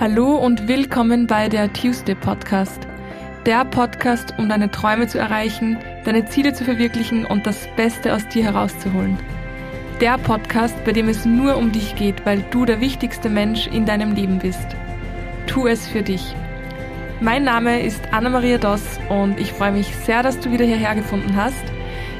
Hallo 0.00 0.34
und 0.34 0.66
willkommen 0.66 1.26
bei 1.26 1.50
der 1.50 1.70
Tuesday 1.70 2.14
Podcast. 2.14 2.88
Der 3.44 3.66
Podcast, 3.66 4.32
um 4.38 4.48
deine 4.48 4.70
Träume 4.70 5.08
zu 5.08 5.18
erreichen, 5.18 5.76
deine 6.06 6.24
Ziele 6.24 6.54
zu 6.54 6.64
verwirklichen 6.64 7.26
und 7.26 7.46
das 7.46 7.68
Beste 7.76 8.14
aus 8.14 8.26
dir 8.26 8.44
herauszuholen. 8.44 9.18
Der 10.00 10.16
Podcast, 10.16 10.82
bei 10.86 10.92
dem 10.92 11.10
es 11.10 11.26
nur 11.26 11.58
um 11.58 11.70
dich 11.70 11.96
geht, 11.96 12.24
weil 12.24 12.42
du 12.50 12.64
der 12.64 12.80
wichtigste 12.80 13.28
Mensch 13.28 13.66
in 13.66 13.84
deinem 13.84 14.14
Leben 14.14 14.38
bist. 14.38 14.74
Tu 15.46 15.66
es 15.66 15.86
für 15.86 16.00
dich. 16.00 16.34
Mein 17.20 17.44
Name 17.44 17.82
ist 17.82 18.00
Anna-Maria 18.10 18.56
Doss 18.56 18.98
und 19.10 19.38
ich 19.38 19.52
freue 19.52 19.72
mich 19.72 19.94
sehr, 20.06 20.22
dass 20.22 20.40
du 20.40 20.50
wieder 20.50 20.64
hierher 20.64 20.94
gefunden 20.94 21.36
hast. 21.36 21.64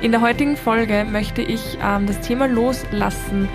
In 0.03 0.13
der 0.13 0.21
heutigen 0.21 0.59
Folge 0.59 1.07
möchte 1.11 1.41
ich 1.41 1.79
ähm, 1.83 2.07
das 2.07 2.21
Thema 2.21 2.47
Loslassen 2.47 3.49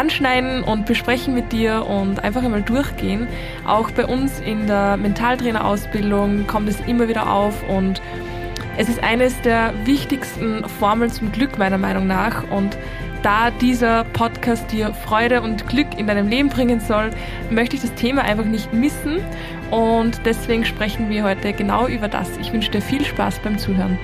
anschneiden 0.00 0.62
und 0.64 0.86
besprechen 0.86 1.34
mit 1.34 1.52
dir 1.52 1.86
und 1.86 2.24
einfach 2.24 2.42
einmal 2.42 2.62
durchgehen. 2.62 3.28
Auch 3.66 3.90
bei 3.90 4.06
uns 4.06 4.40
in 4.40 4.66
der 4.66 4.96
Mentaltrainerausbildung 4.96 6.46
kommt 6.46 6.70
es 6.70 6.80
immer 6.86 7.06
wieder 7.06 7.30
auf 7.30 7.54
und 7.68 8.00
es 8.78 8.88
ist 8.88 9.02
eines 9.02 9.38
der 9.42 9.74
wichtigsten 9.84 10.66
Formeln 10.66 11.10
zum 11.10 11.30
Glück 11.32 11.58
meiner 11.58 11.76
Meinung 11.76 12.06
nach 12.06 12.50
und 12.50 12.78
da 13.22 13.50
dieser 13.50 14.04
Podcast 14.04 14.72
dir 14.72 14.94
Freude 14.94 15.42
und 15.42 15.68
Glück 15.68 15.98
in 15.98 16.06
deinem 16.06 16.28
Leben 16.28 16.48
bringen 16.48 16.80
soll, 16.80 17.10
möchte 17.50 17.76
ich 17.76 17.82
das 17.82 17.92
Thema 17.94 18.22
einfach 18.22 18.46
nicht 18.46 18.72
missen 18.72 19.18
und 19.70 20.22
deswegen 20.24 20.64
sprechen 20.64 21.10
wir 21.10 21.24
heute 21.24 21.52
genau 21.52 21.86
über 21.86 22.08
das. 22.08 22.38
Ich 22.38 22.54
wünsche 22.54 22.70
dir 22.70 22.80
viel 22.80 23.04
Spaß 23.04 23.40
beim 23.40 23.58
Zuhören. 23.58 23.98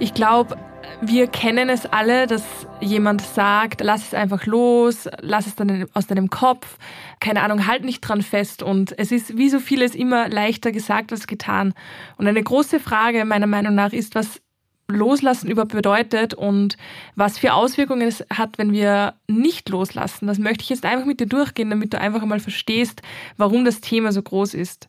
Ich 0.00 0.14
glaube, 0.14 0.56
wir 1.04 1.26
kennen 1.26 1.68
es 1.68 1.84
alle, 1.84 2.28
dass 2.28 2.44
jemand 2.80 3.22
sagt, 3.22 3.80
lass 3.80 4.06
es 4.06 4.14
einfach 4.14 4.46
los, 4.46 5.08
lass 5.20 5.48
es 5.48 5.56
dann 5.56 5.86
aus 5.94 6.06
deinem 6.06 6.30
Kopf, 6.30 6.78
keine 7.18 7.42
Ahnung, 7.42 7.66
halt 7.66 7.84
nicht 7.84 8.00
dran 8.02 8.22
fest. 8.22 8.62
Und 8.62 8.96
es 8.96 9.10
ist 9.10 9.36
wie 9.36 9.48
so 9.48 9.58
vieles 9.58 9.96
immer 9.96 10.28
leichter 10.28 10.70
gesagt 10.70 11.10
als 11.10 11.26
getan. 11.26 11.74
Und 12.18 12.28
eine 12.28 12.42
große 12.42 12.78
Frage 12.78 13.24
meiner 13.24 13.48
Meinung 13.48 13.74
nach 13.74 13.92
ist, 13.92 14.14
was 14.14 14.40
Loslassen 14.88 15.50
überhaupt 15.50 15.72
bedeutet 15.72 16.34
und 16.34 16.76
was 17.14 17.38
für 17.38 17.54
Auswirkungen 17.54 18.06
es 18.06 18.24
hat, 18.30 18.58
wenn 18.58 18.72
wir 18.72 19.14
nicht 19.26 19.68
loslassen. 19.68 20.26
Das 20.26 20.38
möchte 20.38 20.62
ich 20.62 20.70
jetzt 20.70 20.84
einfach 20.84 21.06
mit 21.06 21.20
dir 21.20 21.26
durchgehen, 21.26 21.70
damit 21.70 21.92
du 21.92 22.00
einfach 22.00 22.22
einmal 22.22 22.40
verstehst, 22.40 23.02
warum 23.36 23.64
das 23.64 23.80
Thema 23.80 24.12
so 24.12 24.22
groß 24.22 24.54
ist. 24.54 24.88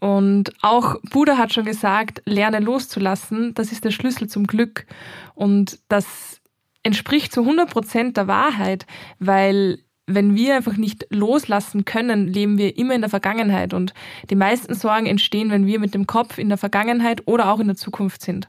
Und 0.00 0.52
auch 0.62 0.96
Buddha 1.10 1.38
hat 1.38 1.52
schon 1.52 1.64
gesagt, 1.64 2.22
lerne 2.24 2.58
loszulassen, 2.58 3.54
das 3.54 3.70
ist 3.70 3.84
der 3.84 3.92
Schlüssel 3.92 4.28
zum 4.28 4.46
Glück. 4.46 4.86
Und 5.34 5.78
das 5.88 6.40
entspricht 6.82 7.32
zu 7.32 7.42
100 7.42 7.70
Prozent 7.70 8.16
der 8.16 8.26
Wahrheit, 8.26 8.86
weil 9.18 9.78
wenn 10.06 10.34
wir 10.34 10.56
einfach 10.56 10.76
nicht 10.76 11.06
loslassen 11.10 11.84
können, 11.84 12.26
leben 12.26 12.58
wir 12.58 12.76
immer 12.76 12.94
in 12.94 13.02
der 13.02 13.10
Vergangenheit. 13.10 13.72
Und 13.72 13.94
die 14.30 14.34
meisten 14.34 14.74
Sorgen 14.74 15.06
entstehen, 15.06 15.50
wenn 15.50 15.66
wir 15.66 15.78
mit 15.78 15.94
dem 15.94 16.06
Kopf 16.06 16.38
in 16.38 16.48
der 16.48 16.58
Vergangenheit 16.58 17.22
oder 17.26 17.52
auch 17.52 17.60
in 17.60 17.68
der 17.68 17.76
Zukunft 17.76 18.22
sind. 18.22 18.48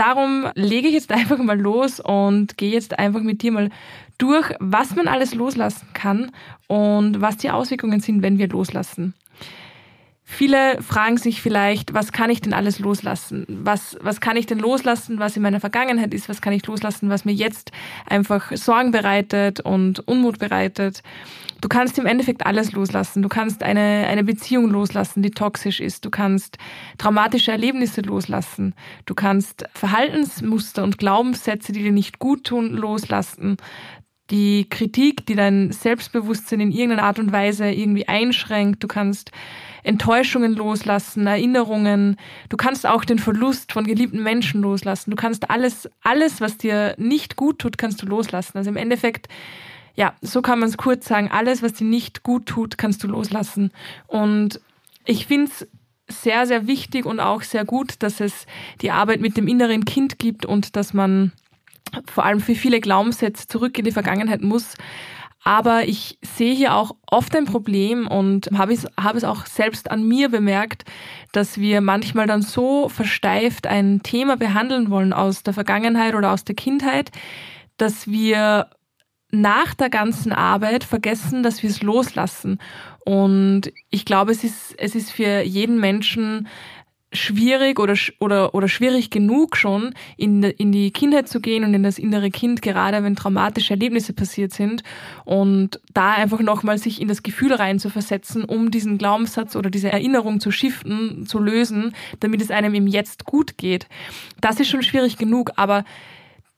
Darum 0.00 0.46
lege 0.54 0.88
ich 0.88 0.94
jetzt 0.94 1.12
einfach 1.20 1.36
mal 1.36 1.60
los 1.60 2.00
und 2.00 2.56
gehe 2.56 2.72
jetzt 2.72 2.98
einfach 2.98 3.20
mit 3.20 3.42
dir 3.42 3.52
mal 3.52 3.68
durch, 4.16 4.50
was 4.58 4.96
man 4.96 5.08
alles 5.08 5.34
loslassen 5.34 5.86
kann 5.92 6.30
und 6.68 7.20
was 7.20 7.36
die 7.36 7.50
Auswirkungen 7.50 8.00
sind, 8.00 8.22
wenn 8.22 8.38
wir 8.38 8.48
loslassen. 8.48 9.12
Viele 10.32 10.80
fragen 10.80 11.16
sich 11.16 11.42
vielleicht, 11.42 11.92
was 11.92 12.12
kann 12.12 12.30
ich 12.30 12.40
denn 12.40 12.54
alles 12.54 12.78
loslassen? 12.78 13.44
Was, 13.48 13.98
was 14.00 14.20
kann 14.20 14.36
ich 14.36 14.46
denn 14.46 14.60
loslassen, 14.60 15.18
was 15.18 15.36
in 15.36 15.42
meiner 15.42 15.58
Vergangenheit 15.58 16.14
ist? 16.14 16.28
Was 16.28 16.40
kann 16.40 16.52
ich 16.52 16.64
loslassen, 16.66 17.10
was 17.10 17.24
mir 17.24 17.32
jetzt 17.32 17.72
einfach 18.06 18.52
Sorgen 18.52 18.92
bereitet 18.92 19.58
und 19.58 20.06
Unmut 20.06 20.38
bereitet? 20.38 21.02
Du 21.60 21.68
kannst 21.68 21.98
im 21.98 22.06
Endeffekt 22.06 22.46
alles 22.46 22.72
loslassen. 22.72 23.22
Du 23.22 23.28
kannst 23.28 23.64
eine, 23.64 24.06
eine 24.06 24.22
Beziehung 24.22 24.70
loslassen, 24.70 25.20
die 25.22 25.32
toxisch 25.32 25.80
ist. 25.80 26.04
Du 26.04 26.10
kannst 26.10 26.58
traumatische 26.96 27.50
Erlebnisse 27.50 28.00
loslassen. 28.00 28.74
Du 29.06 29.14
kannst 29.14 29.64
Verhaltensmuster 29.74 30.84
und 30.84 30.96
Glaubenssätze, 30.96 31.72
die 31.72 31.82
dir 31.82 31.92
nicht 31.92 32.20
gut 32.20 32.44
tun, 32.44 32.70
loslassen 32.70 33.56
die 34.30 34.68
Kritik, 34.68 35.26
die 35.26 35.34
dein 35.34 35.72
Selbstbewusstsein 35.72 36.60
in 36.60 36.70
irgendeiner 36.70 37.04
Art 37.04 37.18
und 37.18 37.32
Weise 37.32 37.70
irgendwie 37.70 38.08
einschränkt. 38.08 38.82
Du 38.82 38.88
kannst 38.88 39.32
Enttäuschungen 39.82 40.54
loslassen, 40.54 41.26
Erinnerungen. 41.26 42.16
Du 42.48 42.56
kannst 42.56 42.86
auch 42.86 43.04
den 43.04 43.18
Verlust 43.18 43.72
von 43.72 43.84
geliebten 43.84 44.22
Menschen 44.22 44.62
loslassen. 44.62 45.10
Du 45.10 45.16
kannst 45.16 45.50
alles, 45.50 45.88
alles, 46.02 46.40
was 46.40 46.56
dir 46.56 46.94
nicht 46.98 47.36
gut 47.36 47.58
tut, 47.58 47.78
kannst 47.78 48.02
du 48.02 48.06
loslassen. 48.06 48.58
Also 48.58 48.70
im 48.70 48.76
Endeffekt, 48.76 49.28
ja, 49.94 50.14
so 50.20 50.42
kann 50.42 50.60
man 50.60 50.68
es 50.68 50.76
kurz 50.76 51.06
sagen, 51.06 51.30
alles, 51.30 51.62
was 51.62 51.74
dir 51.74 51.86
nicht 51.86 52.22
gut 52.22 52.46
tut, 52.46 52.78
kannst 52.78 53.02
du 53.02 53.08
loslassen. 53.08 53.70
Und 54.06 54.60
ich 55.04 55.26
finde 55.26 55.50
es 55.50 55.66
sehr, 56.10 56.46
sehr 56.46 56.66
wichtig 56.66 57.06
und 57.06 57.20
auch 57.20 57.42
sehr 57.42 57.64
gut, 57.64 57.94
dass 58.00 58.20
es 58.20 58.46
die 58.80 58.90
Arbeit 58.90 59.20
mit 59.20 59.36
dem 59.36 59.48
inneren 59.48 59.84
Kind 59.84 60.18
gibt 60.18 60.44
und 60.44 60.76
dass 60.76 60.92
man 60.92 61.32
vor 62.06 62.24
allem 62.24 62.40
für 62.40 62.54
viele 62.54 62.80
Glaubenssätze 62.80 63.46
zurück 63.46 63.78
in 63.78 63.84
die 63.84 63.92
Vergangenheit 63.92 64.42
muss. 64.42 64.76
Aber 65.42 65.88
ich 65.88 66.18
sehe 66.22 66.54
hier 66.54 66.74
auch 66.74 66.94
oft 67.10 67.34
ein 67.34 67.46
Problem 67.46 68.06
und 68.06 68.50
habe 68.56 68.74
es, 68.74 68.86
habe 68.98 69.16
es 69.16 69.24
auch 69.24 69.46
selbst 69.46 69.90
an 69.90 70.06
mir 70.06 70.28
bemerkt, 70.28 70.84
dass 71.32 71.58
wir 71.58 71.80
manchmal 71.80 72.26
dann 72.26 72.42
so 72.42 72.90
versteift 72.90 73.66
ein 73.66 74.02
Thema 74.02 74.36
behandeln 74.36 74.90
wollen 74.90 75.14
aus 75.14 75.42
der 75.42 75.54
Vergangenheit 75.54 76.14
oder 76.14 76.32
aus 76.32 76.44
der 76.44 76.56
Kindheit, 76.56 77.10
dass 77.78 78.06
wir 78.06 78.68
nach 79.30 79.74
der 79.74 79.88
ganzen 79.88 80.32
Arbeit 80.32 80.84
vergessen, 80.84 81.42
dass 81.42 81.62
wir 81.62 81.70
es 81.70 81.82
loslassen. 81.82 82.58
Und 83.06 83.72
ich 83.88 84.04
glaube, 84.04 84.32
es 84.32 84.44
ist, 84.44 84.74
es 84.76 84.94
ist 84.94 85.10
für 85.10 85.40
jeden 85.40 85.80
Menschen 85.80 86.48
schwierig 87.12 87.80
oder, 87.80 87.94
oder, 88.20 88.54
oder 88.54 88.68
schwierig 88.68 89.10
genug 89.10 89.56
schon, 89.56 89.94
in, 90.16 90.42
in 90.42 90.70
die 90.70 90.92
Kindheit 90.92 91.28
zu 91.28 91.40
gehen 91.40 91.64
und 91.64 91.74
in 91.74 91.82
das 91.82 91.98
innere 91.98 92.30
Kind, 92.30 92.62
gerade 92.62 93.02
wenn 93.02 93.16
traumatische 93.16 93.74
Erlebnisse 93.74 94.12
passiert 94.12 94.52
sind 94.52 94.82
und 95.24 95.80
da 95.92 96.12
einfach 96.12 96.40
nochmal 96.40 96.78
sich 96.78 97.00
in 97.00 97.08
das 97.08 97.22
Gefühl 97.22 97.52
reinzuversetzen, 97.52 98.44
um 98.44 98.70
diesen 98.70 98.98
Glaubenssatz 98.98 99.56
oder 99.56 99.70
diese 99.70 99.90
Erinnerung 99.90 100.40
zu 100.40 100.50
shiften, 100.50 101.26
zu 101.26 101.40
lösen, 101.40 101.94
damit 102.20 102.40
es 102.42 102.50
einem 102.50 102.74
im 102.74 102.86
Jetzt 102.86 103.24
gut 103.24 103.58
geht. 103.58 103.88
Das 104.40 104.60
ist 104.60 104.68
schon 104.68 104.82
schwierig 104.82 105.18
genug, 105.18 105.52
aber 105.56 105.84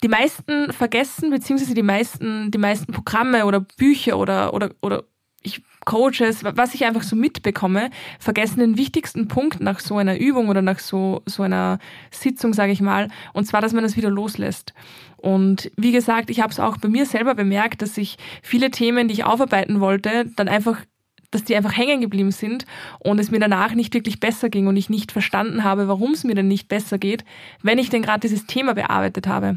die 0.03 0.09
meisten 0.09 0.73
vergessen, 0.73 1.31
beziehungsweise 1.31 1.75
die 1.75 1.83
meisten, 1.83 2.51
die 2.51 2.59
meisten 2.59 2.93
Programme 2.93 3.47
oder 3.47 3.61
Bücher 3.61 4.19
oder, 4.19 4.53
oder, 4.53 4.71
oder 4.81 5.05
ich 5.43 5.63
Coaches, 5.85 6.45
was 6.45 6.75
ich 6.75 6.85
einfach 6.85 7.03
so 7.03 7.17
mitbekomme, 7.17 7.91
vergessen 8.19 8.61
den 8.61 8.77
wichtigsten 8.77 9.29
Punkt 9.29 9.61
nach 9.61 9.81
so 9.81 9.97
einer 9.97 10.19
Übung 10.19 10.49
oder 10.49 10.63
nach 10.63 10.79
so, 10.79 11.23
so 11.27 11.43
einer 11.43 11.79
Sitzung, 12.11 12.55
sage 12.55 12.73
ich 12.73 12.81
mal, 12.81 13.09
und 13.33 13.47
zwar, 13.47 13.61
dass 13.61 13.73
man 13.73 13.83
das 13.83 13.97
wieder 13.97 14.11
loslässt. 14.11 14.75
Und 15.17 15.71
wie 15.77 15.93
gesagt, 15.93 16.31
ich 16.31 16.41
habe 16.41 16.53
es 16.53 16.61
auch 16.61 16.77
bei 16.79 16.89
mir 16.89 17.07
selber 17.07 17.35
bemerkt, 17.35 17.83
dass 17.83 17.99
ich 17.99 18.17
viele 18.43 18.71
Themen, 18.71 19.09
die 19.09 19.15
ich 19.15 19.25
aufarbeiten 19.25 19.81
wollte, 19.81 20.27
dann 20.37 20.49
einfach 20.49 20.79
dass 21.33 21.45
die 21.45 21.57
einfach 21.57 21.75
hängen 21.75 22.03
geblieben 22.03 22.31
sind 22.31 22.67
und 22.99 23.19
es 23.19 23.31
mir 23.31 23.41
danach 23.41 23.73
nicht 23.73 23.95
wirklich 23.95 24.21
besser 24.21 24.51
ging 24.51 24.67
und 24.67 24.77
ich 24.77 24.91
nicht 24.91 25.13
verstanden 25.13 25.65
habe, 25.65 25.89
warum 25.89 26.13
es 26.13 26.25
mir 26.25 26.35
denn 26.35 26.47
nicht 26.47 26.69
besser 26.69 26.99
geht, 26.99 27.25
wenn 27.63 27.79
ich 27.79 27.89
denn 27.89 28.03
gerade 28.03 28.21
dieses 28.21 28.47
Thema 28.47 28.75
bearbeitet 28.75 29.27
habe. 29.27 29.57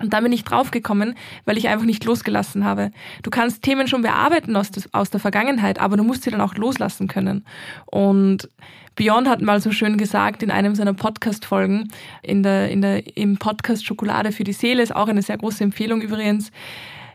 Und 0.00 0.12
da 0.12 0.20
bin 0.20 0.32
ich 0.32 0.42
draufgekommen, 0.42 1.14
weil 1.44 1.56
ich 1.56 1.68
einfach 1.68 1.86
nicht 1.86 2.04
losgelassen 2.04 2.64
habe. 2.64 2.90
Du 3.22 3.30
kannst 3.30 3.62
Themen 3.62 3.86
schon 3.86 4.02
bearbeiten 4.02 4.56
aus, 4.56 4.72
des, 4.72 4.92
aus 4.92 5.10
der 5.10 5.20
Vergangenheit, 5.20 5.78
aber 5.78 5.96
du 5.96 6.02
musst 6.02 6.24
sie 6.24 6.30
dann 6.30 6.40
auch 6.40 6.56
loslassen 6.56 7.06
können. 7.06 7.44
Und 7.86 8.48
Beyond 8.96 9.28
hat 9.28 9.40
mal 9.40 9.60
so 9.60 9.72
schön 9.72 9.96
gesagt 9.96 10.42
in 10.42 10.50
einem 10.50 10.74
seiner 10.74 10.94
Podcast-Folgen, 10.94 11.90
in 12.22 12.42
der, 12.42 12.70
in 12.70 12.80
der, 12.80 13.16
im 13.16 13.38
Podcast 13.38 13.84
Schokolade 13.84 14.32
für 14.32 14.44
die 14.44 14.52
Seele, 14.52 14.82
ist 14.82 14.94
auch 14.94 15.08
eine 15.08 15.22
sehr 15.22 15.38
große 15.38 15.64
Empfehlung 15.64 16.00
übrigens. 16.00 16.50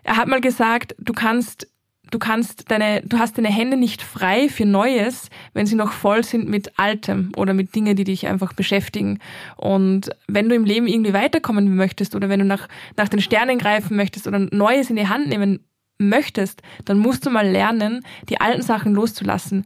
Er 0.03 0.17
hat 0.17 0.27
mal 0.27 0.41
gesagt, 0.41 0.95
du 0.99 1.13
kannst 1.13 1.67
du 2.11 2.19
kannst 2.19 2.71
deine, 2.71 3.01
du 3.01 3.19
hast 3.19 3.37
deine 3.37 3.49
Hände 3.49 3.77
nicht 3.77 4.01
frei 4.01 4.49
für 4.49 4.65
Neues, 4.65 5.29
wenn 5.53 5.65
sie 5.65 5.75
noch 5.75 5.91
voll 5.91 6.23
sind 6.23 6.49
mit 6.49 6.77
Altem 6.79 7.31
oder 7.35 7.53
mit 7.53 7.75
Dingen, 7.75 7.95
die 7.95 8.03
dich 8.03 8.27
einfach 8.27 8.53
beschäftigen. 8.53 9.19
Und 9.57 10.09
wenn 10.27 10.49
du 10.49 10.55
im 10.55 10.65
Leben 10.65 10.87
irgendwie 10.87 11.13
weiterkommen 11.13 11.75
möchtest 11.75 12.15
oder 12.15 12.29
wenn 12.29 12.39
du 12.39 12.45
nach, 12.45 12.67
nach 12.97 13.09
den 13.09 13.21
Sternen 13.21 13.57
greifen 13.57 13.95
möchtest 13.95 14.27
oder 14.27 14.39
Neues 14.39 14.89
in 14.89 14.95
die 14.95 15.07
Hand 15.07 15.27
nehmen 15.27 15.65
möchtest, 15.97 16.61
dann 16.85 16.99
musst 16.99 17.25
du 17.25 17.29
mal 17.29 17.47
lernen, 17.47 18.03
die 18.29 18.39
alten 18.39 18.61
Sachen 18.61 18.93
loszulassen. 18.93 19.65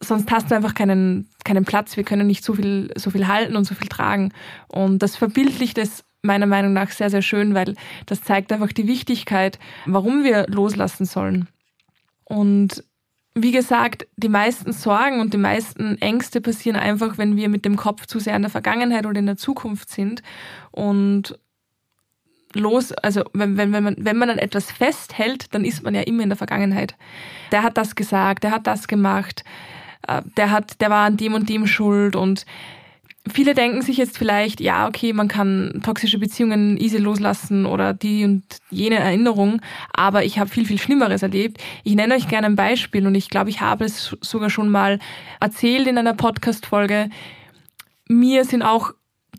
Sonst 0.00 0.30
hast 0.30 0.50
du 0.50 0.54
einfach 0.54 0.74
keinen, 0.74 1.28
keinen 1.44 1.64
Platz. 1.64 1.96
Wir 1.96 2.04
können 2.04 2.26
nicht 2.26 2.44
so 2.44 2.54
viel, 2.54 2.90
so 2.96 3.10
viel 3.10 3.26
halten 3.26 3.56
und 3.56 3.64
so 3.64 3.74
viel 3.74 3.88
tragen. 3.88 4.32
Und 4.68 5.02
das 5.02 5.16
verbildlicht 5.16 5.78
es 5.78 6.04
meiner 6.22 6.46
Meinung 6.46 6.72
nach 6.72 6.90
sehr, 6.90 7.10
sehr 7.10 7.22
schön, 7.22 7.54
weil 7.54 7.74
das 8.06 8.22
zeigt 8.22 8.52
einfach 8.52 8.72
die 8.72 8.86
Wichtigkeit, 8.86 9.58
warum 9.86 10.24
wir 10.24 10.46
loslassen 10.48 11.04
sollen. 11.04 11.48
Und 12.34 12.82
wie 13.36 13.52
gesagt, 13.52 14.08
die 14.16 14.28
meisten 14.28 14.72
Sorgen 14.72 15.20
und 15.20 15.32
die 15.32 15.38
meisten 15.38 16.00
Ängste 16.00 16.40
passieren 16.40 16.76
einfach, 16.76 17.16
wenn 17.16 17.36
wir 17.36 17.48
mit 17.48 17.64
dem 17.64 17.76
Kopf 17.76 18.06
zu 18.06 18.18
sehr 18.18 18.34
in 18.34 18.42
der 18.42 18.50
Vergangenheit 18.50 19.06
oder 19.06 19.20
in 19.20 19.26
der 19.26 19.36
Zukunft 19.36 19.88
sind. 19.88 20.20
Und 20.72 21.38
los, 22.54 22.90
also 22.90 23.22
wenn, 23.34 23.56
wenn, 23.56 23.72
wenn, 23.72 23.84
man, 23.84 23.96
wenn 23.98 24.16
man 24.16 24.30
an 24.30 24.38
etwas 24.38 24.72
festhält, 24.72 25.54
dann 25.54 25.64
ist 25.64 25.84
man 25.84 25.94
ja 25.94 26.02
immer 26.02 26.24
in 26.24 26.28
der 26.28 26.36
Vergangenheit. 26.38 26.96
Der 27.52 27.62
hat 27.62 27.76
das 27.76 27.94
gesagt, 27.94 28.42
der 28.42 28.50
hat 28.50 28.66
das 28.66 28.88
gemacht, 28.88 29.44
äh, 30.08 30.22
der 30.36 30.50
hat, 30.50 30.80
der 30.80 30.90
war 30.90 31.06
an 31.06 31.16
dem 31.16 31.34
und 31.34 31.48
dem 31.48 31.68
schuld 31.68 32.16
und 32.16 32.46
viele 33.32 33.54
denken 33.54 33.82
sich 33.82 33.96
jetzt 33.96 34.18
vielleicht, 34.18 34.60
ja, 34.60 34.86
okay, 34.86 35.12
man 35.12 35.28
kann 35.28 35.80
toxische 35.82 36.18
Beziehungen 36.18 36.76
easy 36.76 36.98
loslassen 36.98 37.66
oder 37.66 37.94
die 37.94 38.24
und 38.24 38.44
jene 38.70 38.96
Erinnerung, 38.96 39.60
aber 39.92 40.24
ich 40.24 40.38
habe 40.38 40.50
viel, 40.50 40.66
viel 40.66 40.78
Schlimmeres 40.78 41.22
erlebt. 41.22 41.62
Ich 41.84 41.94
nenne 41.94 42.14
euch 42.14 42.28
gerne 42.28 42.46
ein 42.46 42.56
Beispiel 42.56 43.06
und 43.06 43.14
ich 43.14 43.30
glaube, 43.30 43.50
ich 43.50 43.60
habe 43.60 43.84
es 43.84 44.16
sogar 44.20 44.50
schon 44.50 44.68
mal 44.68 44.98
erzählt 45.40 45.86
in 45.86 45.98
einer 45.98 46.14
Podcast-Folge. 46.14 47.08
Mir 48.08 48.44
sind 48.44 48.62
auch 48.62 48.92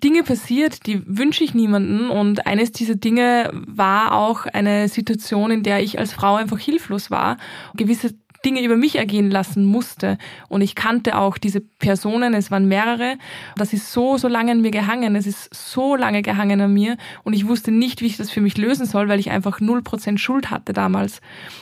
Dinge 0.04 0.24
passiert, 0.24 0.88
die 0.88 1.02
wünsche 1.06 1.44
ich 1.44 1.54
niemanden 1.54 2.10
und 2.10 2.48
eines 2.48 2.72
dieser 2.72 2.96
Dinge 2.96 3.50
war 3.54 4.14
auch 4.14 4.46
eine 4.46 4.90
Situation, 4.90 5.52
in 5.52 5.64
der 5.64 5.82
ich 5.82 6.00
als 6.00 6.12
Frau 6.12 6.36
einfach 6.36 6.60
hilflos 6.60 7.12
war. 7.12 7.38
Gewisse 7.76 8.16
Dinge 8.46 8.64
über 8.64 8.78
mich 8.78 8.96
ergehen 8.96 9.32
lassen 9.32 9.66
musste. 9.66 10.18
Und 10.48 10.62
ich 10.62 10.76
kannte 10.76 11.18
auch 11.18 11.38
diese 11.38 11.62
Personen, 11.62 12.34
es 12.34 12.52
waren 12.52 12.68
mehrere. 12.68 13.18
Das 13.58 13.74
ist 13.74 13.92
so, 13.92 14.18
so 14.18 14.28
lange 14.28 14.52
an 14.52 14.62
mir 14.62 14.72
gehangen. 14.72 15.16
Es 15.16 15.26
ist 15.26 15.54
so 15.54 15.96
lange 15.96 16.22
gehangen 16.22 16.62
an 16.62 16.74
mir. 16.74 16.98
Und 17.24 17.34
ich 17.34 17.48
wusste 17.48 17.72
nicht, 17.72 18.02
wie 18.02 18.08
ich 18.08 18.18
das 18.18 18.32
für 18.32 18.42
mich 18.42 18.58
lösen 18.58 18.86
soll, 18.86 19.10
weil 19.10 19.20
ich 19.20 19.32
einfach 19.32 19.60
0% 19.60 20.18
Schuld 20.18 20.52
hatte 20.52 20.74
damals. 20.74 21.22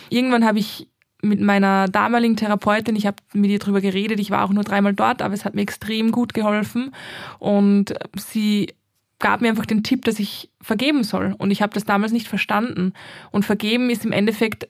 Irgendwann 0.09 0.45
habe 0.45 0.59
ich 0.59 0.89
mit 1.21 1.39
meiner 1.39 1.87
damaligen 1.87 2.35
Therapeutin, 2.35 2.97
ich 2.97 3.07
habe 3.07 3.15
mit 3.31 3.49
ihr 3.49 3.59
drüber 3.59 3.79
geredet, 3.79 4.19
ich 4.19 4.29
war 4.29 4.43
auch 4.43 4.51
nur 4.51 4.65
dreimal 4.65 4.93
dort, 4.93 5.21
aber 5.21 5.33
es 5.33 5.45
hat 5.45 5.55
mir 5.55 5.61
extrem 5.61 6.11
gut 6.11 6.33
geholfen. 6.33 6.91
Und 7.39 7.93
sie 8.17 8.73
gab 9.19 9.39
mir 9.39 9.47
einfach 9.47 9.65
den 9.65 9.83
Tipp, 9.83 10.03
dass 10.03 10.19
ich 10.19 10.51
vergeben 10.61 11.05
soll. 11.05 11.33
Und 11.37 11.51
ich 11.51 11.61
habe 11.61 11.73
das 11.73 11.85
damals 11.85 12.11
nicht 12.11 12.27
verstanden. 12.27 12.91
Und 13.31 13.45
vergeben 13.45 13.89
ist 13.89 14.03
im 14.03 14.11
Endeffekt 14.11 14.67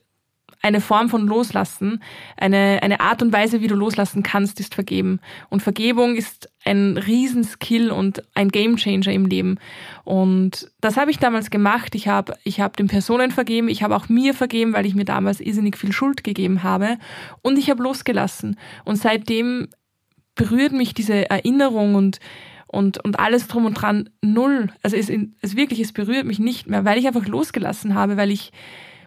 eine 0.63 0.80
Form 0.80 1.10
von 1.10 1.27
Loslassen, 1.27 2.01
eine, 2.38 2.80
eine 2.81 3.01
Art 3.01 3.21
und 3.21 3.33
Weise, 3.33 3.60
wie 3.60 3.68
du 3.68 3.75
loslassen 3.75 4.24
kannst, 4.24 4.62
ist 4.62 4.74
Vergeben. 4.74 5.19
Und 5.50 5.62
Vergebung 5.62 6.15
ist 6.15 6.50
ein 6.63 6.98
Riesenskill 6.98 7.92
und 7.92 8.24
ein 8.33 8.48
Gamechanger 8.48 9.12
im 9.12 9.25
Leben. 9.25 9.60
Und 10.06 10.71
das 10.80 10.95
habe 10.95 11.12
ich 11.12 11.19
damals 11.19 11.50
gemacht. 11.50 11.95
Ich 11.95 12.07
habe 12.07 12.36
ich 12.45 12.62
hab 12.62 12.77
den 12.77 12.88
Personen 12.88 13.31
vergeben, 13.31 13.68
ich 13.68 13.83
habe 13.83 13.95
auch 13.95 14.07
mir 14.07 14.33
vergeben, 14.33 14.71
weil 14.71 14.86
ich 14.86 14.95
mir 14.95 15.04
damals 15.04 15.42
irrsinnig 15.42 15.77
viel 15.77 15.92
Schuld 15.92 16.24
gegeben 16.24 16.63
habe. 16.63 16.98
Und 17.42 17.60
ich 17.60 17.69
habe 17.69 17.83
losgelassen. 17.83 18.57
Und 18.86 18.95
seitdem 18.95 19.68
berührt 20.36 20.71
mich 20.71 20.94
diese 20.94 21.30
Erinnerung 21.30 21.95
und 21.95 22.19
und, 22.68 23.04
und 23.06 23.19
alles 23.19 23.48
drum 23.48 23.65
und 23.65 23.75
dran 23.75 24.10
null. 24.24 24.69
Also 24.81 24.98
es, 24.98 25.12
es 25.42 25.56
wirklich, 25.56 25.80
es 25.80 25.94
berührt 25.94 26.25
mich 26.25 26.39
nicht 26.39 26.65
mehr, 26.65 26.83
weil 26.83 26.98
ich 26.98 27.06
einfach 27.06 27.27
losgelassen 27.27 27.94
habe, 27.94 28.18
weil 28.18 28.31
ich 28.31 28.51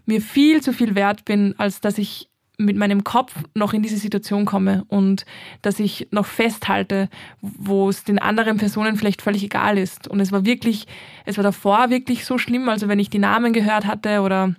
mir 0.06 0.20
viel 0.20 0.62
zu 0.62 0.73
viel 0.73 0.94
wert 0.94 1.25
bin, 1.25 1.55
als 1.58 1.81
dass 1.81 1.99
ich 1.99 2.29
mit 2.58 2.76
meinem 2.76 3.05
Kopf 3.05 3.35
noch 3.55 3.75
in 3.75 3.82
diese 3.82 3.99
Situation 3.99 4.47
komme 4.47 4.85
und 4.88 5.26
dass 5.62 5.79
ich 5.79 6.08
noch 6.11 6.26
festhalte, 6.26 7.08
wo 7.43 7.88
es 7.88 8.05
den 8.05 8.19
anderen 8.19 8.56
Personen 8.56 8.97
vielleicht 8.97 9.20
völlig 9.20 9.43
egal 9.43 9.76
ist. 9.76 10.08
Und 10.08 10.20
es 10.20 10.32
war 10.32 10.47
wirklich, 10.47 10.87
es 11.26 11.37
war 11.37 11.44
davor 11.44 11.91
wirklich 11.91 12.25
so 12.25 12.38
schlimm, 12.38 12.69
also 12.69 12.88
wenn 12.88 12.99
ich 12.99 13.11
die 13.11 13.19
Namen 13.19 13.53
gehört 13.53 13.87
hatte 13.87 14.23
oder 14.23 14.55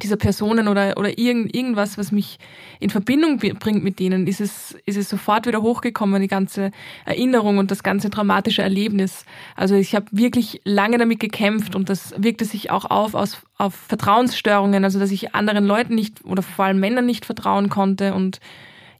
dieser 0.00 0.16
Personen 0.16 0.68
oder, 0.68 0.96
oder 0.96 1.18
irgend, 1.18 1.54
irgendwas, 1.54 1.98
was 1.98 2.12
mich 2.12 2.38
in 2.80 2.90
Verbindung 2.90 3.38
bringt 3.38 3.84
mit 3.84 3.98
denen, 3.98 4.26
ist 4.26 4.40
es, 4.40 4.76
ist 4.86 4.96
es 4.96 5.08
sofort 5.08 5.46
wieder 5.46 5.62
hochgekommen, 5.62 6.22
die 6.22 6.28
ganze 6.28 6.70
Erinnerung 7.04 7.58
und 7.58 7.70
das 7.70 7.82
ganze 7.82 8.10
dramatische 8.10 8.62
Erlebnis. 8.62 9.24
Also 9.56 9.74
ich 9.74 9.94
habe 9.94 10.06
wirklich 10.12 10.60
lange 10.64 10.98
damit 10.98 11.20
gekämpft 11.20 11.74
und 11.74 11.88
das 11.88 12.14
wirkte 12.16 12.44
sich 12.44 12.70
auch 12.70 12.84
auf 12.84 13.14
aus, 13.14 13.42
auf 13.58 13.74
Vertrauensstörungen, 13.74 14.84
also 14.84 14.98
dass 14.98 15.10
ich 15.10 15.34
anderen 15.34 15.66
Leuten 15.66 15.94
nicht 15.94 16.24
oder 16.24 16.42
vor 16.42 16.66
allem 16.66 16.80
Männern 16.80 17.06
nicht 17.06 17.24
vertrauen 17.24 17.68
konnte 17.68 18.14
und 18.14 18.40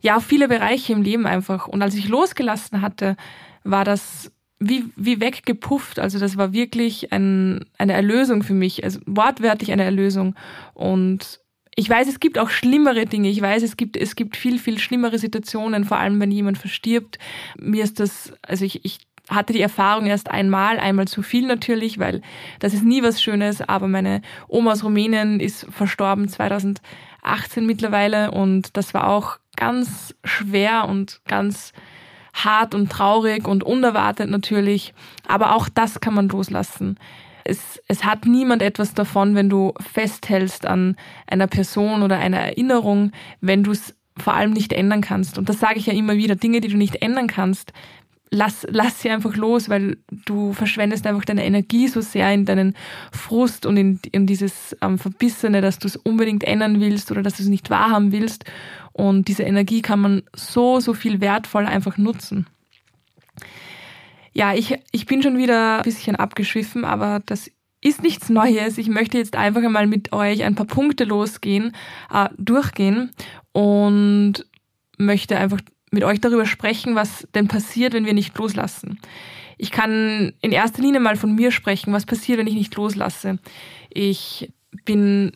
ja, 0.00 0.18
viele 0.18 0.48
Bereiche 0.48 0.92
im 0.92 1.02
Leben 1.02 1.26
einfach. 1.26 1.68
Und 1.68 1.80
als 1.80 1.94
ich 1.94 2.08
losgelassen 2.08 2.82
hatte, 2.82 3.16
war 3.62 3.84
das 3.84 4.31
wie, 4.62 4.84
wie 4.96 5.20
weggepufft. 5.20 5.98
Also 5.98 6.18
das 6.18 6.36
war 6.36 6.52
wirklich 6.52 7.12
ein, 7.12 7.64
eine 7.78 7.92
Erlösung 7.92 8.42
für 8.42 8.54
mich, 8.54 8.84
also 8.84 9.00
wortwörtlich 9.06 9.72
eine 9.72 9.84
Erlösung. 9.84 10.34
Und 10.74 11.40
ich 11.74 11.88
weiß, 11.88 12.08
es 12.08 12.20
gibt 12.20 12.38
auch 12.38 12.50
schlimmere 12.50 13.06
Dinge. 13.06 13.28
Ich 13.28 13.40
weiß, 13.40 13.62
es 13.62 13.76
gibt, 13.76 13.96
es 13.96 14.14
gibt 14.14 14.36
viel, 14.36 14.58
viel 14.58 14.78
schlimmere 14.78 15.18
Situationen, 15.18 15.84
vor 15.84 15.98
allem 15.98 16.20
wenn 16.20 16.30
jemand 16.30 16.58
verstirbt. 16.58 17.18
Mir 17.58 17.82
ist 17.82 17.98
das, 17.98 18.32
also 18.42 18.64
ich, 18.64 18.84
ich 18.84 19.00
hatte 19.28 19.52
die 19.52 19.60
Erfahrung 19.60 20.06
erst 20.06 20.30
einmal, 20.30 20.78
einmal 20.78 21.08
zu 21.08 21.22
viel 21.22 21.46
natürlich, 21.46 21.98
weil 21.98 22.22
das 22.58 22.74
ist 22.74 22.84
nie 22.84 23.02
was 23.02 23.22
Schönes, 23.22 23.62
aber 23.62 23.88
meine 23.88 24.20
Oma 24.48 24.72
aus 24.72 24.84
Rumänien 24.84 25.40
ist 25.40 25.66
verstorben 25.70 26.28
2018 26.28 27.64
mittlerweile 27.64 28.30
und 28.32 28.76
das 28.76 28.94
war 28.94 29.08
auch 29.08 29.38
ganz 29.56 30.14
schwer 30.24 30.86
und 30.88 31.20
ganz 31.26 31.72
hart 32.32 32.74
und 32.74 32.90
traurig 32.90 33.46
und 33.46 33.62
unerwartet 33.62 34.30
natürlich, 34.30 34.94
aber 35.26 35.54
auch 35.54 35.68
das 35.68 36.00
kann 36.00 36.14
man 36.14 36.28
loslassen. 36.28 36.98
Es, 37.44 37.80
es 37.88 38.04
hat 38.04 38.24
niemand 38.24 38.62
etwas 38.62 38.94
davon, 38.94 39.34
wenn 39.34 39.48
du 39.48 39.74
festhältst 39.92 40.64
an 40.66 40.96
einer 41.26 41.48
Person 41.48 42.02
oder 42.02 42.18
einer 42.18 42.38
Erinnerung, 42.38 43.12
wenn 43.40 43.64
du 43.64 43.72
es 43.72 43.94
vor 44.16 44.34
allem 44.34 44.52
nicht 44.52 44.72
ändern 44.72 45.00
kannst. 45.00 45.38
Und 45.38 45.48
das 45.48 45.58
sage 45.58 45.78
ich 45.78 45.86
ja 45.86 45.92
immer 45.92 46.16
wieder, 46.16 46.36
Dinge, 46.36 46.60
die 46.60 46.68
du 46.68 46.76
nicht 46.76 47.02
ändern 47.02 47.26
kannst, 47.26 47.72
lass, 48.32 48.66
lass 48.68 49.00
sie 49.00 49.10
einfach 49.10 49.36
los, 49.36 49.68
weil 49.68 49.98
du 50.10 50.52
verschwendest 50.52 51.06
einfach 51.06 51.24
deine 51.24 51.44
Energie 51.44 51.86
so 51.86 52.00
sehr 52.00 52.32
in 52.32 52.44
deinen 52.44 52.74
Frust 53.12 53.66
und 53.66 53.76
in, 53.76 54.00
in 54.10 54.26
dieses 54.26 54.76
ähm, 54.80 54.98
Verbissene, 54.98 55.60
dass 55.60 55.78
du 55.78 55.86
es 55.86 55.96
unbedingt 55.96 56.42
ändern 56.42 56.80
willst 56.80 57.12
oder 57.12 57.22
dass 57.22 57.36
du 57.36 57.44
es 57.44 57.48
nicht 57.48 57.70
wahrhaben 57.70 58.10
willst. 58.10 58.44
Und 58.92 59.28
diese 59.28 59.42
Energie 59.42 59.82
kann 59.82 60.00
man 60.00 60.22
so, 60.34 60.80
so 60.80 60.94
viel 60.94 61.20
wertvoll 61.20 61.66
einfach 61.66 61.96
nutzen. 61.96 62.46
Ja, 64.32 64.54
ich, 64.54 64.74
ich 64.92 65.06
bin 65.06 65.22
schon 65.22 65.38
wieder 65.38 65.78
ein 65.78 65.82
bisschen 65.82 66.16
abgeschwiffen, 66.16 66.84
aber 66.84 67.22
das 67.26 67.50
ist 67.82 68.02
nichts 68.02 68.30
Neues. 68.30 68.78
Ich 68.78 68.88
möchte 68.88 69.18
jetzt 69.18 69.36
einfach 69.36 69.62
einmal 69.62 69.86
mit 69.86 70.12
euch 70.12 70.44
ein 70.44 70.54
paar 70.54 70.66
Punkte 70.66 71.04
losgehen, 71.04 71.74
äh, 72.12 72.28
durchgehen 72.38 73.10
und 73.52 74.46
möchte 74.96 75.36
einfach 75.36 75.60
mit 75.90 76.04
euch 76.04 76.20
darüber 76.20 76.46
sprechen, 76.46 76.94
was 76.94 77.26
denn 77.34 77.48
passiert, 77.48 77.92
wenn 77.92 78.06
wir 78.06 78.14
nicht 78.14 78.36
loslassen. 78.38 78.98
Ich 79.58 79.70
kann 79.70 80.32
in 80.40 80.52
erster 80.52 80.80
Linie 80.80 81.00
mal 81.00 81.16
von 81.16 81.34
mir 81.34 81.50
sprechen, 81.50 81.92
was 81.92 82.06
passiert, 82.06 82.38
wenn 82.38 82.46
ich 82.46 82.54
nicht 82.54 82.74
loslasse. 82.74 83.38
Ich 83.90 84.50
bin 84.84 85.32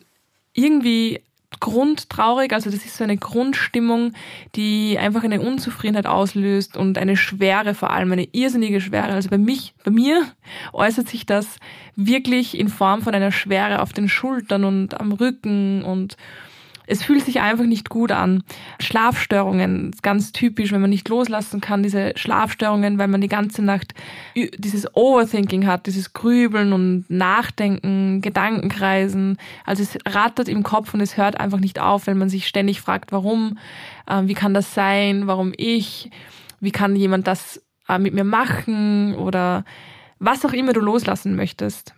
irgendwie 0.53 1.21
grundtraurig, 1.59 2.53
also 2.53 2.69
das 2.69 2.85
ist 2.85 2.97
so 2.97 3.03
eine 3.03 3.17
Grundstimmung, 3.17 4.13
die 4.55 4.97
einfach 4.99 5.23
eine 5.23 5.41
Unzufriedenheit 5.41 6.05
auslöst 6.05 6.77
und 6.77 6.97
eine 6.97 7.17
Schwere 7.17 7.73
vor 7.73 7.91
allem, 7.91 8.11
eine 8.11 8.27
irrsinnige 8.31 8.81
Schwere. 8.81 9.13
Also 9.13 9.29
bei 9.29 9.37
mich, 9.37 9.73
bei 9.83 9.91
mir 9.91 10.23
äußert 10.73 11.09
sich 11.09 11.25
das 11.25 11.57
wirklich 11.95 12.57
in 12.57 12.69
Form 12.69 13.01
von 13.01 13.15
einer 13.15 13.31
Schwere 13.31 13.81
auf 13.81 13.93
den 13.93 14.09
Schultern 14.09 14.65
und 14.65 14.99
am 14.99 15.11
Rücken 15.13 15.83
und 15.83 16.17
es 16.87 17.03
fühlt 17.03 17.25
sich 17.25 17.41
einfach 17.41 17.65
nicht 17.65 17.89
gut 17.89 18.11
an. 18.11 18.43
Schlafstörungen, 18.79 19.93
ganz 20.01 20.31
typisch, 20.31 20.71
wenn 20.71 20.81
man 20.81 20.89
nicht 20.89 21.07
loslassen 21.09 21.61
kann, 21.61 21.83
diese 21.83 22.13
Schlafstörungen, 22.15 22.97
weil 22.97 23.09
man 23.09 23.21
die 23.21 23.27
ganze 23.27 23.61
Nacht 23.61 23.93
dieses 24.35 24.87
Overthinking 24.95 25.67
hat, 25.67 25.85
dieses 25.85 26.13
Grübeln 26.13 26.71
und 26.71 27.05
Nachdenken, 27.09 28.21
Gedankenkreisen. 28.21 29.37
Also 29.65 29.83
es 29.83 29.97
rattert 30.07 30.47
im 30.47 30.63
Kopf 30.63 30.93
und 30.93 31.01
es 31.01 31.17
hört 31.17 31.39
einfach 31.39 31.59
nicht 31.59 31.79
auf, 31.79 32.07
wenn 32.07 32.17
man 32.17 32.29
sich 32.29 32.47
ständig 32.47 32.81
fragt, 32.81 33.11
warum, 33.11 33.59
äh, 34.07 34.23
wie 34.23 34.33
kann 34.33 34.53
das 34.53 34.73
sein, 34.73 35.27
warum 35.27 35.53
ich, 35.57 36.09
wie 36.61 36.71
kann 36.71 36.95
jemand 36.95 37.27
das 37.27 37.61
äh, 37.89 37.99
mit 37.99 38.13
mir 38.13 38.23
machen 38.23 39.13
oder 39.15 39.65
was 40.19 40.45
auch 40.45 40.53
immer 40.53 40.73
du 40.73 40.79
loslassen 40.79 41.35
möchtest. 41.35 41.93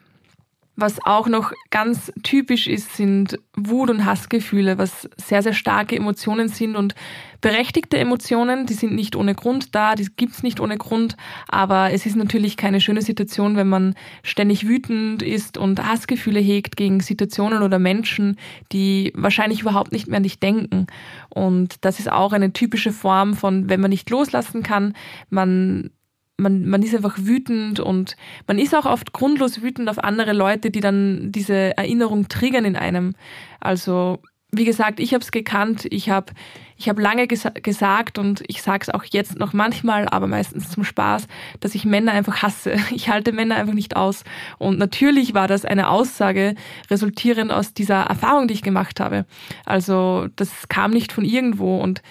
Was 0.81 0.97
auch 1.05 1.27
noch 1.27 1.51
ganz 1.71 2.09
typisch 2.23 2.67
ist, 2.67 2.95
sind 2.95 3.37
Wut- 3.53 3.89
und 3.89 4.05
Hassgefühle, 4.05 4.77
was 4.77 5.09
sehr, 5.17 5.43
sehr 5.43 5.51
starke 5.51 5.97
Emotionen 5.97 6.47
sind 6.47 6.77
und 6.77 6.95
berechtigte 7.41 7.97
Emotionen, 7.97 8.65
die 8.65 8.73
sind 8.73 8.95
nicht 8.95 9.17
ohne 9.17 9.35
Grund 9.35 9.75
da, 9.75 9.95
die 9.95 10.07
gibt's 10.15 10.41
nicht 10.41 10.61
ohne 10.61 10.77
Grund, 10.77 11.17
aber 11.49 11.91
es 11.91 12.05
ist 12.05 12.15
natürlich 12.15 12.55
keine 12.55 12.79
schöne 12.79 13.01
Situation, 13.01 13.57
wenn 13.57 13.67
man 13.67 13.93
ständig 14.23 14.67
wütend 14.67 15.21
ist 15.21 15.57
und 15.57 15.85
Hassgefühle 15.85 16.39
hegt 16.39 16.77
gegen 16.77 17.01
Situationen 17.01 17.61
oder 17.61 17.77
Menschen, 17.77 18.37
die 18.71 19.11
wahrscheinlich 19.15 19.61
überhaupt 19.61 19.91
nicht 19.91 20.07
mehr 20.07 20.17
an 20.17 20.23
dich 20.23 20.39
denken. 20.39 20.87
Und 21.29 21.83
das 21.83 21.99
ist 21.99 22.09
auch 22.09 22.31
eine 22.31 22.53
typische 22.53 22.93
Form 22.93 23.33
von, 23.33 23.67
wenn 23.67 23.81
man 23.81 23.89
nicht 23.89 24.09
loslassen 24.09 24.63
kann, 24.63 24.93
man 25.29 25.91
man, 26.39 26.65
man 26.65 26.81
ist 26.81 26.95
einfach 26.95 27.17
wütend 27.17 27.79
und 27.79 28.15
man 28.47 28.57
ist 28.57 28.75
auch 28.75 28.85
oft 28.85 29.13
grundlos 29.13 29.61
wütend 29.61 29.89
auf 29.89 30.03
andere 30.03 30.33
Leute, 30.33 30.71
die 30.71 30.79
dann 30.79 31.31
diese 31.31 31.77
Erinnerung 31.77 32.27
triggern 32.27 32.65
in 32.65 32.75
einem. 32.75 33.15
Also 33.59 34.19
wie 34.51 34.65
gesagt, 34.65 34.99
ich 34.99 35.13
habe 35.13 35.23
es 35.23 35.31
gekannt, 35.31 35.85
ich 35.91 36.09
habe 36.09 36.33
ich 36.75 36.89
hab 36.89 36.97
lange 36.97 37.27
gesa 37.27 37.49
gesagt 37.49 38.17
und 38.17 38.41
ich 38.47 38.61
sage 38.61 38.83
es 38.83 38.89
auch 38.89 39.03
jetzt 39.03 39.37
noch 39.37 39.53
manchmal, 39.53 40.07
aber 40.07 40.27
meistens 40.27 40.71
zum 40.71 40.83
Spaß, 40.83 41.27
dass 41.59 41.75
ich 41.75 41.85
Männer 41.85 42.13
einfach 42.13 42.41
hasse. 42.41 42.75
Ich 42.91 43.09
halte 43.09 43.31
Männer 43.31 43.57
einfach 43.57 43.73
nicht 43.73 43.95
aus. 43.95 44.23
Und 44.57 44.79
natürlich 44.79 45.33
war 45.33 45.47
das 45.47 45.65
eine 45.65 45.89
Aussage 45.89 46.55
resultierend 46.89 47.51
aus 47.51 47.73
dieser 47.73 48.03
Erfahrung, 48.03 48.47
die 48.47 48.53
ich 48.55 48.63
gemacht 48.63 48.99
habe. 48.99 49.25
Also 49.65 50.27
das 50.35 50.67
kam 50.69 50.91
nicht 50.91 51.11
von 51.11 51.25
irgendwo 51.25 51.79
und 51.79 52.01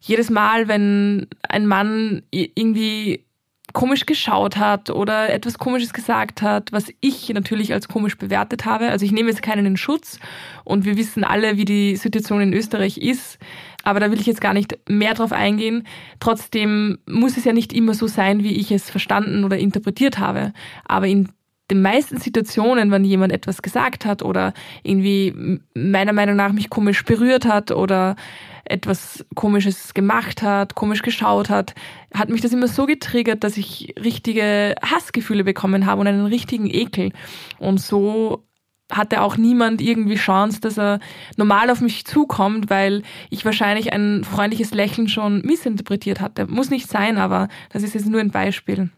jedes 0.00 0.30
Mal, 0.30 0.68
wenn 0.68 1.26
ein 1.48 1.66
Mann 1.66 2.22
irgendwie 2.30 3.24
komisch 3.72 4.06
geschaut 4.06 4.56
hat 4.56 4.90
oder 4.90 5.30
etwas 5.30 5.58
Komisches 5.58 5.92
gesagt 5.92 6.42
hat, 6.42 6.72
was 6.72 6.92
ich 7.00 7.28
natürlich 7.30 7.72
als 7.72 7.88
komisch 7.88 8.16
bewertet 8.16 8.64
habe. 8.64 8.88
Also 8.88 9.04
ich 9.04 9.12
nehme 9.12 9.30
jetzt 9.30 9.42
keinen 9.42 9.66
in 9.66 9.76
Schutz 9.76 10.18
und 10.64 10.84
wir 10.84 10.96
wissen 10.96 11.24
alle, 11.24 11.56
wie 11.56 11.64
die 11.64 11.96
Situation 11.96 12.40
in 12.40 12.52
Österreich 12.52 12.98
ist. 12.98 13.38
Aber 13.84 14.00
da 14.00 14.10
will 14.10 14.20
ich 14.20 14.26
jetzt 14.26 14.40
gar 14.40 14.54
nicht 14.54 14.78
mehr 14.88 15.14
drauf 15.14 15.32
eingehen. 15.32 15.86
Trotzdem 16.20 16.98
muss 17.06 17.36
es 17.36 17.44
ja 17.44 17.52
nicht 17.52 17.72
immer 17.72 17.94
so 17.94 18.06
sein, 18.06 18.44
wie 18.44 18.52
ich 18.52 18.70
es 18.70 18.90
verstanden 18.90 19.44
oder 19.44 19.58
interpretiert 19.58 20.18
habe. 20.18 20.52
Aber 20.84 21.06
in 21.06 21.30
den 21.70 21.82
meisten 21.82 22.18
Situationen, 22.18 22.90
wenn 22.90 23.04
jemand 23.04 23.32
etwas 23.32 23.62
gesagt 23.62 24.04
hat 24.04 24.22
oder 24.22 24.52
irgendwie 24.82 25.60
meiner 25.74 26.12
Meinung 26.12 26.36
nach 26.36 26.52
mich 26.52 26.70
komisch 26.70 27.04
berührt 27.04 27.46
hat 27.46 27.70
oder 27.70 28.16
etwas 28.64 29.24
Komisches 29.34 29.94
gemacht 29.94 30.42
hat, 30.42 30.74
komisch 30.74 31.02
geschaut 31.02 31.50
hat, 31.50 31.74
hat 32.14 32.28
mich 32.28 32.40
das 32.40 32.52
immer 32.52 32.68
so 32.68 32.86
getriggert, 32.86 33.44
dass 33.44 33.56
ich 33.56 33.94
richtige 34.02 34.74
Hassgefühle 34.82 35.44
bekommen 35.44 35.86
habe 35.86 36.00
und 36.00 36.06
einen 36.06 36.26
richtigen 36.26 36.68
Ekel. 36.68 37.12
Und 37.58 37.80
so 37.80 38.44
hatte 38.90 39.22
auch 39.22 39.36
niemand 39.36 39.80
irgendwie 39.80 40.16
Chance, 40.16 40.60
dass 40.60 40.78
er 40.78 41.00
normal 41.36 41.70
auf 41.70 41.80
mich 41.80 42.04
zukommt, 42.04 42.70
weil 42.70 43.02
ich 43.30 43.44
wahrscheinlich 43.44 43.92
ein 43.92 44.22
freundliches 44.24 44.72
Lächeln 44.72 45.08
schon 45.08 45.40
missinterpretiert 45.42 46.20
hatte. 46.20 46.46
Muss 46.46 46.70
nicht 46.70 46.88
sein, 46.88 47.18
aber 47.18 47.48
das 47.70 47.82
ist 47.82 47.94
jetzt 47.94 48.06
nur 48.06 48.20
ein 48.20 48.30
Beispiel. 48.30 48.90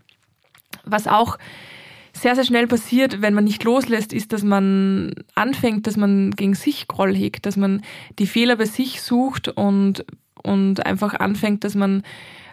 Was 0.84 1.06
auch 1.06 1.38
sehr, 2.14 2.34
sehr 2.34 2.44
schnell 2.44 2.66
passiert, 2.66 3.20
wenn 3.22 3.34
man 3.34 3.44
nicht 3.44 3.64
loslässt, 3.64 4.12
ist, 4.12 4.32
dass 4.32 4.42
man 4.42 5.14
anfängt, 5.34 5.86
dass 5.86 5.96
man 5.96 6.30
gegen 6.30 6.54
sich 6.54 6.86
Groll 6.88 7.14
hegt, 7.14 7.44
dass 7.44 7.56
man 7.56 7.82
die 8.18 8.26
Fehler 8.26 8.56
bei 8.56 8.66
sich 8.66 9.02
sucht 9.02 9.48
und, 9.48 10.04
und 10.42 10.86
einfach 10.86 11.14
anfängt, 11.14 11.64
dass 11.64 11.74
man 11.74 12.02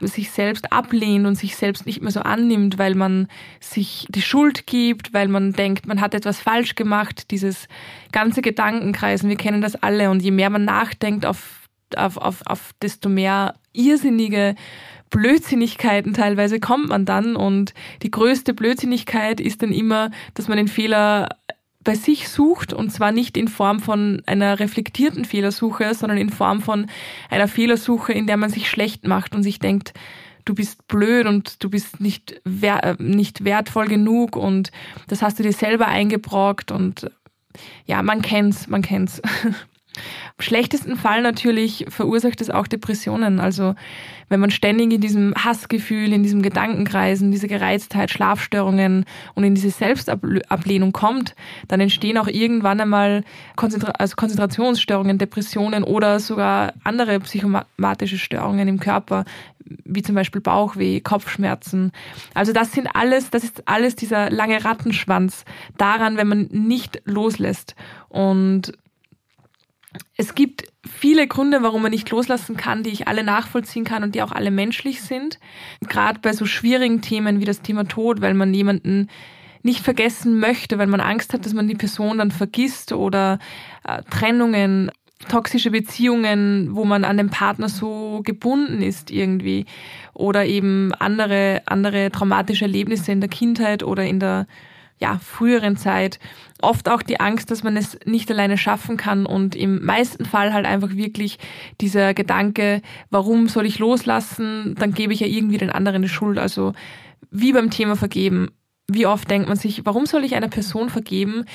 sich 0.08 0.32
selbst 0.32 0.72
ablehnt 0.72 1.28
und 1.28 1.36
sich 1.36 1.56
selbst 1.56 1.86
nicht 1.86 2.02
mehr 2.02 2.12
so 2.12 2.22
annimmt, 2.22 2.80
weil 2.80 2.96
man 2.96 3.28
sich 3.60 4.08
die 4.10 4.24
Schuld 4.24 4.66
gibt, 4.66 5.14
weil 5.14 5.28
man 5.28 5.54
denkt, 5.54 5.86
man 5.86 6.02
hat 6.02 6.16
etwas 6.16 6.40
falsch 6.40 6.74
gemacht, 6.74 7.30
dieses 7.30 7.68
ganze 8.12 8.42
Gedankenkreisen, 8.42 9.30
wir 9.30 9.38
kennen 9.38 9.62
das 9.62 9.76
alle. 9.76 10.10
Und 10.10 10.24
je 10.24 10.32
mehr 10.32 10.50
man 10.50 10.66
nachdenkt 10.66 11.26
auf, 11.26 11.68
auf, 11.96 12.18
auf, 12.18 12.42
auf 12.46 12.72
desto 12.82 13.10
mehr 13.10 13.56
irrsinnige 13.74 14.56
Blödsinnigkeiten 15.12 16.14
teilweise 16.14 16.60
kommt 16.60 16.88
man 16.88 17.06
dann 17.06 17.36
und 17.36 17.74
die 18.02 18.10
größte 18.10 18.54
Blödsinnigkeit 18.54 19.40
ist 19.40 19.62
dann 19.62 19.72
immer, 19.72 20.10
dass 20.34 20.48
man 20.48 20.58
den 20.58 20.70
Fehler 20.70 21.30
bei 21.84 21.96
sich 21.96 22.30
sucht 22.30 22.74
und 22.74 22.92
zwar 22.92 23.12
nicht 23.12 23.38
in 23.38 23.48
Form 23.48 23.80
von 23.80 24.22
einer 24.26 24.60
reflektierten 24.60 25.26
Fehlersuche, 25.26 25.94
sondern 25.94 26.18
in 26.18 26.30
Form 26.30 26.62
von 26.62 26.88
einer 27.30 27.48
Fehlersuche, 27.48 28.14
in 28.14 28.26
der 28.26 28.38
man 28.38 28.50
sich 28.50 28.70
schlecht 28.70 29.06
macht 29.06 29.36
und 29.36 29.44
sich 29.44 29.60
denkt, 29.60 29.94
du 30.46 30.56
bist 30.56 30.88
blöd 30.88 31.28
und 31.28 31.64
du 31.64 31.70
bist 31.70 32.00
nicht, 32.00 32.42
wer 32.46 32.96
nicht 33.00 33.44
wertvoll 33.44 33.88
genug 33.88 34.36
und 34.36 34.72
das 35.08 35.22
hast 35.22 35.40
du 35.40 35.44
dir 35.44 35.54
selber 35.54 35.88
eingebrockt 35.88 36.72
und 36.72 37.12
ja, 37.86 38.02
man 38.02 38.22
kennt's, 38.22 38.68
man 38.68 38.82
kennt's. 38.82 39.22
Im 40.38 40.44
schlechtesten 40.44 40.96
Fall 40.96 41.22
natürlich 41.22 41.86
verursacht 41.90 42.42
es 42.42 42.50
auch 42.50 42.68
Depressionen. 42.68 43.40
Also 43.40 43.76
wenn 44.30 44.40
man 44.40 44.50
ständig 44.50 44.94
in 44.94 45.02
diesem 45.02 45.34
Hassgefühl, 45.36 46.14
in 46.14 46.24
diesem 46.24 46.42
Gedankenkreisen, 46.42 47.32
diese 47.32 47.50
Gereiztheit, 47.50 48.10
Schlafstörungen 48.10 49.06
und 49.36 49.44
in 49.44 49.56
diese 49.56 49.70
Selbstablehnung 49.70 50.94
kommt, 50.94 51.36
dann 51.68 51.82
entstehen 51.82 52.18
auch 52.18 52.28
irgendwann 52.28 52.80
einmal 52.80 53.24
Konzentra 53.58 53.92
also 53.92 54.16
Konzentrationsstörungen, 54.16 55.18
Depressionen 55.18 55.84
oder 55.84 56.20
sogar 56.20 56.74
andere 56.84 57.20
psychomatische 57.20 58.18
Störungen 58.18 58.70
im 58.70 58.80
Körper, 58.80 59.26
wie 59.84 60.02
zum 60.02 60.16
Beispiel 60.16 60.42
Bauchweh, 60.42 61.02
Kopfschmerzen. 61.02 61.92
Also 62.34 62.54
das 62.54 62.72
sind 62.72 62.88
alles, 62.94 63.30
das 63.30 63.44
ist 63.44 63.68
alles 63.68 63.96
dieser 63.96 64.30
lange 64.30 64.64
Rattenschwanz 64.64 65.44
daran, 65.78 66.18
wenn 66.18 66.28
man 66.28 66.48
nicht 66.52 67.02
loslässt. 67.06 67.76
Und 68.10 68.74
es 70.18 70.36
gibt 70.36 70.64
viele 70.86 71.28
Gründe, 71.28 71.64
warum 71.64 71.82
man 71.82 71.92
nicht 71.92 72.10
loslassen 72.10 72.58
kann, 72.58 72.84
die 72.84 72.92
ich 72.92 73.08
alle 73.08 73.24
nachvollziehen 73.24 73.84
kann 73.84 74.04
und 74.04 74.16
die 74.16 74.22
auch 74.22 74.32
alle 74.32 74.52
menschlich 74.52 75.02
sind. 75.02 75.40
Gerade 75.88 76.20
bei 76.20 76.34
so 76.34 76.46
schwierigen 76.46 77.02
Themen 77.02 77.40
wie 77.40 77.46
das 77.46 77.62
Thema 77.62 77.86
Tod, 77.88 78.22
weil 78.22 78.34
man 78.34 78.54
jemanden 78.54 79.10
nicht 79.64 79.82
vergessen 79.82 80.40
möchte, 80.40 80.78
weil 80.78 80.88
man 80.88 81.02
Angst 81.02 81.34
hat, 81.34 81.46
dass 81.46 81.54
man 81.54 81.68
die 81.68 81.76
Person 81.76 82.18
dann 82.18 82.32
vergisst 82.32 82.94
oder 82.94 83.40
äh, 83.88 84.02
Trennungen, 84.10 84.92
toxische 85.28 85.70
Beziehungen, 85.70 86.70
wo 86.76 86.84
man 86.84 87.04
an 87.04 87.18
den 87.18 87.30
Partner 87.30 87.70
so 87.70 88.22
gebunden 88.24 88.82
ist 88.82 89.12
irgendwie 89.12 89.66
oder 90.14 90.46
eben 90.46 90.94
andere 90.96 91.62
andere 91.66 92.12
traumatische 92.12 92.66
Erlebnisse 92.66 93.12
in 93.12 93.22
der 93.22 93.30
Kindheit 93.30 93.84
oder 93.84 94.04
in 94.04 94.20
der 94.20 94.48
ja, 95.00 95.20
früheren 95.20 95.78
Zeit 95.78 96.20
oft 96.64 96.90
auch 96.90 97.02
die 97.02 97.20
Angst, 97.20 97.52
dass 97.52 97.64
man 97.64 97.78
es 97.78 97.98
nicht 98.06 98.30
alleine 98.32 98.58
schaffen 98.58 98.98
kann 98.98 99.26
und 99.26 99.56
im 99.56 99.84
meisten 99.84 100.26
Fall 100.26 100.54
halt 100.54 100.66
einfach 100.66 100.96
wirklich 100.96 101.40
dieser 101.80 102.14
Gedanke, 102.14 102.82
warum 103.10 103.48
soll 103.48 103.66
ich 103.66 103.80
loslassen, 103.80 104.76
dann 104.78 104.94
gebe 104.94 105.14
ich 105.14 105.20
ja 105.20 105.28
irgendwie 105.28 105.58
den 105.58 105.70
anderen 105.70 106.02
die 106.02 106.10
Schuld. 106.10 106.38
Also 106.38 106.74
wie 107.30 107.54
beim 107.54 107.70
Thema 107.70 107.96
Vergeben. 107.96 108.50
Wie 108.88 109.06
oft 109.06 109.30
denkt 109.32 109.48
man 109.48 109.58
sich, 109.58 109.86
warum 109.86 110.06
soll 110.06 110.26
ich 110.26 110.36
einer 110.36 110.50
Person 110.50 110.90
vergeben, 110.90 111.46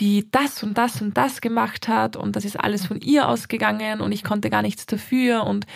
die 0.00 0.28
das 0.30 0.62
und 0.62 0.76
das 0.76 1.00
und 1.00 1.16
das 1.16 1.40
gemacht 1.40 1.88
hat 1.88 2.16
und 2.16 2.36
das 2.36 2.44
ist 2.44 2.58
alles 2.58 2.84
von 2.84 3.00
ihr 3.00 3.28
ausgegangen 3.28 4.00
und 4.00 4.12
ich 4.12 4.24
konnte 4.24 4.50
gar 4.50 4.60
nichts 4.60 4.86
dafür 4.86 5.44
und 5.44 5.66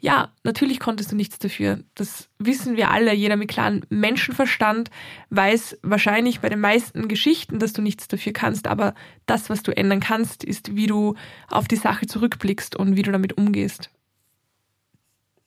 ja, 0.00 0.32
natürlich 0.44 0.78
konntest 0.78 1.10
du 1.10 1.16
nichts 1.16 1.38
dafür. 1.38 1.80
Das 1.94 2.28
wissen 2.38 2.76
wir 2.76 2.90
alle. 2.90 3.12
Jeder 3.14 3.36
mit 3.36 3.48
klarem 3.48 3.82
Menschenverstand 3.88 4.90
weiß 5.30 5.78
wahrscheinlich 5.82 6.40
bei 6.40 6.48
den 6.48 6.60
meisten 6.60 7.08
Geschichten, 7.08 7.58
dass 7.58 7.72
du 7.72 7.82
nichts 7.82 8.06
dafür 8.06 8.32
kannst. 8.32 8.68
Aber 8.68 8.94
das, 9.26 9.50
was 9.50 9.62
du 9.62 9.76
ändern 9.76 10.00
kannst, 10.00 10.44
ist, 10.44 10.76
wie 10.76 10.86
du 10.86 11.14
auf 11.48 11.66
die 11.66 11.76
Sache 11.76 12.06
zurückblickst 12.06 12.76
und 12.76 12.96
wie 12.96 13.02
du 13.02 13.10
damit 13.10 13.36
umgehst. 13.36 13.90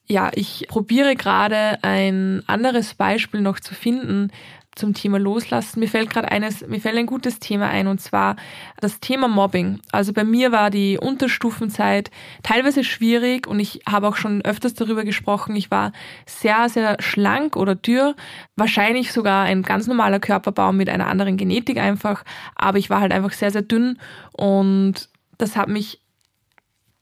Ja, 0.06 0.32
ich 0.36 0.66
probiere 0.68 1.16
gerade 1.16 1.82
ein 1.84 2.44
anderes 2.48 2.96
Beispiel 2.96 3.40
noch 3.40 3.62
zu 3.62 3.74
finden, 3.74 4.32
zum 4.76 4.94
Thema 4.94 5.20
Loslassen. 5.20 5.80
Mir 5.80 5.88
fällt 5.88 6.10
gerade 6.10 6.32
eines, 6.32 6.66
mir 6.66 6.80
fällt 6.80 6.98
ein 6.98 7.06
gutes 7.06 7.40
Thema 7.40 7.68
ein 7.68 7.88
und 7.88 8.00
zwar 8.00 8.36
das 8.80 9.00
Thema 9.00 9.28
Mobbing. 9.28 9.80
Also 9.92 10.14
bei 10.14 10.24
mir 10.24 10.52
war 10.52 10.70
die 10.70 10.98
Unterstufenzeit 10.98 12.10
teilweise 12.42 12.84
schwierig 12.84 13.48
und 13.48 13.60
ich 13.60 13.82
habe 13.88 14.08
auch 14.08 14.16
schon 14.16 14.42
öfters 14.44 14.74
darüber 14.74 15.04
gesprochen. 15.04 15.56
Ich 15.56 15.72
war 15.72 15.92
sehr, 16.26 16.70
sehr 16.70 16.98
schlank 17.02 17.58
oder 17.58 17.76
dürr, 17.76 18.16
wahrscheinlich 18.56 19.12
sogar 19.12 19.44
ein 19.44 19.64
ganz 19.64 19.88
normaler 19.88 20.20
Körperbau 20.20 20.72
mit 20.72 20.90
einer 20.90 21.08
anderen 21.08 21.38
Genetik 21.38 21.78
einfach, 21.78 22.24
aber 22.56 22.78
ich 22.78 22.90
war 22.90 23.02
halt 23.02 23.12
einfach 23.12 23.34
sehr, 23.34 23.52
sehr 23.52 23.64
dünn 23.64 24.00
und 24.32 25.10
das 25.38 25.56
hat 25.58 25.68
mich 25.68 26.02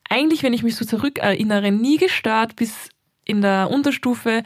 eigentlich, 0.09 0.41
wenn 0.41 0.53
ich 0.53 0.63
mich 0.63 0.75
so 0.75 0.85
zurückerinnere, 0.85 1.71
nie 1.71 1.97
gestört, 1.97 2.55
bis 2.55 2.89
in 3.25 3.41
der 3.41 3.69
Unterstufe 3.69 4.41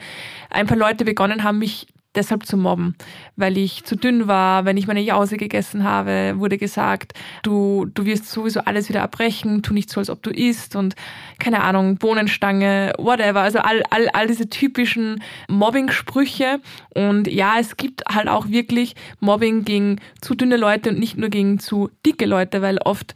ein 0.50 0.66
paar 0.66 0.76
Leute 0.76 1.06
begonnen 1.06 1.42
haben, 1.42 1.58
mich 1.58 1.86
deshalb 2.14 2.46
zu 2.46 2.56
mobben, 2.56 2.94
weil 3.36 3.58
ich 3.58 3.84
zu 3.84 3.96
dünn 3.96 4.26
war. 4.26 4.64
Wenn 4.64 4.76
ich 4.76 4.86
meine 4.86 5.00
Jause 5.00 5.36
gegessen 5.36 5.84
habe, 5.84 6.34
wurde 6.36 6.58
gesagt, 6.58 7.12
du, 7.42 7.86
du 7.92 8.04
wirst 8.04 8.30
sowieso 8.30 8.60
alles 8.60 8.88
wieder 8.88 9.02
abbrechen, 9.02 9.62
tu 9.62 9.74
nicht 9.74 9.90
so, 9.90 10.00
als 10.00 10.10
ob 10.10 10.22
du 10.22 10.30
isst 10.30 10.76
und 10.76 10.94
keine 11.38 11.62
Ahnung, 11.62 11.96
Bohnenstange, 11.96 12.92
whatever. 12.98 13.40
Also 13.40 13.58
all, 13.58 13.82
all, 13.90 14.08
all 14.08 14.26
diese 14.26 14.48
typischen 14.48 15.22
Mobbing-Sprüche. 15.48 16.60
Und 16.94 17.26
ja, 17.26 17.54
es 17.58 17.76
gibt 17.76 18.02
halt 18.08 18.28
auch 18.28 18.48
wirklich 18.48 18.94
Mobbing 19.20 19.64
gegen 19.64 20.00
zu 20.20 20.34
dünne 20.34 20.56
Leute 20.56 20.90
und 20.90 20.98
nicht 20.98 21.16
nur 21.16 21.28
gegen 21.28 21.58
zu 21.58 21.90
dicke 22.06 22.26
Leute, 22.26 22.62
weil 22.62 22.78
oft 22.78 23.14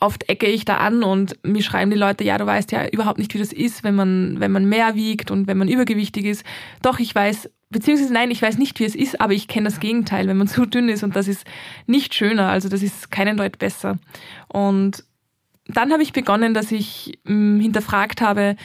oft 0.00 0.28
ecke 0.28 0.46
ich 0.46 0.64
da 0.64 0.76
an 0.76 1.02
und 1.02 1.36
mir 1.44 1.62
schreiben 1.62 1.90
die 1.90 1.96
Leute, 1.96 2.24
ja, 2.24 2.38
du 2.38 2.46
weißt 2.46 2.70
ja 2.72 2.86
überhaupt 2.88 3.18
nicht, 3.18 3.34
wie 3.34 3.38
das 3.38 3.52
ist, 3.52 3.82
wenn 3.82 3.94
man, 3.94 4.36
wenn 4.38 4.52
man 4.52 4.64
mehr 4.68 4.94
wiegt 4.94 5.30
und 5.30 5.46
wenn 5.48 5.58
man 5.58 5.68
übergewichtig 5.68 6.24
ist. 6.24 6.44
Doch, 6.82 6.98
ich 6.98 7.14
weiß 7.14 7.50
beziehungsweise 7.72 8.12
nein, 8.12 8.30
ich 8.30 8.42
weiß 8.42 8.58
nicht, 8.58 8.78
wie 8.78 8.84
es 8.84 8.94
ist, 8.94 9.20
aber 9.20 9.32
ich 9.32 9.48
kenne 9.48 9.64
das 9.64 9.80
Gegenteil, 9.80 10.28
wenn 10.28 10.36
man 10.36 10.46
zu 10.48 10.66
dünn 10.66 10.88
ist 10.88 11.02
und 11.02 11.16
das 11.16 11.26
ist 11.26 11.44
nicht 11.86 12.14
schöner, 12.14 12.48
also 12.48 12.68
das 12.68 12.82
ist 12.82 13.10
keinen 13.10 13.36
Deut 13.36 13.58
besser. 13.58 13.98
Und 14.48 15.04
dann 15.66 15.92
habe 15.92 16.02
ich 16.02 16.12
begonnen, 16.12 16.54
dass 16.54 16.70
ich 16.70 17.18
hm, 17.24 17.60
hinterfragt 17.60 18.20
habe, 18.20 18.56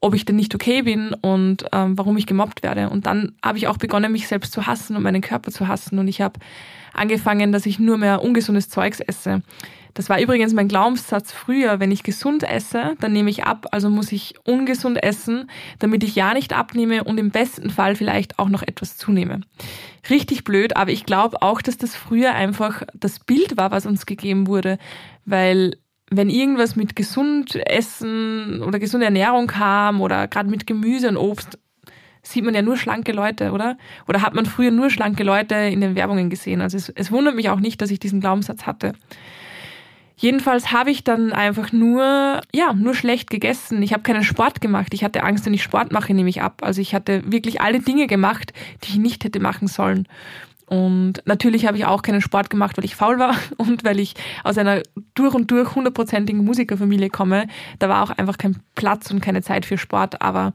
ob 0.00 0.14
ich 0.14 0.24
denn 0.24 0.36
nicht 0.36 0.54
okay 0.54 0.82
bin 0.82 1.14
und 1.14 1.64
ähm, 1.72 1.96
warum 1.98 2.16
ich 2.16 2.26
gemobbt 2.26 2.62
werde. 2.62 2.90
Und 2.90 3.06
dann 3.06 3.34
habe 3.44 3.58
ich 3.58 3.66
auch 3.66 3.78
begonnen, 3.78 4.12
mich 4.12 4.28
selbst 4.28 4.52
zu 4.52 4.66
hassen 4.66 4.96
und 4.96 5.02
meinen 5.02 5.22
Körper 5.22 5.50
zu 5.50 5.68
hassen. 5.68 5.98
Und 5.98 6.08
ich 6.08 6.20
habe 6.20 6.38
angefangen, 6.92 7.50
dass 7.50 7.66
ich 7.66 7.78
nur 7.78 7.98
mehr 7.98 8.22
ungesundes 8.22 8.68
Zeugs 8.68 9.00
esse. 9.00 9.42
Das 9.96 10.10
war 10.10 10.20
übrigens 10.20 10.52
mein 10.52 10.68
Glaubenssatz 10.68 11.32
früher, 11.32 11.80
wenn 11.80 11.90
ich 11.90 12.02
gesund 12.02 12.42
esse, 12.42 12.96
dann 13.00 13.14
nehme 13.14 13.30
ich 13.30 13.44
ab, 13.44 13.68
also 13.70 13.88
muss 13.88 14.12
ich 14.12 14.34
ungesund 14.44 15.02
essen, 15.02 15.50
damit 15.78 16.04
ich 16.04 16.14
ja 16.14 16.34
nicht 16.34 16.52
abnehme 16.52 17.02
und 17.02 17.16
im 17.16 17.30
besten 17.30 17.70
Fall 17.70 17.96
vielleicht 17.96 18.38
auch 18.38 18.50
noch 18.50 18.62
etwas 18.62 18.98
zunehme. 18.98 19.40
Richtig 20.10 20.44
blöd, 20.44 20.76
aber 20.76 20.90
ich 20.90 21.06
glaube 21.06 21.40
auch, 21.40 21.62
dass 21.62 21.78
das 21.78 21.96
früher 21.96 22.34
einfach 22.34 22.82
das 22.92 23.20
Bild 23.20 23.56
war, 23.56 23.70
was 23.70 23.86
uns 23.86 24.04
gegeben 24.04 24.46
wurde, 24.46 24.76
weil 25.24 25.78
wenn 26.10 26.28
irgendwas 26.28 26.76
mit 26.76 26.94
gesund 26.94 27.56
essen 27.66 28.62
oder 28.62 28.78
gesunde 28.78 29.06
Ernährung 29.06 29.46
kam 29.46 30.02
oder 30.02 30.28
gerade 30.28 30.50
mit 30.50 30.66
Gemüse 30.66 31.08
und 31.08 31.16
Obst, 31.16 31.58
sieht 32.20 32.44
man 32.44 32.54
ja 32.54 32.60
nur 32.60 32.76
schlanke 32.76 33.12
Leute, 33.12 33.52
oder? 33.52 33.78
Oder 34.08 34.20
hat 34.20 34.34
man 34.34 34.44
früher 34.44 34.72
nur 34.72 34.90
schlanke 34.90 35.24
Leute 35.24 35.54
in 35.54 35.80
den 35.80 35.94
Werbungen 35.94 36.28
gesehen? 36.28 36.60
Also 36.60 36.76
es, 36.76 36.90
es 36.90 37.10
wundert 37.10 37.34
mich 37.34 37.48
auch 37.48 37.60
nicht, 37.60 37.80
dass 37.80 37.90
ich 37.90 37.98
diesen 37.98 38.20
Glaubenssatz 38.20 38.66
hatte. 38.66 38.92
Jedenfalls 40.18 40.72
habe 40.72 40.90
ich 40.90 41.04
dann 41.04 41.32
einfach 41.32 41.72
nur, 41.72 42.40
ja, 42.54 42.72
nur 42.72 42.94
schlecht 42.94 43.28
gegessen. 43.28 43.82
Ich 43.82 43.92
habe 43.92 44.02
keinen 44.02 44.24
Sport 44.24 44.62
gemacht. 44.62 44.94
Ich 44.94 45.04
hatte 45.04 45.22
Angst, 45.22 45.44
wenn 45.44 45.52
ich 45.52 45.62
Sport 45.62 45.92
mache, 45.92 46.14
nehme 46.14 46.30
ich 46.30 46.40
ab. 46.40 46.62
Also 46.62 46.80
ich 46.80 46.94
hatte 46.94 47.22
wirklich 47.30 47.60
alle 47.60 47.80
Dinge 47.80 48.06
gemacht, 48.06 48.54
die 48.82 48.92
ich 48.92 48.96
nicht 48.96 49.24
hätte 49.24 49.40
machen 49.40 49.68
sollen. 49.68 50.08
Und 50.68 51.22
natürlich 51.26 51.64
habe 51.66 51.78
ich 51.78 51.84
auch 51.84 52.02
keinen 52.02 52.20
Sport 52.20 52.50
gemacht, 52.50 52.76
weil 52.76 52.84
ich 52.84 52.96
faul 52.96 53.18
war 53.18 53.36
und 53.56 53.84
weil 53.84 54.00
ich 54.00 54.14
aus 54.42 54.58
einer 54.58 54.82
durch 55.14 55.34
und 55.34 55.50
durch 55.50 55.74
hundertprozentigen 55.74 56.44
Musikerfamilie 56.44 57.08
komme. 57.08 57.46
Da 57.78 57.88
war 57.88 58.02
auch 58.02 58.10
einfach 58.10 58.36
kein 58.36 58.56
Platz 58.74 59.10
und 59.10 59.20
keine 59.20 59.42
Zeit 59.42 59.64
für 59.64 59.78
Sport. 59.78 60.20
Aber 60.22 60.52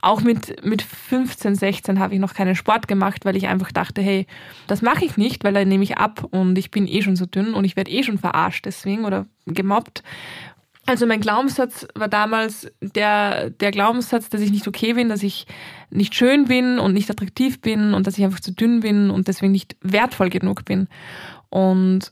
auch 0.00 0.20
mit, 0.20 0.64
mit 0.64 0.82
15, 0.82 1.56
16 1.56 1.98
habe 1.98 2.14
ich 2.14 2.20
noch 2.20 2.34
keinen 2.34 2.54
Sport 2.54 2.86
gemacht, 2.86 3.24
weil 3.24 3.36
ich 3.36 3.48
einfach 3.48 3.72
dachte, 3.72 4.00
hey, 4.00 4.26
das 4.68 4.80
mache 4.80 5.04
ich 5.04 5.16
nicht, 5.16 5.42
weil 5.42 5.54
dann 5.54 5.68
nehme 5.68 5.82
ich 5.82 5.98
ab 5.98 6.24
und 6.30 6.56
ich 6.56 6.70
bin 6.70 6.86
eh 6.86 7.02
schon 7.02 7.16
so 7.16 7.26
dünn 7.26 7.54
und 7.54 7.64
ich 7.64 7.76
werde 7.76 7.90
eh 7.90 8.04
schon 8.04 8.18
verarscht 8.18 8.64
deswegen 8.64 9.04
oder 9.04 9.26
gemobbt. 9.46 10.04
Also 10.88 11.04
mein 11.04 11.20
Glaubenssatz 11.20 11.86
war 11.94 12.08
damals 12.08 12.72
der, 12.80 13.50
der 13.50 13.72
Glaubenssatz, 13.72 14.30
dass 14.30 14.40
ich 14.40 14.50
nicht 14.50 14.66
okay 14.66 14.94
bin, 14.94 15.10
dass 15.10 15.22
ich 15.22 15.46
nicht 15.90 16.14
schön 16.14 16.46
bin 16.46 16.78
und 16.78 16.94
nicht 16.94 17.10
attraktiv 17.10 17.60
bin 17.60 17.92
und 17.92 18.06
dass 18.06 18.16
ich 18.16 18.24
einfach 18.24 18.40
zu 18.40 18.54
dünn 18.54 18.80
bin 18.80 19.10
und 19.10 19.28
deswegen 19.28 19.52
nicht 19.52 19.76
wertvoll 19.82 20.30
genug 20.30 20.64
bin. 20.64 20.88
Und 21.50 22.10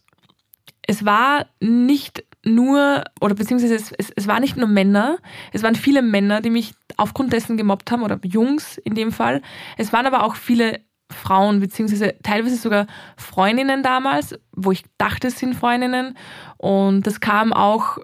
es 0.86 1.06
war 1.06 1.46
nicht 1.58 2.22
nur, 2.44 3.04
oder 3.22 3.34
beziehungsweise 3.34 3.76
es, 3.76 3.92
es, 3.92 4.12
es 4.14 4.26
war 4.26 4.40
nicht 4.40 4.58
nur 4.58 4.68
Männer, 4.68 5.16
es 5.54 5.62
waren 5.62 5.74
viele 5.74 6.02
Männer, 6.02 6.42
die 6.42 6.50
mich 6.50 6.74
aufgrund 6.98 7.32
dessen 7.32 7.56
gemobbt 7.56 7.90
haben, 7.90 8.02
oder 8.02 8.20
Jungs 8.24 8.76
in 8.76 8.94
dem 8.94 9.10
Fall. 9.10 9.40
Es 9.78 9.94
waren 9.94 10.04
aber 10.04 10.22
auch 10.22 10.36
viele 10.36 10.82
Frauen, 11.10 11.60
beziehungsweise 11.60 12.14
teilweise 12.22 12.56
sogar 12.56 12.86
Freundinnen 13.16 13.82
damals, 13.82 14.38
wo 14.52 14.70
ich 14.70 14.84
dachte, 14.98 15.28
es 15.28 15.38
sind 15.38 15.54
Freundinnen. 15.54 16.14
Und 16.58 17.06
das 17.06 17.20
kam 17.20 17.54
auch 17.54 17.96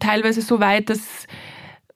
teilweise 0.00 0.42
so 0.42 0.60
weit, 0.60 0.90
dass 0.90 1.26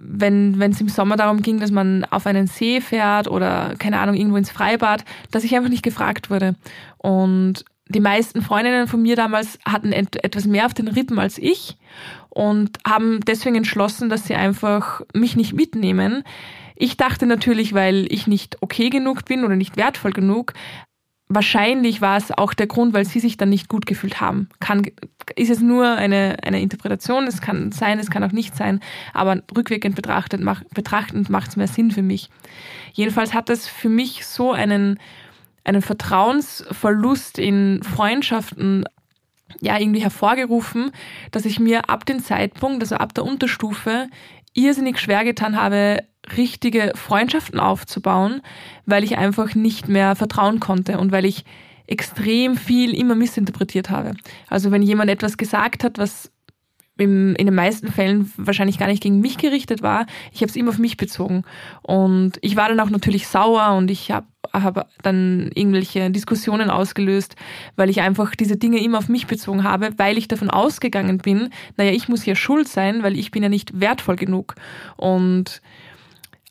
wenn 0.05 0.61
es 0.61 0.81
im 0.81 0.89
Sommer 0.89 1.17
darum 1.17 1.43
ging, 1.43 1.61
dass 1.61 1.71
man 1.71 2.05
auf 2.07 2.27
einen 2.27 2.49
See 2.49 2.81
fährt 2.81 3.29
oder 3.29 3.75
keine 3.79 4.01
Ahnung 4.01 4.17
irgendwo 4.17 4.37
ins 4.37 4.51
Freibad, 4.51 5.05
dass 5.31 5.45
ich 5.45 5.55
einfach 5.55 5.71
nicht 5.71 5.85
gefragt 5.85 6.29
wurde. 6.29 6.57
Und 6.99 7.65
die 7.89 8.01
meisten 8.01 8.43
Freundinnen 8.43 8.89
von 8.89 9.01
mir 9.01 9.17
damals 9.17 9.59
hatten 9.65 9.93
et 9.93 10.25
etwas 10.25 10.47
mehr 10.47 10.67
auf 10.67 10.75
den 10.75 10.89
Rippen 10.89 11.19
als 11.19 11.39
ich 11.39 11.77
und 12.31 12.79
haben 12.87 13.21
deswegen 13.27 13.57
entschlossen, 13.57 14.09
dass 14.09 14.27
sie 14.27 14.35
einfach 14.35 15.03
mich 15.15 15.37
nicht 15.37 15.53
mitnehmen. 15.53 16.25
Ich 16.75 16.97
dachte 16.97 17.27
natürlich, 17.27 17.75
weil 17.75 18.07
ich 18.11 18.27
nicht 18.27 18.57
okay 18.61 18.91
genug 18.91 19.25
bin 19.27 19.45
oder 19.45 19.55
nicht 19.57 19.77
wertvoll 19.77 20.13
genug, 20.13 20.55
wahrscheinlich 21.35 22.01
war 22.01 22.17
es 22.17 22.31
auch 22.31 22.55
der 22.55 22.67
Grund, 22.67 22.95
weil 22.95 23.05
sie 23.05 23.21
sich 23.21 23.37
dann 23.37 23.49
nicht 23.49 23.69
gut 23.69 23.87
gefühlt 23.87 24.21
haben. 24.21 24.49
Kann, 24.61 24.83
ist 25.37 25.51
es 25.51 25.61
nur 25.61 25.97
eine, 25.97 26.37
eine 26.43 26.61
Interpretation, 26.61 27.27
es 27.27 27.41
kann 27.41 27.73
sein, 27.73 27.99
es 27.99 28.11
kann 28.11 28.25
auch 28.25 28.33
nicht 28.33 28.57
sein, 28.57 28.81
aber 29.13 29.43
rückwirkend 29.57 29.97
betrachtet, 29.97 30.41
mach, 30.41 30.63
betrachtend 30.75 31.31
macht 31.31 31.51
es 31.51 31.57
mehr 31.57 31.69
Sinn 31.69 31.91
für 31.91 32.03
mich. 32.03 32.31
Jedenfalls 32.93 33.35
hat 33.35 33.51
es 33.51 33.69
für 33.69 33.89
mich 33.89 34.27
so 34.27 34.53
einen, 34.53 34.99
einen 35.65 35.83
Vertrauensverlust 35.83 37.39
in 37.39 37.83
Freundschaften 37.83 38.85
ja 39.61 39.79
irgendwie 39.79 40.03
hervorgerufen, 40.03 40.93
dass 41.31 41.45
ich 41.45 41.61
mir 41.61 41.89
ab 41.89 42.07
dem 42.07 42.23
Zeitpunkt, 42.23 42.83
also 42.83 42.97
ab 42.97 43.15
der 43.15 43.25
Unterstufe, 43.25 44.09
irrsinnig 44.55 44.99
schwer 44.99 45.25
getan 45.25 45.57
habe, 45.57 46.05
richtige 46.37 46.93
Freundschaften 46.95 47.61
aufzubauen, 47.61 48.43
weil 48.87 49.05
ich 49.05 49.19
einfach 49.19 49.55
nicht 49.55 49.89
mehr 49.89 50.15
vertrauen 50.15 50.61
konnte 50.61 50.99
und 50.99 51.13
weil 51.13 51.25
ich 51.25 51.45
extrem 51.87 52.57
viel 52.57 52.95
immer 52.95 53.15
missinterpretiert 53.15 53.91
habe. 53.91 54.15
Also 54.49 54.71
wenn 54.71 54.83
jemand 54.83 55.11
etwas 55.11 55.37
gesagt 55.37 55.85
hat, 55.85 55.99
was 55.99 56.31
im, 57.03 57.35
in 57.37 57.47
den 57.47 57.55
meisten 57.55 57.89
Fällen 57.89 58.33
wahrscheinlich 58.37 58.79
gar 58.79 58.87
nicht 58.87 59.03
gegen 59.03 59.21
mich 59.21 59.39
gerichtet 59.39 59.83
war. 59.83 60.07
Ich 60.33 60.41
habe 60.41 60.51
es 60.51 60.57
immer 60.57 60.71
auf 60.71 60.79
mich 60.79 60.97
bezogen. 60.97 61.45
Und 61.83 62.39
ich 62.41 62.57
war 62.57 62.69
dann 62.69 62.81
auch 62.81 62.91
natürlich 62.91 63.27
sauer 63.27 63.75
und 63.77 63.91
ich 63.91 64.11
habe 64.11 64.27
hab 64.53 64.89
dann 65.03 65.51
irgendwelche 65.55 66.11
Diskussionen 66.11 66.71
ausgelöst, 66.71 67.37
weil 67.77 67.91
ich 67.91 68.01
einfach 68.01 68.35
diese 68.35 68.57
Dinge 68.57 68.83
immer 68.83 68.99
auf 68.99 69.09
mich 69.09 69.27
bezogen 69.27 69.65
habe, 69.65 69.91
weil 69.97 70.19
ich 70.19 70.29
davon 70.29 70.51
ausgegangen 70.51 71.19
bin, 71.19 71.51
naja, 71.77 71.93
ich 71.93 72.09
muss 72.09 72.27
ja 72.27 72.35
schuld 72.35 72.69
sein, 72.69 73.03
weil 73.03 73.19
ich 73.19 73.31
bin 73.31 73.43
ja 73.43 73.49
nicht 73.49 73.81
wertvoll 73.81 74.17
genug. 74.17 74.55
Und 74.97 75.63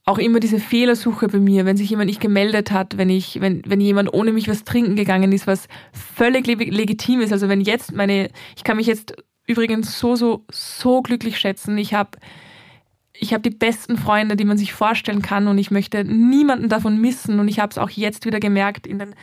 auch 0.06 0.18
immer 0.18 0.40
diese 0.40 0.60
Fehlersuche 0.60 1.28
bei 1.28 1.40
mir, 1.40 1.66
wenn 1.66 1.78
sich 1.78 1.90
jemand 1.90 2.08
nicht 2.08 2.22
gemeldet 2.22 2.72
hat, 2.72 2.98
wenn 2.98 3.10
ich, 3.10 3.40
wenn, 3.40 3.62
wenn 3.66 3.80
jemand 3.80 4.14
ohne 4.14 4.34
mich 4.34 4.48
was 4.48 4.64
trinken 4.64 4.96
gegangen 4.96 5.32
ist, 5.32 5.46
was 5.46 5.68
völlig 5.94 6.48
legitim 6.48 7.22
ist. 7.22 7.32
Also 7.32 7.50
wenn 7.50 7.62
jetzt 7.62 7.94
meine, 7.94 8.30
ich 8.56 8.64
kann 8.64 8.78
mich 8.78 8.88
jetzt 8.88 9.14
übrigens 9.48 10.00
so, 10.00 10.16
so, 10.16 10.46
so 10.50 11.02
glücklich 11.02 11.40
schätzen. 11.40 11.78
Ich 11.78 11.94
habe 11.94 12.18
ich 13.14 13.34
hab 13.34 13.44
die 13.44 13.52
besten 13.52 13.98
Freunde, 13.98 14.36
die 14.36 14.46
man 14.46 14.58
sich 14.58 14.74
vorstellen 14.74 15.22
kann 15.22 15.48
und 15.48 15.60
ich 15.60 15.70
möchte 15.70 16.04
niemanden 16.04 16.70
davon 16.70 17.00
missen. 17.00 17.40
Und 17.40 17.48
ich 17.48 17.60
habe 17.60 17.70
es 17.70 17.78
auch 17.78 17.92
jetzt 17.92 18.26
wieder 18.26 18.40
gemerkt 18.40 18.88
in 18.88 18.98
den 18.98 19.14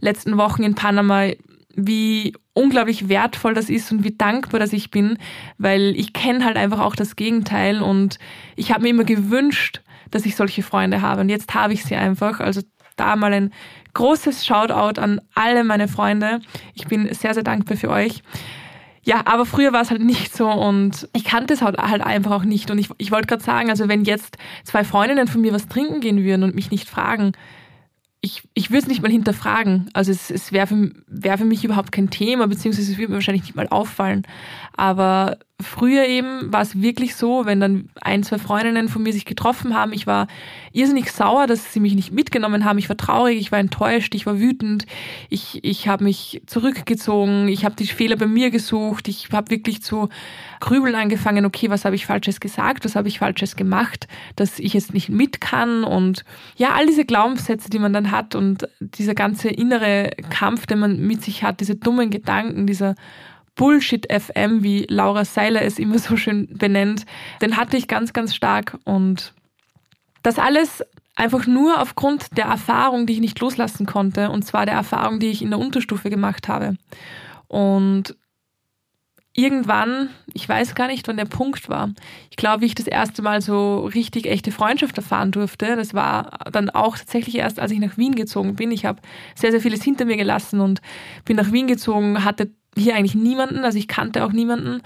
letzten 0.00 0.38
Wochen 0.38 0.62
in 0.62 0.74
Panama, 0.74 1.26
wie 1.74 2.32
unglaublich 2.54 3.08
wertvoll 3.08 3.54
das 3.54 3.68
ist 3.68 3.92
und 3.92 4.04
wie 4.04 4.16
dankbar 4.16 4.60
das 4.60 4.72
ich 4.72 4.90
bin, 4.90 5.18
weil 5.58 5.94
ich 5.96 6.12
kenne 6.12 6.44
halt 6.44 6.56
einfach 6.56 6.80
auch 6.80 6.96
das 6.96 7.16
Gegenteil 7.16 7.82
und 7.82 8.18
ich 8.56 8.72
habe 8.72 8.82
mir 8.82 8.90
immer 8.90 9.04
gewünscht, 9.04 9.82
dass 10.10 10.26
ich 10.26 10.36
solche 10.36 10.62
Freunde 10.62 11.00
habe 11.02 11.22
und 11.22 11.28
jetzt 11.28 11.54
habe 11.54 11.72
ich 11.72 11.84
sie 11.84 11.96
einfach. 11.96 12.40
Also 12.40 12.62
da 12.96 13.16
mal 13.16 13.32
ein 13.32 13.52
großes 13.94 14.46
Shoutout 14.46 15.00
an 15.00 15.20
alle 15.34 15.64
meine 15.64 15.88
Freunde. 15.88 16.40
Ich 16.74 16.86
bin 16.86 17.12
sehr, 17.14 17.34
sehr 17.34 17.42
dankbar 17.42 17.76
für 17.76 17.90
euch. 17.90 18.22
Ja, 19.04 19.22
aber 19.26 19.46
früher 19.46 19.72
war 19.72 19.82
es 19.82 19.90
halt 19.90 20.02
nicht 20.02 20.34
so 20.34 20.48
und 20.48 21.08
ich 21.12 21.24
kannte 21.24 21.54
es 21.54 21.62
halt, 21.62 21.76
halt 21.78 22.02
einfach 22.02 22.30
auch 22.30 22.44
nicht. 22.44 22.70
Und 22.70 22.78
ich, 22.78 22.88
ich 22.98 23.10
wollte 23.10 23.26
gerade 23.26 23.42
sagen, 23.42 23.68
also 23.68 23.88
wenn 23.88 24.04
jetzt 24.04 24.38
zwei 24.64 24.84
Freundinnen 24.84 25.26
von 25.26 25.40
mir 25.40 25.52
was 25.52 25.66
trinken 25.66 26.00
gehen 26.00 26.22
würden 26.22 26.44
und 26.44 26.54
mich 26.54 26.70
nicht 26.70 26.88
fragen, 26.88 27.32
ich, 28.20 28.44
ich 28.54 28.70
würde 28.70 28.82
es 28.82 28.86
nicht 28.86 29.02
mal 29.02 29.10
hinterfragen. 29.10 29.90
Also 29.92 30.12
es, 30.12 30.30
es 30.30 30.52
wäre 30.52 30.68
für, 30.68 30.92
wär 31.08 31.36
für 31.36 31.44
mich 31.44 31.64
überhaupt 31.64 31.90
kein 31.90 32.10
Thema, 32.10 32.46
beziehungsweise 32.46 32.92
es 32.92 32.98
würde 32.98 33.10
mir 33.10 33.16
wahrscheinlich 33.16 33.42
nicht 33.42 33.56
mal 33.56 33.66
auffallen. 33.68 34.22
Aber 34.76 35.38
früher 35.62 36.06
eben 36.06 36.52
war 36.52 36.62
es 36.62 36.80
wirklich 36.80 37.14
so, 37.14 37.46
wenn 37.46 37.60
dann 37.60 37.88
ein, 38.00 38.22
zwei 38.22 38.38
Freundinnen 38.38 38.88
von 38.88 39.02
mir 39.02 39.12
sich 39.12 39.24
getroffen 39.24 39.74
haben, 39.74 39.92
ich 39.92 40.06
war 40.06 40.26
irrsinnig 40.72 41.10
sauer, 41.12 41.46
dass 41.46 41.72
sie 41.72 41.80
mich 41.80 41.94
nicht 41.94 42.12
mitgenommen 42.12 42.64
haben. 42.64 42.78
Ich 42.78 42.88
war 42.88 42.96
traurig, 42.96 43.38
ich 43.38 43.52
war 43.52 43.58
enttäuscht, 43.58 44.14
ich 44.14 44.26
war 44.26 44.38
wütend, 44.38 44.86
ich, 45.28 45.62
ich 45.62 45.88
habe 45.88 46.04
mich 46.04 46.42
zurückgezogen, 46.46 47.48
ich 47.48 47.64
habe 47.64 47.74
die 47.76 47.86
Fehler 47.86 48.16
bei 48.16 48.26
mir 48.26 48.50
gesucht, 48.50 49.08
ich 49.08 49.28
habe 49.32 49.50
wirklich 49.50 49.82
zu 49.82 50.08
grübeln 50.60 50.94
angefangen, 50.94 51.44
okay, 51.44 51.70
was 51.70 51.84
habe 51.84 51.96
ich 51.96 52.06
Falsches 52.06 52.40
gesagt, 52.40 52.84
was 52.84 52.96
habe 52.96 53.08
ich 53.08 53.18
Falsches 53.18 53.56
gemacht, 53.56 54.08
dass 54.36 54.58
ich 54.58 54.74
jetzt 54.74 54.94
nicht 54.94 55.08
mit 55.08 55.40
kann? 55.40 55.84
Und 55.84 56.24
ja, 56.56 56.72
all 56.74 56.86
diese 56.86 57.04
Glaubenssätze, 57.04 57.70
die 57.70 57.78
man 57.78 57.92
dann 57.92 58.10
hat 58.10 58.34
und 58.34 58.68
dieser 58.80 59.14
ganze 59.14 59.48
innere 59.48 60.10
Kampf, 60.30 60.66
den 60.66 60.78
man 60.78 60.98
mit 60.98 61.22
sich 61.22 61.42
hat, 61.42 61.60
diese 61.60 61.76
dummen 61.76 62.10
Gedanken, 62.10 62.66
dieser 62.66 62.94
Bullshit 63.54 64.06
FM, 64.10 64.62
wie 64.62 64.86
Laura 64.88 65.24
Seiler 65.24 65.62
es 65.62 65.78
immer 65.78 65.98
so 65.98 66.16
schön 66.16 66.48
benennt, 66.56 67.04
den 67.40 67.56
hatte 67.56 67.76
ich 67.76 67.88
ganz, 67.88 68.12
ganz 68.12 68.34
stark 68.34 68.78
und 68.84 69.34
das 70.22 70.38
alles 70.38 70.82
einfach 71.16 71.46
nur 71.46 71.80
aufgrund 71.80 72.36
der 72.36 72.46
Erfahrung, 72.46 73.06
die 73.06 73.14
ich 73.14 73.20
nicht 73.20 73.38
loslassen 73.40 73.86
konnte, 73.86 74.30
und 74.30 74.42
zwar 74.42 74.66
der 74.66 74.74
Erfahrung, 74.74 75.18
die 75.18 75.30
ich 75.30 75.42
in 75.42 75.50
der 75.50 75.58
Unterstufe 75.58 76.08
gemacht 76.08 76.48
habe. 76.48 76.76
Und 77.48 78.16
irgendwann, 79.34 80.10
ich 80.32 80.48
weiß 80.48 80.74
gar 80.74 80.86
nicht, 80.86 81.08
wann 81.08 81.16
der 81.16 81.24
Punkt 81.24 81.68
war. 81.68 81.90
Ich 82.30 82.36
glaube, 82.36 82.64
ich 82.64 82.74
das 82.74 82.86
erste 82.86 83.22
Mal 83.22 83.40
so 83.40 83.80
richtig 83.86 84.26
echte 84.26 84.52
Freundschaft 84.52 84.96
erfahren 84.96 85.32
durfte, 85.32 85.76
das 85.76 85.94
war 85.94 86.38
dann 86.50 86.70
auch 86.70 86.96
tatsächlich 86.96 87.36
erst, 87.36 87.58
als 87.58 87.72
ich 87.72 87.78
nach 87.78 87.96
Wien 87.96 88.14
gezogen 88.14 88.56
bin. 88.56 88.70
Ich 88.70 88.84
habe 88.84 89.00
sehr, 89.34 89.50
sehr 89.50 89.60
vieles 89.60 89.82
hinter 89.82 90.04
mir 90.04 90.16
gelassen 90.16 90.60
und 90.60 90.80
bin 91.24 91.36
nach 91.36 91.52
Wien 91.52 91.66
gezogen, 91.66 92.24
hatte 92.24 92.50
hier 92.76 92.96
eigentlich 92.96 93.14
niemanden, 93.14 93.64
also 93.64 93.78
ich 93.78 93.88
kannte 93.88 94.24
auch 94.24 94.32
niemanden 94.32 94.82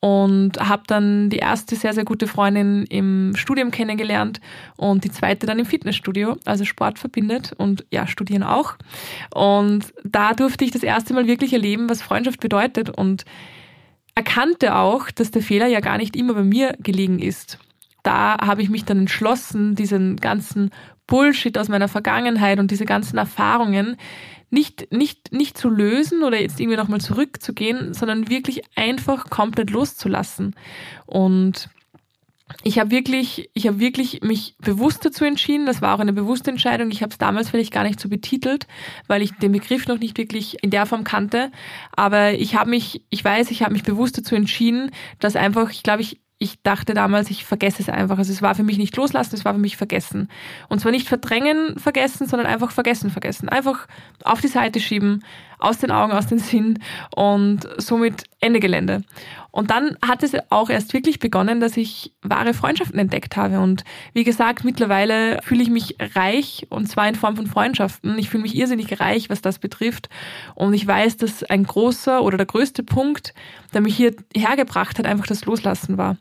und 0.00 0.60
habe 0.60 0.84
dann 0.86 1.28
die 1.28 1.38
erste 1.38 1.74
sehr, 1.74 1.92
sehr 1.92 2.04
gute 2.04 2.28
Freundin 2.28 2.84
im 2.84 3.34
Studium 3.34 3.70
kennengelernt 3.70 4.40
und 4.76 5.04
die 5.04 5.10
zweite 5.10 5.46
dann 5.46 5.58
im 5.58 5.66
Fitnessstudio, 5.66 6.36
also 6.44 6.64
Sport 6.64 6.98
verbindet 6.98 7.52
und 7.56 7.84
ja, 7.90 8.06
studieren 8.06 8.44
auch. 8.44 8.76
Und 9.34 9.92
da 10.04 10.34
durfte 10.34 10.64
ich 10.64 10.70
das 10.70 10.84
erste 10.84 11.14
Mal 11.14 11.26
wirklich 11.26 11.52
erleben, 11.52 11.90
was 11.90 12.02
Freundschaft 12.02 12.40
bedeutet 12.40 12.90
und 12.90 13.24
erkannte 14.14 14.76
auch, 14.76 15.10
dass 15.10 15.30
der 15.30 15.42
Fehler 15.42 15.66
ja 15.66 15.80
gar 15.80 15.98
nicht 15.98 16.14
immer 16.14 16.34
bei 16.34 16.44
mir 16.44 16.76
gelegen 16.78 17.18
ist. 17.18 17.58
Da 18.04 18.38
habe 18.40 18.62
ich 18.62 18.70
mich 18.70 18.84
dann 18.84 19.00
entschlossen, 19.00 19.74
diesen 19.74 20.16
ganzen 20.16 20.70
Bullshit 21.08 21.58
aus 21.58 21.68
meiner 21.68 21.88
Vergangenheit 21.88 22.60
und 22.60 22.70
diese 22.70 22.84
ganzen 22.84 23.18
Erfahrungen 23.18 23.96
nicht, 24.50 24.92
nicht, 24.92 25.32
nicht 25.32 25.58
zu 25.58 25.68
lösen 25.68 26.22
oder 26.22 26.40
jetzt 26.40 26.58
irgendwie 26.58 26.76
nochmal 26.76 27.00
zurückzugehen, 27.00 27.94
sondern 27.94 28.28
wirklich 28.30 28.62
einfach 28.76 29.28
komplett 29.30 29.70
loszulassen. 29.70 30.54
Und 31.06 31.68
ich 32.62 32.78
habe 32.78 32.90
wirklich, 32.90 33.50
ich 33.52 33.66
habe 33.66 33.78
wirklich 33.78 34.22
mich 34.22 34.56
bewusst 34.58 35.04
dazu 35.04 35.24
entschieden. 35.24 35.66
Das 35.66 35.82
war 35.82 35.94
auch 35.94 36.00
eine 36.00 36.12
bewusste 36.12 36.50
Entscheidung. 36.50 36.90
Ich 36.90 37.02
habe 37.02 37.12
es 37.12 37.18
damals 37.18 37.50
vielleicht 37.50 37.72
gar 37.72 37.84
nicht 37.84 38.00
so 38.00 38.08
betitelt, 38.08 38.66
weil 39.06 39.22
ich 39.22 39.32
den 39.32 39.52
Begriff 39.52 39.86
noch 39.86 39.98
nicht 39.98 40.16
wirklich 40.16 40.62
in 40.62 40.70
der 40.70 40.86
Form 40.86 41.04
kannte. 41.04 41.52
Aber 41.94 42.32
ich 42.32 42.54
habe 42.54 42.70
mich, 42.70 43.04
ich 43.10 43.22
weiß, 43.22 43.50
ich 43.50 43.62
habe 43.62 43.74
mich 43.74 43.82
bewusst 43.82 44.16
dazu 44.16 44.34
entschieden, 44.34 44.90
dass 45.18 45.36
einfach, 45.36 45.70
ich 45.70 45.82
glaube, 45.82 46.02
ich 46.02 46.20
ich 46.38 46.62
dachte 46.62 46.94
damals, 46.94 47.30
ich 47.30 47.44
vergesse 47.44 47.82
es 47.82 47.88
einfach. 47.88 48.18
Also 48.18 48.32
es 48.32 48.42
war 48.42 48.54
für 48.54 48.62
mich 48.62 48.78
nicht 48.78 48.96
loslassen, 48.96 49.34
es 49.34 49.44
war 49.44 49.54
für 49.54 49.60
mich 49.60 49.76
vergessen. 49.76 50.28
Und 50.68 50.80
zwar 50.80 50.92
nicht 50.92 51.08
verdrängen, 51.08 51.78
vergessen, 51.78 52.28
sondern 52.28 52.46
einfach 52.46 52.70
vergessen, 52.70 53.10
vergessen. 53.10 53.48
Einfach 53.48 53.88
auf 54.22 54.40
die 54.40 54.48
Seite 54.48 54.78
schieben, 54.78 55.24
aus 55.58 55.78
den 55.78 55.90
Augen, 55.90 56.12
aus 56.12 56.26
den 56.26 56.38
Sinn 56.38 56.78
und 57.14 57.68
somit 57.78 58.24
Ende 58.40 58.60
Gelände. 58.60 59.02
Und 59.50 59.70
dann 59.70 59.96
hat 60.06 60.22
es 60.22 60.32
auch 60.50 60.70
erst 60.70 60.92
wirklich 60.92 61.18
begonnen, 61.18 61.58
dass 61.58 61.76
ich 61.76 62.12
wahre 62.22 62.54
Freundschaften 62.54 62.98
entdeckt 62.98 63.36
habe. 63.36 63.58
Und 63.58 63.82
wie 64.12 64.22
gesagt, 64.22 64.64
mittlerweile 64.64 65.40
fühle 65.42 65.62
ich 65.62 65.70
mich 65.70 65.96
reich 66.14 66.66
und 66.68 66.86
zwar 66.86 67.08
in 67.08 67.14
Form 67.14 67.34
von 67.34 67.46
Freundschaften. 67.46 68.18
Ich 68.18 68.30
fühle 68.30 68.42
mich 68.42 68.54
irrsinnig 68.54 69.00
reich, 69.00 69.30
was 69.30 69.40
das 69.40 69.58
betrifft. 69.58 70.08
Und 70.54 70.74
ich 70.74 70.86
weiß, 70.86 71.16
dass 71.16 71.42
ein 71.42 71.64
großer 71.64 72.22
oder 72.22 72.36
der 72.36 72.46
größte 72.46 72.82
Punkt, 72.82 73.34
der 73.74 73.80
mich 73.80 73.96
hier 73.96 74.14
hergebracht 74.36 74.98
hat, 74.98 75.06
einfach 75.06 75.26
das 75.26 75.44
Loslassen 75.44 75.96
war. 75.98 76.16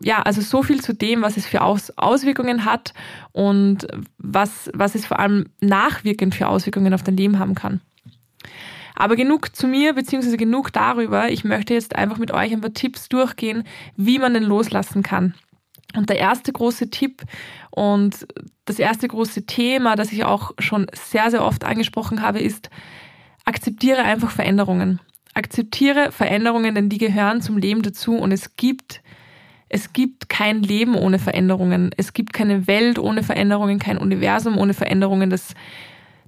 Ja, 0.00 0.20
also 0.22 0.42
so 0.42 0.62
viel 0.62 0.82
zu 0.82 0.92
dem, 0.92 1.22
was 1.22 1.36
es 1.36 1.46
für 1.46 1.62
Aus 1.62 1.90
Auswirkungen 1.96 2.64
hat 2.64 2.92
und 3.32 3.86
was, 4.18 4.70
was 4.74 4.94
es 4.94 5.06
vor 5.06 5.20
allem 5.20 5.46
nachwirkend 5.60 6.34
für 6.34 6.48
Auswirkungen 6.48 6.92
auf 6.92 7.02
dein 7.02 7.16
Leben 7.16 7.38
haben 7.38 7.54
kann. 7.54 7.80
Aber 8.94 9.16
genug 9.16 9.54
zu 9.54 9.66
mir, 9.66 9.92
beziehungsweise 9.92 10.36
genug 10.36 10.72
darüber. 10.72 11.28
Ich 11.30 11.44
möchte 11.44 11.74
jetzt 11.74 11.96
einfach 11.96 12.18
mit 12.18 12.32
euch 12.32 12.52
ein 12.52 12.60
paar 12.60 12.72
Tipps 12.72 13.08
durchgehen, 13.08 13.64
wie 13.96 14.18
man 14.18 14.34
den 14.34 14.44
loslassen 14.44 15.02
kann. 15.02 15.34
Und 15.96 16.10
der 16.10 16.18
erste 16.18 16.52
große 16.52 16.90
Tipp 16.90 17.22
und 17.70 18.26
das 18.64 18.78
erste 18.78 19.06
große 19.08 19.46
Thema, 19.46 19.96
das 19.96 20.12
ich 20.12 20.24
auch 20.24 20.52
schon 20.58 20.86
sehr, 20.92 21.30
sehr 21.30 21.44
oft 21.44 21.64
angesprochen 21.64 22.22
habe, 22.22 22.40
ist, 22.40 22.70
akzeptiere 23.44 24.02
einfach 24.02 24.30
Veränderungen. 24.30 25.00
Akzeptiere 25.34 26.12
Veränderungen, 26.12 26.74
denn 26.74 26.88
die 26.88 26.98
gehören 26.98 27.42
zum 27.42 27.58
Leben 27.58 27.82
dazu 27.82 28.16
und 28.16 28.32
es 28.32 28.56
gibt 28.56 29.02
es 29.68 29.92
gibt 29.92 30.28
kein 30.28 30.62
Leben 30.62 30.94
ohne 30.94 31.18
Veränderungen. 31.18 31.90
Es 31.96 32.12
gibt 32.12 32.32
keine 32.32 32.68
Welt 32.68 32.96
ohne 32.96 33.24
Veränderungen, 33.24 33.80
kein 33.80 33.98
Universum 33.98 34.56
ohne 34.56 34.72
Veränderungen. 34.72 35.30
Das 35.30 35.54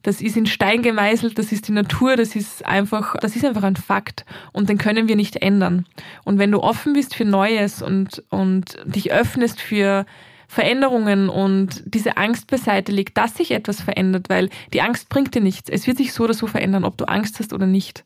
das 0.06 0.20
ist 0.20 0.36
in 0.36 0.46
Stein 0.46 0.82
gemeißelt, 0.82 1.36
das 1.36 1.50
ist 1.50 1.66
die 1.66 1.72
Natur, 1.72 2.14
das 2.14 2.36
ist 2.36 2.64
einfach, 2.64 3.16
das 3.16 3.34
ist 3.34 3.44
einfach 3.44 3.64
ein 3.64 3.74
Fakt 3.74 4.24
und 4.52 4.68
den 4.68 4.78
können 4.78 5.08
wir 5.08 5.16
nicht 5.16 5.34
ändern. 5.34 5.84
Und 6.24 6.38
wenn 6.38 6.52
du 6.52 6.60
offen 6.60 6.92
bist 6.92 7.16
für 7.16 7.24
Neues 7.24 7.82
und, 7.82 8.22
und 8.30 8.76
dich 8.84 9.10
öffnest 9.10 9.60
für 9.60 10.06
Veränderungen 10.46 11.28
und 11.28 11.82
diese 11.86 12.18
Angst 12.18 12.46
beiseite 12.46 12.92
legt, 12.92 13.18
dass 13.18 13.36
sich 13.36 13.50
etwas 13.50 13.80
verändert, 13.80 14.28
weil 14.28 14.48
die 14.72 14.80
Angst 14.80 15.08
bringt 15.08 15.34
dir 15.34 15.40
nichts. 15.42 15.68
Es 15.68 15.88
wird 15.88 15.96
sich 15.96 16.12
so 16.12 16.22
oder 16.22 16.34
so 16.34 16.46
verändern, 16.46 16.84
ob 16.84 16.96
du 16.96 17.06
Angst 17.06 17.40
hast 17.40 17.52
oder 17.52 17.66
nicht. 17.66 18.04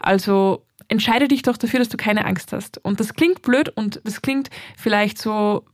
Also 0.00 0.64
entscheide 0.88 1.28
dich 1.28 1.42
doch 1.42 1.58
dafür, 1.58 1.80
dass 1.80 1.90
du 1.90 1.98
keine 1.98 2.24
Angst 2.24 2.54
hast. 2.54 2.82
Und 2.82 2.98
das 2.98 3.12
klingt 3.12 3.42
blöd 3.42 3.68
und 3.68 4.00
das 4.04 4.22
klingt 4.22 4.48
vielleicht 4.74 5.18
so 5.18 5.66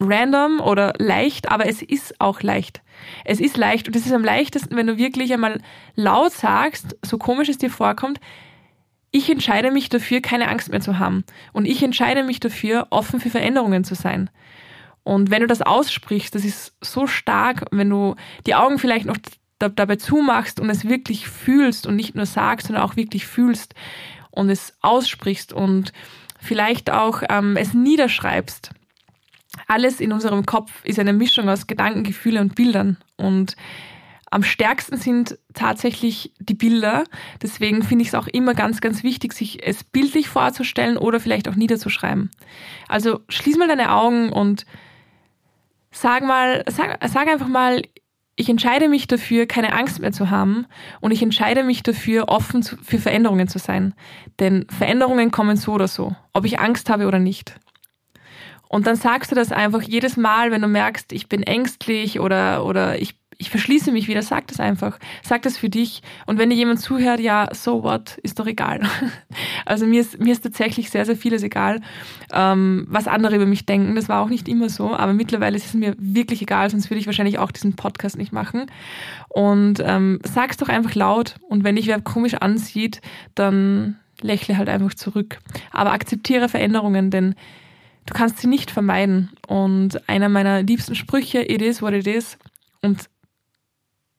random 0.00 0.60
oder 0.60 0.94
leicht, 0.98 1.50
aber 1.50 1.66
es 1.66 1.82
ist 1.82 2.20
auch 2.20 2.42
leicht. 2.42 2.82
Es 3.24 3.40
ist 3.40 3.56
leicht 3.56 3.86
und 3.86 3.96
es 3.96 4.06
ist 4.06 4.12
am 4.12 4.24
leichtesten, 4.24 4.76
wenn 4.76 4.86
du 4.86 4.96
wirklich 4.96 5.32
einmal 5.32 5.60
laut 5.94 6.32
sagst, 6.32 6.96
so 7.02 7.18
komisch 7.18 7.48
es 7.48 7.58
dir 7.58 7.70
vorkommt, 7.70 8.18
ich 9.12 9.28
entscheide 9.28 9.70
mich 9.70 9.88
dafür, 9.88 10.20
keine 10.20 10.48
Angst 10.48 10.70
mehr 10.70 10.80
zu 10.80 10.98
haben. 10.98 11.24
Und 11.52 11.66
ich 11.66 11.82
entscheide 11.82 12.22
mich 12.22 12.40
dafür, 12.40 12.86
offen 12.90 13.20
für 13.20 13.30
Veränderungen 13.30 13.84
zu 13.84 13.94
sein. 13.94 14.30
Und 15.02 15.30
wenn 15.30 15.40
du 15.40 15.46
das 15.46 15.62
aussprichst, 15.62 16.34
das 16.34 16.44
ist 16.44 16.76
so 16.80 17.06
stark, 17.06 17.64
wenn 17.72 17.90
du 17.90 18.14
die 18.46 18.54
Augen 18.54 18.78
vielleicht 18.78 19.06
noch 19.06 19.16
dabei 19.58 19.96
zumachst 19.96 20.60
und 20.60 20.70
es 20.70 20.88
wirklich 20.88 21.28
fühlst 21.28 21.86
und 21.86 21.96
nicht 21.96 22.14
nur 22.14 22.26
sagst, 22.26 22.68
sondern 22.68 22.84
auch 22.84 22.96
wirklich 22.96 23.26
fühlst 23.26 23.74
und 24.30 24.48
es 24.48 24.74
aussprichst 24.80 25.52
und 25.52 25.92
vielleicht 26.38 26.90
auch 26.90 27.22
ähm, 27.28 27.56
es 27.56 27.74
niederschreibst 27.74 28.70
alles 29.70 30.00
in 30.00 30.12
unserem 30.12 30.44
Kopf 30.46 30.84
ist 30.84 30.98
eine 30.98 31.12
Mischung 31.12 31.48
aus 31.48 31.68
Gedanken, 31.68 32.02
Gefühle 32.02 32.40
und 32.40 32.56
Bildern. 32.56 32.96
Und 33.16 33.54
am 34.32 34.42
stärksten 34.42 34.96
sind 34.96 35.38
tatsächlich 35.54 36.32
die 36.40 36.54
Bilder. 36.54 37.04
Deswegen 37.40 37.84
finde 37.84 38.02
ich 38.02 38.08
es 38.08 38.14
auch 38.16 38.26
immer 38.26 38.54
ganz, 38.54 38.80
ganz 38.80 39.04
wichtig, 39.04 39.32
sich 39.32 39.64
es 39.64 39.84
bildlich 39.84 40.28
vorzustellen 40.28 40.96
oder 40.96 41.20
vielleicht 41.20 41.48
auch 41.48 41.54
niederzuschreiben. 41.54 42.30
Also 42.88 43.20
schließ 43.28 43.58
mal 43.58 43.68
deine 43.68 43.92
Augen 43.92 44.32
und 44.32 44.66
sag 45.92 46.24
mal, 46.24 46.64
sag, 46.68 46.98
sag 47.08 47.28
einfach 47.28 47.48
mal, 47.48 47.82
ich 48.34 48.48
entscheide 48.48 48.88
mich 48.88 49.06
dafür, 49.06 49.46
keine 49.46 49.72
Angst 49.72 50.00
mehr 50.00 50.12
zu 50.12 50.30
haben 50.30 50.66
und 51.00 51.12
ich 51.12 51.22
entscheide 51.22 51.62
mich 51.62 51.84
dafür, 51.84 52.28
offen 52.28 52.64
für 52.64 52.98
Veränderungen 52.98 53.46
zu 53.46 53.60
sein. 53.60 53.94
Denn 54.40 54.66
Veränderungen 54.68 55.30
kommen 55.30 55.56
so 55.56 55.72
oder 55.74 55.86
so, 55.86 56.16
ob 56.32 56.44
ich 56.44 56.58
Angst 56.58 56.90
habe 56.90 57.06
oder 57.06 57.20
nicht. 57.20 57.54
Und 58.70 58.86
dann 58.86 58.94
sagst 58.94 59.32
du 59.32 59.34
das 59.34 59.50
einfach 59.50 59.82
jedes 59.82 60.16
Mal, 60.16 60.52
wenn 60.52 60.62
du 60.62 60.68
merkst, 60.68 61.12
ich 61.12 61.28
bin 61.28 61.42
ängstlich 61.42 62.20
oder, 62.20 62.64
oder 62.64 63.00
ich, 63.02 63.16
ich 63.36 63.50
verschließe 63.50 63.90
mich 63.90 64.06
wieder, 64.06 64.22
sag 64.22 64.46
das 64.46 64.60
einfach. 64.60 65.00
Sag 65.24 65.42
das 65.42 65.58
für 65.58 65.68
dich. 65.68 66.02
Und 66.26 66.38
wenn 66.38 66.50
dir 66.50 66.56
jemand 66.56 66.80
zuhört, 66.80 67.18
ja, 67.18 67.48
so 67.52 67.82
what, 67.82 68.18
ist 68.22 68.38
doch 68.38 68.46
egal. 68.46 68.80
Also 69.66 69.86
mir 69.86 70.00
ist, 70.00 70.18
mir 70.18 70.32
ist 70.32 70.40
tatsächlich 70.42 70.90
sehr, 70.90 71.04
sehr 71.04 71.16
vieles 71.16 71.42
egal, 71.42 71.80
ähm, 72.32 72.86
was 72.88 73.06
andere 73.06 73.36
über 73.36 73.46
mich 73.46 73.66
denken. 73.66 73.94
Das 73.94 74.08
war 74.08 74.22
auch 74.22 74.28
nicht 74.28 74.48
immer 74.48 74.68
so, 74.68 74.94
aber 74.94 75.12
mittlerweile 75.12 75.56
ist 75.56 75.66
es 75.66 75.74
mir 75.74 75.94
wirklich 75.98 76.42
egal, 76.42 76.70
sonst 76.70 76.90
würde 76.90 76.98
ich 76.98 77.06
wahrscheinlich 77.06 77.38
auch 77.38 77.52
diesen 77.52 77.76
Podcast 77.76 78.16
nicht 78.16 78.32
machen. 78.32 78.66
Und 79.28 79.80
ähm, 79.84 80.18
sag's 80.24 80.56
doch 80.56 80.68
einfach 80.68 80.94
laut. 80.94 81.36
Und 81.48 81.62
wenn 81.62 81.76
dich 81.76 81.86
wer 81.86 82.00
komisch 82.00 82.34
ansieht, 82.34 83.00
dann 83.34 83.96
lächle 84.22 84.56
halt 84.56 84.68
einfach 84.68 84.94
zurück. 84.94 85.38
Aber 85.70 85.92
akzeptiere 85.92 86.48
Veränderungen, 86.48 87.10
denn 87.10 87.34
Du 88.06 88.14
kannst 88.14 88.38
sie 88.38 88.46
nicht 88.46 88.70
vermeiden. 88.70 89.30
Und 89.46 90.08
einer 90.08 90.28
meiner 90.28 90.62
liebsten 90.62 90.94
Sprüche, 90.94 91.40
it 91.40 91.62
is 91.62 91.82
what 91.82 91.92
it 91.92 92.06
is. 92.06 92.38
Und 92.82 93.08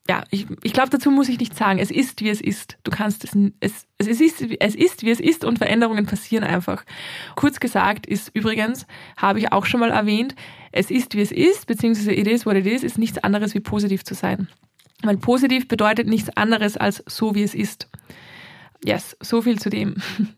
ja, 0.09 0.23
ich, 0.29 0.47
ich 0.63 0.73
glaube, 0.73 0.89
dazu 0.89 1.11
muss 1.11 1.29
ich 1.29 1.39
nicht 1.39 1.55
sagen, 1.55 1.79
es 1.79 1.91
ist, 1.91 2.21
wie 2.21 2.29
es 2.29 2.41
ist. 2.41 2.77
Du 2.83 2.91
kannst 2.91 3.23
es, 3.23 3.37
es, 3.59 3.85
es, 3.97 4.19
ist, 4.19 4.41
es 4.59 4.75
ist, 4.75 5.03
wie 5.03 5.11
es 5.11 5.19
ist 5.19 5.45
und 5.45 5.57
Veränderungen 5.57 6.05
passieren 6.05 6.43
einfach. 6.43 6.83
Kurz 7.35 7.59
gesagt 7.59 8.07
ist 8.07 8.29
übrigens, 8.33 8.87
habe 9.15 9.39
ich 9.39 9.51
auch 9.51 9.65
schon 9.65 9.79
mal 9.79 9.91
erwähnt, 9.91 10.35
es 10.71 10.89
ist, 10.89 11.15
wie 11.15 11.21
es 11.21 11.31
ist, 11.31 11.67
beziehungsweise 11.67 12.13
it 12.13 12.27
is 12.27 12.45
what 12.45 12.55
it 12.55 12.65
is, 12.65 12.83
ist 12.83 12.97
nichts 12.97 13.19
anderes 13.19 13.53
wie 13.53 13.59
positiv 13.59 14.03
zu 14.03 14.15
sein. 14.15 14.47
Weil 15.03 15.17
positiv 15.17 15.67
bedeutet 15.67 16.07
nichts 16.07 16.29
anderes 16.35 16.77
als 16.77 17.03
so, 17.07 17.35
wie 17.35 17.43
es 17.43 17.55
ist. 17.55 17.89
Yes, 18.83 19.15
so 19.21 19.41
viel 19.41 19.59
zu 19.59 19.69
dem. 19.69 19.95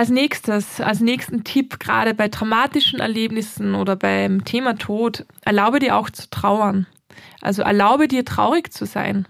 Als 0.00 0.08
nächstes, 0.08 0.80
als 0.80 1.00
nächsten 1.00 1.44
Tipp, 1.44 1.78
gerade 1.78 2.14
bei 2.14 2.28
traumatischen 2.28 3.00
Erlebnissen 3.00 3.74
oder 3.74 3.96
beim 3.96 4.46
Thema 4.46 4.78
Tod, 4.78 5.26
erlaube 5.42 5.78
dir 5.78 5.94
auch 5.94 6.08
zu 6.08 6.30
trauern. 6.30 6.86
Also 7.42 7.60
erlaube 7.60 8.08
dir 8.08 8.24
traurig 8.24 8.72
zu 8.72 8.86
sein. 8.86 9.28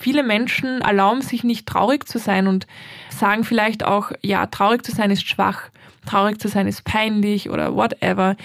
Viele 0.00 0.22
Menschen 0.22 0.80
erlauben 0.80 1.20
sich 1.20 1.44
nicht 1.44 1.66
traurig 1.66 2.08
zu 2.08 2.18
sein 2.18 2.46
und 2.46 2.66
sagen 3.10 3.44
vielleicht 3.44 3.84
auch, 3.84 4.10
ja, 4.22 4.46
traurig 4.46 4.82
zu 4.82 4.92
sein 4.92 5.10
ist 5.10 5.28
schwach, 5.28 5.68
traurig 6.06 6.40
zu 6.40 6.48
sein 6.48 6.66
ist 6.66 6.84
peinlich 6.84 7.50
oder 7.50 7.74
whatever. 7.74 8.36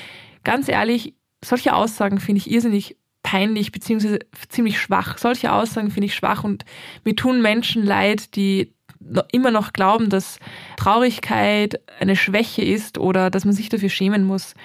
Ganz 0.44 0.68
ehrlich, 0.68 1.14
solche 1.42 1.74
Aussagen 1.74 2.20
finde 2.20 2.40
ich 2.40 2.52
irrsinnig 2.52 2.98
peinlich 3.24 3.72
beziehungsweise 3.72 4.20
ziemlich 4.50 4.82
schwach. 4.82 5.18
Solche 5.18 5.54
Aussagen 5.54 5.92
finde 5.92 6.08
ich 6.08 6.16
schwach 6.16 6.44
und 6.44 6.66
mir 7.06 7.16
tun 7.16 7.42
Menschen 7.42 7.86
leid, 7.86 8.36
die 8.36 8.74
immer 9.32 9.52
noch 9.52 9.74
glauben, 9.74 10.10
dass 10.10 10.40
Traurigkeit 10.78 11.80
eine 12.00 12.16
Schwäche 12.16 12.64
ist 12.64 12.98
oder 12.98 13.30
dass 13.30 13.46
man 13.46 13.54
sich 13.54 13.70
dafür 13.70 13.90
schämen 13.90 14.24
muss. 14.24 14.56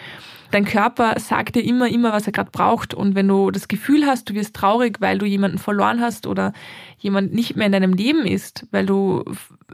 Dein 0.50 0.64
Körper 0.64 1.18
sagt 1.18 1.56
dir 1.56 1.64
immer, 1.64 1.88
immer, 1.88 2.12
was 2.12 2.26
er 2.26 2.32
gerade 2.32 2.50
braucht. 2.50 2.94
Und 2.94 3.14
wenn 3.14 3.28
du 3.28 3.50
das 3.50 3.68
Gefühl 3.68 4.06
hast, 4.06 4.30
du 4.30 4.34
wirst 4.34 4.56
traurig, 4.56 5.00
weil 5.00 5.18
du 5.18 5.26
jemanden 5.26 5.58
verloren 5.58 6.00
hast 6.00 6.26
oder 6.26 6.52
jemand 6.98 7.34
nicht 7.34 7.56
mehr 7.56 7.66
in 7.66 7.72
deinem 7.72 7.92
Leben 7.92 8.24
ist, 8.24 8.66
weil 8.70 8.86
du 8.86 9.24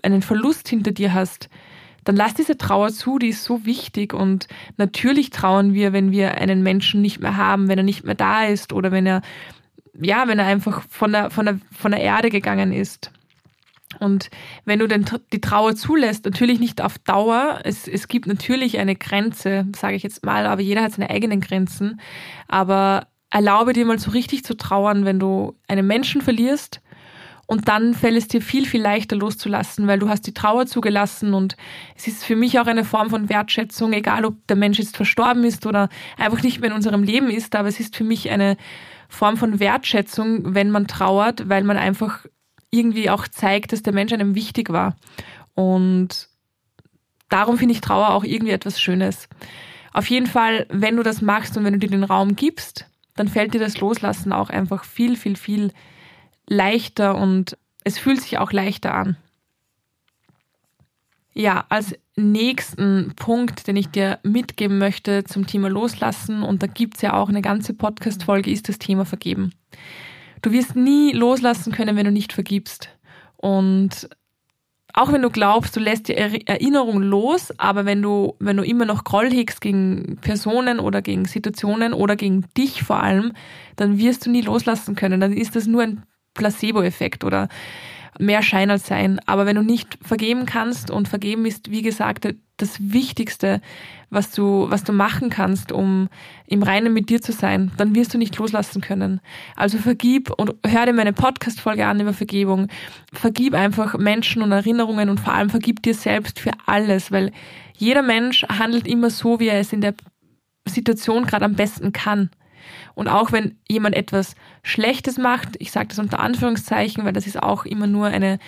einen 0.02 0.22
Verlust 0.22 0.68
hinter 0.68 0.90
dir 0.90 1.14
hast, 1.14 1.48
dann 2.02 2.16
lass 2.16 2.34
diese 2.34 2.58
Trauer 2.58 2.90
zu, 2.90 3.18
die 3.18 3.28
ist 3.28 3.44
so 3.44 3.64
wichtig. 3.64 4.14
Und 4.14 4.48
natürlich 4.76 5.30
trauern 5.30 5.74
wir, 5.74 5.92
wenn 5.92 6.10
wir 6.10 6.34
einen 6.34 6.62
Menschen 6.62 7.00
nicht 7.02 7.20
mehr 7.20 7.36
haben, 7.36 7.68
wenn 7.68 7.78
er 7.78 7.84
nicht 7.84 8.04
mehr 8.04 8.16
da 8.16 8.44
ist 8.44 8.72
oder 8.72 8.90
wenn 8.90 9.06
er, 9.06 9.22
ja, 10.00 10.26
wenn 10.26 10.40
er 10.40 10.46
einfach 10.46 10.82
von 10.88 11.12
der, 11.12 11.30
von 11.30 11.46
der, 11.46 11.58
von 11.70 11.92
der 11.92 12.00
Erde 12.00 12.30
gegangen 12.30 12.72
ist. 12.72 13.12
Und 14.00 14.30
wenn 14.64 14.78
du 14.78 14.86
den, 14.86 15.04
die 15.32 15.40
Trauer 15.40 15.74
zulässt, 15.74 16.24
natürlich 16.24 16.60
nicht 16.60 16.80
auf 16.80 16.98
Dauer, 16.98 17.60
es, 17.64 17.88
es 17.88 18.08
gibt 18.08 18.26
natürlich 18.26 18.78
eine 18.78 18.96
Grenze, 18.96 19.66
sage 19.76 19.96
ich 19.96 20.02
jetzt 20.02 20.24
mal, 20.24 20.46
aber 20.46 20.62
jeder 20.62 20.82
hat 20.82 20.92
seine 20.92 21.10
eigenen 21.10 21.40
Grenzen. 21.40 22.00
Aber 22.48 23.08
erlaube 23.30 23.72
dir 23.72 23.84
mal 23.84 23.98
so 23.98 24.10
richtig 24.10 24.44
zu 24.44 24.56
trauern, 24.56 25.04
wenn 25.04 25.18
du 25.18 25.56
einen 25.66 25.86
Menschen 25.86 26.22
verlierst 26.22 26.80
und 27.46 27.68
dann 27.68 27.94
fällt 27.94 28.16
es 28.16 28.28
dir 28.28 28.40
viel, 28.40 28.66
viel 28.66 28.80
leichter 28.80 29.16
loszulassen, 29.16 29.86
weil 29.86 29.98
du 29.98 30.08
hast 30.08 30.26
die 30.26 30.34
Trauer 30.34 30.66
zugelassen 30.66 31.34
und 31.34 31.56
es 31.96 32.06
ist 32.06 32.24
für 32.24 32.36
mich 32.36 32.58
auch 32.58 32.66
eine 32.66 32.84
Form 32.84 33.10
von 33.10 33.28
Wertschätzung, 33.28 33.92
egal 33.92 34.24
ob 34.24 34.46
der 34.46 34.56
Mensch 34.56 34.78
jetzt 34.78 34.96
verstorben 34.96 35.44
ist 35.44 35.66
oder 35.66 35.88
einfach 36.16 36.42
nicht 36.42 36.60
mehr 36.60 36.70
in 36.70 36.76
unserem 36.76 37.02
Leben 37.02 37.30
ist, 37.30 37.54
aber 37.54 37.68
es 37.68 37.80
ist 37.80 37.96
für 37.96 38.04
mich 38.04 38.30
eine 38.30 38.56
Form 39.08 39.36
von 39.36 39.60
Wertschätzung, 39.60 40.54
wenn 40.54 40.70
man 40.70 40.86
trauert, 40.86 41.48
weil 41.48 41.64
man 41.64 41.76
einfach 41.76 42.24
irgendwie 42.74 43.10
auch 43.10 43.28
zeigt, 43.28 43.72
dass 43.72 43.82
der 43.82 43.92
Mensch 43.92 44.12
einem 44.12 44.34
wichtig 44.34 44.70
war. 44.70 44.96
Und 45.54 46.28
darum 47.28 47.58
finde 47.58 47.74
ich 47.74 47.80
Trauer 47.80 48.10
auch 48.10 48.24
irgendwie 48.24 48.52
etwas 48.52 48.80
Schönes. 48.80 49.28
Auf 49.92 50.10
jeden 50.10 50.26
Fall, 50.26 50.66
wenn 50.70 50.96
du 50.96 51.02
das 51.02 51.22
machst 51.22 51.56
und 51.56 51.64
wenn 51.64 51.74
du 51.74 51.78
dir 51.78 51.90
den 51.90 52.04
Raum 52.04 52.34
gibst, 52.34 52.86
dann 53.14 53.28
fällt 53.28 53.54
dir 53.54 53.60
das 53.60 53.78
Loslassen 53.78 54.32
auch 54.32 54.50
einfach 54.50 54.84
viel, 54.84 55.16
viel, 55.16 55.36
viel 55.36 55.72
leichter 56.48 57.14
und 57.14 57.56
es 57.84 57.98
fühlt 57.98 58.20
sich 58.20 58.38
auch 58.38 58.50
leichter 58.52 58.92
an. 58.92 59.16
Ja, 61.32 61.64
als 61.68 61.96
nächsten 62.16 63.12
Punkt, 63.16 63.66
den 63.66 63.76
ich 63.76 63.88
dir 63.88 64.18
mitgeben 64.22 64.78
möchte 64.78 65.24
zum 65.24 65.46
Thema 65.46 65.68
Loslassen, 65.68 66.42
und 66.42 66.62
da 66.62 66.66
gibt 66.66 66.96
es 66.96 67.02
ja 67.02 67.14
auch 67.14 67.28
eine 67.28 67.42
ganze 67.42 67.74
Podcast-Folge, 67.74 68.50
ist 68.50 68.68
das 68.68 68.78
Thema 68.78 69.04
Vergeben. 69.04 69.52
Du 70.44 70.52
wirst 70.52 70.76
nie 70.76 71.12
loslassen 71.12 71.72
können, 71.72 71.96
wenn 71.96 72.04
du 72.04 72.12
nicht 72.12 72.34
vergibst. 72.34 72.90
Und 73.38 74.10
auch 74.92 75.10
wenn 75.10 75.22
du 75.22 75.30
glaubst, 75.30 75.74
du 75.74 75.80
lässt 75.80 76.08
die 76.08 76.16
Erinnerung 76.18 77.00
los, 77.00 77.50
aber 77.58 77.86
wenn 77.86 78.02
du, 78.02 78.36
wenn 78.40 78.58
du 78.58 78.62
immer 78.62 78.84
noch 78.84 79.04
Groll 79.04 79.30
hegst 79.30 79.62
gegen 79.62 80.18
Personen 80.20 80.80
oder 80.80 81.00
gegen 81.00 81.24
Situationen 81.24 81.94
oder 81.94 82.14
gegen 82.14 82.44
dich 82.58 82.82
vor 82.82 83.02
allem, 83.02 83.32
dann 83.76 83.96
wirst 83.96 84.26
du 84.26 84.30
nie 84.30 84.42
loslassen 84.42 84.94
können. 84.94 85.18
Dann 85.18 85.32
ist 85.32 85.56
das 85.56 85.66
nur 85.66 85.82
ein 85.82 86.02
Placebo-Effekt 86.34 87.24
oder 87.24 87.48
mehr 88.18 88.42
Schein 88.42 88.70
als 88.70 88.86
Sein. 88.86 89.20
Aber 89.26 89.46
wenn 89.46 89.56
du 89.56 89.62
nicht 89.62 89.98
vergeben 90.02 90.46
kannst 90.46 90.90
und 90.90 91.08
vergeben 91.08 91.46
ist, 91.46 91.70
wie 91.70 91.82
gesagt, 91.82 92.28
das 92.56 92.78
Wichtigste, 92.80 93.60
was 94.10 94.30
du, 94.30 94.66
was 94.70 94.84
du 94.84 94.92
machen 94.92 95.28
kannst, 95.28 95.72
um 95.72 96.08
im 96.46 96.62
Reinen 96.62 96.92
mit 96.92 97.08
dir 97.08 97.20
zu 97.20 97.32
sein, 97.32 97.72
dann 97.76 97.94
wirst 97.94 98.14
du 98.14 98.18
nicht 98.18 98.36
loslassen 98.36 98.80
können. 98.80 99.20
Also 99.56 99.78
vergib 99.78 100.30
und 100.30 100.54
hör 100.64 100.86
dir 100.86 100.92
meine 100.92 101.12
Podcast-Folge 101.12 101.86
an 101.86 102.00
über 102.00 102.12
Vergebung. 102.12 102.68
Vergib 103.12 103.54
einfach 103.54 103.98
Menschen 103.98 104.42
und 104.42 104.52
Erinnerungen 104.52 105.08
und 105.08 105.18
vor 105.18 105.32
allem 105.34 105.50
vergib 105.50 105.82
dir 105.82 105.94
selbst 105.94 106.38
für 106.38 106.52
alles, 106.66 107.10
weil 107.10 107.32
jeder 107.76 108.02
Mensch 108.02 108.44
handelt 108.44 108.86
immer 108.86 109.10
so, 109.10 109.40
wie 109.40 109.48
er 109.48 109.58
es 109.58 109.72
in 109.72 109.80
der 109.80 109.94
Situation 110.66 111.26
gerade 111.26 111.44
am 111.44 111.54
besten 111.54 111.92
kann. 111.92 112.30
Und 112.94 113.08
auch 113.08 113.32
wenn 113.32 113.56
jemand 113.68 113.94
etwas 113.94 114.34
Schlechtes 114.62 115.18
macht, 115.18 115.56
ich 115.58 115.72
sage 115.72 115.88
das 115.88 115.98
unter 115.98 116.20
Anführungszeichen, 116.20 117.04
weil 117.04 117.12
das 117.12 117.26
ist 117.26 117.42
auch 117.42 117.64
immer 117.64 117.86
nur 117.86 118.06
eine 118.06 118.38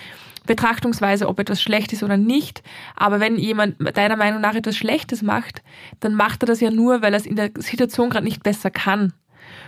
Betrachtungsweise, 0.47 1.27
ob 1.27 1.39
etwas 1.39 1.61
schlecht 1.61 1.93
ist 1.93 2.01
oder 2.01 2.17
nicht. 2.17 2.63
Aber 2.95 3.19
wenn 3.19 3.37
jemand 3.37 3.75
deiner 3.95 4.15
Meinung 4.15 4.41
nach 4.41 4.55
etwas 4.55 4.75
Schlechtes 4.75 5.21
macht, 5.21 5.61
dann 5.99 6.15
macht 6.15 6.41
er 6.43 6.47
das 6.47 6.61
ja 6.61 6.71
nur, 6.71 7.03
weil 7.03 7.13
er 7.13 7.19
es 7.19 7.25
in 7.27 7.35
der 7.35 7.51
Situation 7.57 8.09
gerade 8.09 8.25
nicht 8.25 8.41
besser 8.41 8.71
kann. 8.71 9.13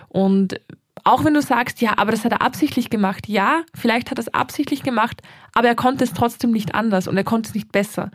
Und 0.07 0.59
auch 1.03 1.23
wenn 1.23 1.33
du 1.33 1.41
sagst, 1.41 1.81
ja, 1.81 1.93
aber 1.97 2.11
das 2.11 2.25
hat 2.25 2.31
er 2.31 2.41
absichtlich 2.41 2.89
gemacht. 2.89 3.27
Ja, 3.27 3.61
vielleicht 3.75 4.09
hat 4.09 4.17
er 4.17 4.23
es 4.23 4.33
absichtlich 4.33 4.83
gemacht, 4.83 5.21
aber 5.53 5.67
er 5.67 5.75
konnte 5.75 6.03
es 6.03 6.13
trotzdem 6.13 6.51
nicht 6.51 6.75
anders 6.75 7.07
und 7.07 7.15
er 7.15 7.23
konnte 7.23 7.49
es 7.49 7.55
nicht 7.55 7.71
besser. 7.71 8.11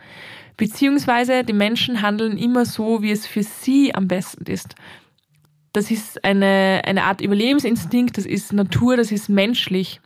Beziehungsweise 0.57 1.43
die 1.43 1.53
Menschen 1.53 2.01
handeln 2.01 2.37
immer 2.37 2.65
so, 2.65 3.01
wie 3.01 3.11
es 3.11 3.27
für 3.27 3.43
sie 3.43 3.93
am 3.93 4.07
besten 4.07 4.45
ist 4.45 4.75
das 5.75 5.91
ist 5.91 6.23
eine, 6.23 6.81
eine 6.85 7.03
Art 7.03 7.21
Überlebensinstinkt, 7.21 8.17
das 8.17 8.25
ist 8.25 8.53
Natur, 8.53 8.95
das 8.97 9.11
ist 9.11 9.29
menschlich. 9.29 9.99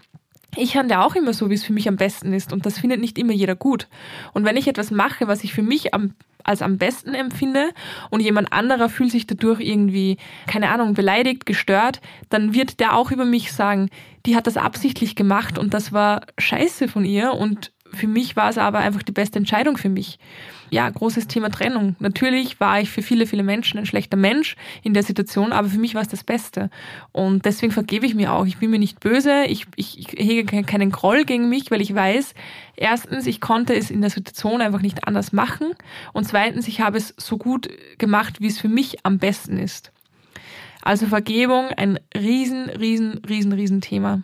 Ich 0.56 0.76
handle 0.76 1.02
auch 1.02 1.16
immer 1.16 1.34
so, 1.34 1.50
wie 1.50 1.54
es 1.54 1.64
für 1.64 1.74
mich 1.74 1.88
am 1.88 1.96
besten 1.96 2.34
ist 2.34 2.52
und 2.52 2.66
das 2.66 2.80
findet 2.80 3.00
nicht 3.00 3.20
immer 3.20 3.34
jeder 3.34 3.56
gut. 3.56 3.88
Und 4.34 4.46
wenn 4.46 4.58
ich 4.58 4.68
etwas 4.68 4.90
mache, 4.90 5.28
was 5.28 5.44
ich 5.44 5.54
für 5.54 5.62
mich 5.62 5.94
am, 5.94 6.16
als 6.44 6.64
am 6.64 6.80
besten 6.80 7.14
empfinde 7.14 7.70
und 8.10 8.22
jemand 8.22 8.52
anderer 8.52 8.90
fühlt 8.90 9.12
sich 9.12 9.28
dadurch 9.28 9.60
irgendwie, 9.60 10.18
keine 10.48 10.70
Ahnung, 10.70 10.96
beleidigt, 10.96 11.46
gestört, 11.46 12.02
dann 12.30 12.56
wird 12.56 12.80
der 12.80 12.96
auch 12.96 13.12
über 13.12 13.26
mich 13.26 13.52
sagen, 13.52 13.90
die 14.26 14.36
hat 14.36 14.48
das 14.48 14.58
absichtlich 14.58 15.16
gemacht 15.16 15.60
und 15.60 15.76
das 15.76 15.94
war 15.94 16.22
scheiße 16.40 16.88
von 16.88 17.06
ihr 17.06 17.34
und 17.34 17.72
für 17.94 18.08
mich 18.08 18.36
war 18.36 18.50
es 18.50 18.58
aber 18.58 18.80
einfach 18.80 19.04
die 19.04 19.12
beste 19.12 19.40
Entscheidung 19.40 19.78
für 19.78 19.90
mich. 19.90 20.20
Ja, 20.72 20.88
großes 20.88 21.28
Thema 21.28 21.50
Trennung. 21.50 21.96
Natürlich 22.00 22.60
war 22.60 22.80
ich 22.80 22.92
für 22.92 23.02
viele, 23.02 23.26
viele 23.26 23.42
Menschen 23.42 23.80
ein 23.80 23.88
schlechter 23.88 24.18
Mensch 24.18 24.56
in 24.84 24.94
der 24.94 25.02
Situation, 25.02 25.52
aber 25.52 25.68
für 25.68 25.80
mich 25.80 25.96
war 25.96 26.04
es 26.04 26.08
das 26.08 26.24
Beste. 26.24 26.70
Und 27.12 27.46
deswegen 27.46 27.72
vergebe 27.72 28.06
ich 28.06 28.14
mir 28.14 28.34
auch. 28.34 28.46
Ich 28.46 28.58
bin 28.58 28.70
mir 28.70 28.78
nicht 28.78 29.00
böse, 29.00 29.46
ich, 29.46 29.66
ich, 29.76 29.98
ich 29.98 30.24
hege 30.24 30.64
keinen 30.64 30.92
Groll 30.92 31.26
gegen 31.26 31.50
mich, 31.50 31.72
weil 31.72 31.82
ich 31.82 31.96
weiß, 31.96 32.36
erstens, 32.76 33.26
ich 33.26 33.42
konnte 33.42 33.74
es 33.74 33.90
in 33.90 34.02
der 34.02 34.12
Situation 34.12 34.62
einfach 34.62 34.82
nicht 34.82 35.08
anders 35.08 35.32
machen. 35.32 35.72
Und 36.14 36.26
zweitens, 36.26 36.68
ich 36.68 36.82
habe 36.82 36.98
es 36.98 37.16
so 37.18 37.38
gut 37.38 37.68
gemacht, 37.98 38.40
wie 38.40 38.48
es 38.48 38.60
für 38.60 38.70
mich 38.70 39.04
am 39.06 39.18
besten 39.18 39.58
ist. 39.58 39.92
Also 40.82 41.08
Vergebung, 41.08 41.70
ein 41.70 42.00
riesen, 42.16 42.70
riesen, 42.70 43.22
riesen, 43.28 43.54
riesen 43.54 43.82
Thema. 43.82 44.22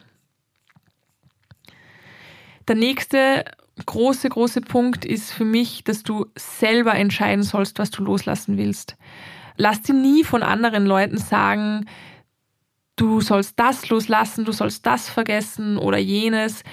Der 2.68 2.76
nächste 2.76 3.46
große, 3.86 4.30
große 4.30 4.62
Punkt 4.62 5.06
ist 5.06 5.32
für 5.32 5.46
mich, 5.46 5.84
dass 5.84 6.04
du 6.04 6.26
selber 6.36 6.96
entscheiden 6.96 7.44
sollst, 7.44 7.78
was 7.78 7.92
du 7.92 8.04
loslassen 8.04 8.58
willst. 8.58 8.96
Lass 9.58 9.82
dir 9.82 9.94
nie 9.94 10.24
von 10.24 10.44
anderen 10.44 10.86
Leuten 10.86 11.18
sagen, 11.18 11.86
du 12.96 13.22
sollst 13.22 13.60
das 13.60 13.90
loslassen, 13.90 14.46
du 14.46 14.52
sollst 14.52 14.86
das 14.86 15.10
vergessen 15.10 15.78
oder 15.78 15.98
jenes. 15.98 16.64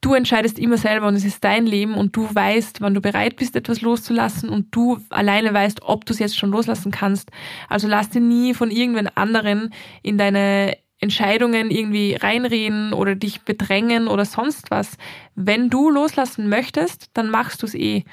Du 0.00 0.14
entscheidest 0.14 0.58
immer 0.58 0.76
selber 0.76 1.08
und 1.08 1.14
es 1.14 1.24
ist 1.24 1.42
dein 1.42 1.66
Leben 1.66 1.94
und 1.94 2.14
du 2.14 2.28
weißt, 2.32 2.80
wann 2.80 2.94
du 2.94 3.00
bereit 3.00 3.36
bist, 3.36 3.56
etwas 3.56 3.80
loszulassen 3.80 4.50
und 4.50 4.74
du 4.74 4.98
alleine 5.10 5.52
weißt, 5.52 5.82
ob 5.82 6.04
du 6.04 6.12
es 6.12 6.18
jetzt 6.18 6.36
schon 6.36 6.50
loslassen 6.50 6.92
kannst. 6.92 7.30
Also 7.68 7.88
lass 7.88 8.10
dir 8.10 8.20
nie 8.20 8.54
von 8.54 8.70
irgendwen 8.70 9.08
anderen 9.08 9.72
in 10.02 10.18
deine 10.18 10.76
Entscheidungen 10.98 11.70
irgendwie 11.70 12.14
reinreden 12.14 12.92
oder 12.92 13.14
dich 13.14 13.42
bedrängen 13.42 14.08
oder 14.08 14.24
sonst 14.24 14.70
was. 14.70 14.96
Wenn 15.34 15.68
du 15.68 15.90
loslassen 15.90 16.48
möchtest, 16.48 17.10
dann 17.14 17.30
machst 17.30 17.62
du 17.62 17.66
es 17.66 17.74
eh. 17.74 18.04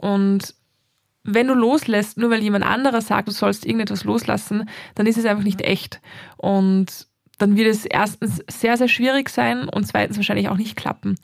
Und 0.00 0.54
wenn 1.22 1.48
du 1.48 1.54
loslässt, 1.54 2.16
nur 2.16 2.30
weil 2.30 2.42
jemand 2.42 2.64
anderer 2.64 3.02
sagt, 3.02 3.28
du 3.28 3.32
sollst 3.32 3.66
irgendetwas 3.66 4.04
loslassen, 4.04 4.68
dann 4.94 5.06
ist 5.06 5.18
es 5.18 5.26
einfach 5.26 5.44
nicht 5.44 5.60
echt. 5.60 6.00
Und 6.38 7.06
dann 7.38 7.56
wird 7.56 7.68
es 7.68 7.84
erstens 7.84 8.42
sehr, 8.48 8.76
sehr 8.76 8.88
schwierig 8.88 9.28
sein 9.28 9.68
und 9.68 9.86
zweitens 9.86 10.16
wahrscheinlich 10.16 10.48
auch 10.48 10.56
nicht 10.56 10.76
klappen. 10.76 11.16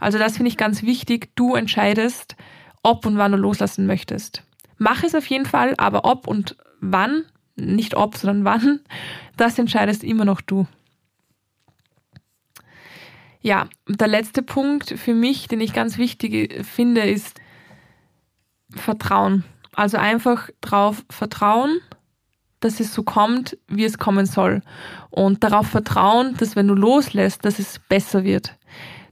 Also 0.00 0.18
das 0.18 0.36
finde 0.36 0.48
ich 0.48 0.56
ganz 0.56 0.82
wichtig. 0.82 1.30
Du 1.36 1.54
entscheidest, 1.54 2.36
ob 2.82 3.06
und 3.06 3.16
wann 3.16 3.32
du 3.32 3.38
loslassen 3.38 3.86
möchtest. 3.86 4.42
Mach 4.78 5.02
es 5.02 5.14
auf 5.14 5.26
jeden 5.26 5.46
Fall, 5.46 5.74
aber 5.78 6.04
ob 6.04 6.26
und 6.26 6.56
wann 6.80 7.24
nicht 7.56 7.94
ob, 7.94 8.16
sondern 8.16 8.44
wann, 8.44 8.80
das 9.36 9.58
entscheidest 9.58 10.04
immer 10.04 10.24
noch 10.24 10.40
du. 10.40 10.66
Ja, 13.40 13.68
der 13.86 14.08
letzte 14.08 14.42
Punkt 14.42 14.98
für 14.98 15.14
mich, 15.14 15.48
den 15.48 15.60
ich 15.60 15.74
ganz 15.74 15.98
wichtig 15.98 16.64
finde, 16.64 17.02
ist 17.02 17.40
Vertrauen. 18.70 19.44
Also 19.74 19.98
einfach 19.98 20.48
drauf 20.60 21.04
vertrauen, 21.10 21.80
dass 22.60 22.80
es 22.80 22.94
so 22.94 23.02
kommt, 23.02 23.58
wie 23.68 23.84
es 23.84 23.98
kommen 23.98 24.24
soll. 24.24 24.62
Und 25.10 25.44
darauf 25.44 25.66
vertrauen, 25.66 26.34
dass 26.38 26.56
wenn 26.56 26.68
du 26.68 26.74
loslässt, 26.74 27.44
dass 27.44 27.58
es 27.58 27.80
besser 27.88 28.24
wird. 28.24 28.56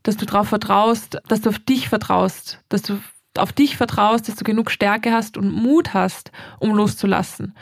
Dass 0.02 0.16
du 0.16 0.24
darauf 0.24 0.48
vertraust, 0.48 1.18
dass 1.28 1.42
du 1.42 1.50
auf 1.50 1.58
dich 1.58 1.90
vertraust, 1.90 2.58
dass 2.70 2.82
du 2.82 2.98
auf 3.36 3.52
dich 3.52 3.76
vertraust, 3.76 4.28
dass 4.28 4.36
du 4.36 4.44
genug 4.44 4.70
Stärke 4.70 5.12
hast 5.12 5.36
und 5.36 5.50
Mut 5.50 5.94
hast, 5.94 6.32
um 6.58 6.74
loszulassen 6.74 7.54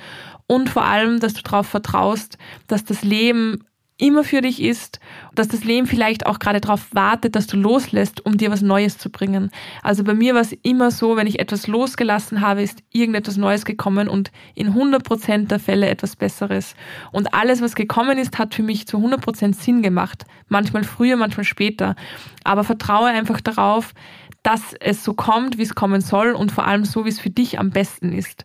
und 0.51 0.69
vor 0.69 0.85
allem, 0.85 1.21
dass 1.21 1.35
du 1.35 1.43
darauf 1.43 1.69
vertraust, 1.69 2.37
dass 2.67 2.85
das 2.85 3.05
Leben 3.05 3.65
immer 3.99 4.25
für 4.25 4.41
dich 4.41 4.61
ist, 4.61 4.99
dass 5.33 5.47
das 5.47 5.63
Leben 5.63 5.87
vielleicht 5.87 6.27
auch 6.27 6.41
gerade 6.41 6.61
darauf 6.61 6.93
wartet, 6.93 7.37
dass 7.37 7.47
du 7.47 7.57
loslässt, 7.57 8.27
um 8.27 8.37
dir 8.37 8.51
was 8.51 8.61
Neues 8.61 8.99
zu 8.99 9.11
bringen. 9.11 9.53
Also 9.85 10.03
bei 10.03 10.13
mir 10.13 10.35
war 10.35 10.41
es 10.41 10.53
immer 10.65 10.91
so, 10.91 11.15
wenn 11.15 11.29
ich 11.29 11.39
etwas 11.39 11.69
losgelassen 11.69 12.41
habe, 12.41 12.63
ist 12.63 12.83
irgendetwas 12.91 13.37
Neues 13.37 13.65
gekommen 13.65 14.09
und 14.09 14.33
in 14.57 14.75
100% 14.75 15.47
der 15.47 15.61
Fälle 15.61 15.89
etwas 15.89 16.17
Besseres. 16.17 16.75
Und 17.13 17.33
alles, 17.33 17.63
was 17.63 17.77
gekommen 17.77 18.19
ist, 18.19 18.37
hat 18.37 18.53
für 18.53 18.65
mich 18.65 18.89
zu 18.89 18.97
100% 18.97 19.55
Sinn 19.55 19.83
gemacht. 19.83 20.25
Manchmal 20.49 20.83
früher, 20.83 21.17
manchmal 21.17 21.45
später. 21.45 21.95
Aber 22.43 22.65
vertraue 22.65 23.11
einfach 23.11 23.41
darauf, 23.41 23.95
dass 24.43 24.75
es 24.81 25.05
so 25.05 25.15
kommt, 25.15 25.59
wie 25.59 25.63
es 25.63 25.77
kommen 25.77 26.01
soll 26.01 26.33
und 26.33 26.51
vor 26.51 26.67
allem 26.67 26.85
so, 26.85 27.05
wie 27.05 27.11
es 27.11 27.21
für 27.21 27.31
dich 27.31 27.61
am 27.61 27.71
besten 27.71 28.13
ist. 28.13 28.45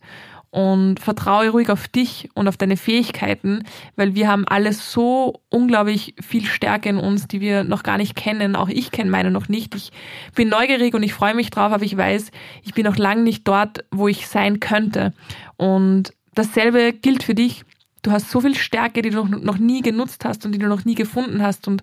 Und 0.55 1.01
vertraue 1.01 1.49
ruhig 1.49 1.69
auf 1.69 1.89
dich 1.89 2.29
und 2.33 2.47
auf 2.47 2.55
deine 2.55 2.77
Fähigkeiten, 2.77 3.63
weil 3.97 4.15
wir 4.15 4.29
haben 4.29 4.47
alle 4.47 4.71
so 4.71 5.41
unglaublich 5.49 6.15
viel 6.21 6.45
Stärke 6.45 6.87
in 6.87 6.95
uns, 6.95 7.27
die 7.27 7.41
wir 7.41 7.65
noch 7.65 7.83
gar 7.83 7.97
nicht 7.97 8.15
kennen. 8.15 8.55
Auch 8.55 8.69
ich 8.69 8.91
kenne 8.91 9.11
meine 9.11 9.31
noch 9.31 9.49
nicht. 9.49 9.75
Ich 9.75 9.91
bin 10.33 10.47
neugierig 10.47 10.93
und 10.93 11.03
ich 11.03 11.13
freue 11.13 11.35
mich 11.35 11.49
drauf, 11.49 11.73
aber 11.73 11.83
ich 11.83 11.97
weiß, 11.97 12.31
ich 12.63 12.73
bin 12.73 12.85
noch 12.85 12.95
lange 12.95 13.23
nicht 13.23 13.45
dort, 13.45 13.83
wo 13.91 14.07
ich 14.07 14.27
sein 14.27 14.61
könnte. 14.61 15.11
Und 15.57 16.13
dasselbe 16.35 16.93
gilt 16.93 17.23
für 17.23 17.35
dich. 17.35 17.65
Du 18.05 18.11
hast 18.11 18.29
so 18.29 18.39
viel 18.39 18.53
Stärke, 18.53 19.01
die 19.01 19.09
du 19.09 19.25
noch 19.25 19.57
nie 19.57 19.81
genutzt 19.81 20.25
hast 20.25 20.45
und 20.45 20.51
die 20.51 20.59
du 20.59 20.67
noch 20.67 20.85
nie 20.85 20.93
gefunden 20.93 21.41
hast. 21.41 21.67
Und 21.67 21.81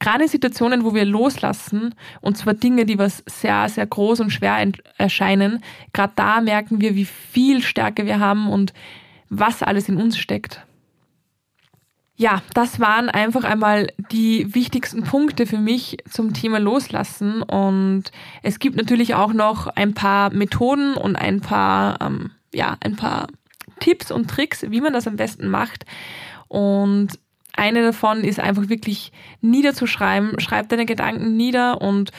gerade 0.00 0.24
in 0.24 0.28
Situationen, 0.28 0.82
wo 0.82 0.92
wir 0.92 1.04
loslassen, 1.04 1.94
und 2.20 2.36
zwar 2.36 2.54
Dinge, 2.54 2.84
die 2.84 2.98
was 2.98 3.22
sehr, 3.26 3.68
sehr 3.68 3.86
groß 3.86 4.18
und 4.18 4.30
schwer 4.30 4.72
erscheinen, 4.98 5.62
gerade 5.92 6.14
da 6.16 6.40
merken 6.40 6.80
wir, 6.80 6.96
wie 6.96 7.04
viel 7.04 7.62
Stärke 7.62 8.06
wir 8.06 8.18
haben 8.18 8.50
und 8.50 8.72
was 9.28 9.62
alles 9.62 9.88
in 9.88 9.98
uns 9.98 10.18
steckt. 10.18 10.66
Ja, 12.16 12.42
das 12.54 12.80
waren 12.80 13.08
einfach 13.08 13.44
einmal 13.44 13.86
die 14.10 14.52
wichtigsten 14.56 15.04
Punkte 15.04 15.46
für 15.46 15.58
mich 15.58 15.98
zum 16.10 16.32
Thema 16.32 16.58
Loslassen. 16.58 17.40
Und 17.40 18.10
es 18.42 18.58
gibt 18.58 18.76
natürlich 18.76 19.14
auch 19.14 19.32
noch 19.32 19.68
ein 19.68 19.94
paar 19.94 20.32
Methoden 20.32 20.94
und 20.94 21.14
ein 21.14 21.40
paar, 21.40 22.00
ähm, 22.00 22.32
ja, 22.52 22.76
ein 22.80 22.96
paar 22.96 23.28
Tipps 23.82 24.12
und 24.12 24.30
Tricks, 24.30 24.64
wie 24.68 24.80
man 24.80 24.92
das 24.92 25.08
am 25.08 25.16
besten 25.16 25.48
macht. 25.48 25.84
Und 26.46 27.08
eine 27.54 27.82
davon 27.82 28.22
ist 28.22 28.38
einfach 28.38 28.68
wirklich 28.68 29.12
niederzuschreiben. 29.40 30.38
Schreib 30.40 30.68
deine 30.68 30.86
Gedanken 30.86 31.36
nieder 31.36 31.82
und 31.82 32.12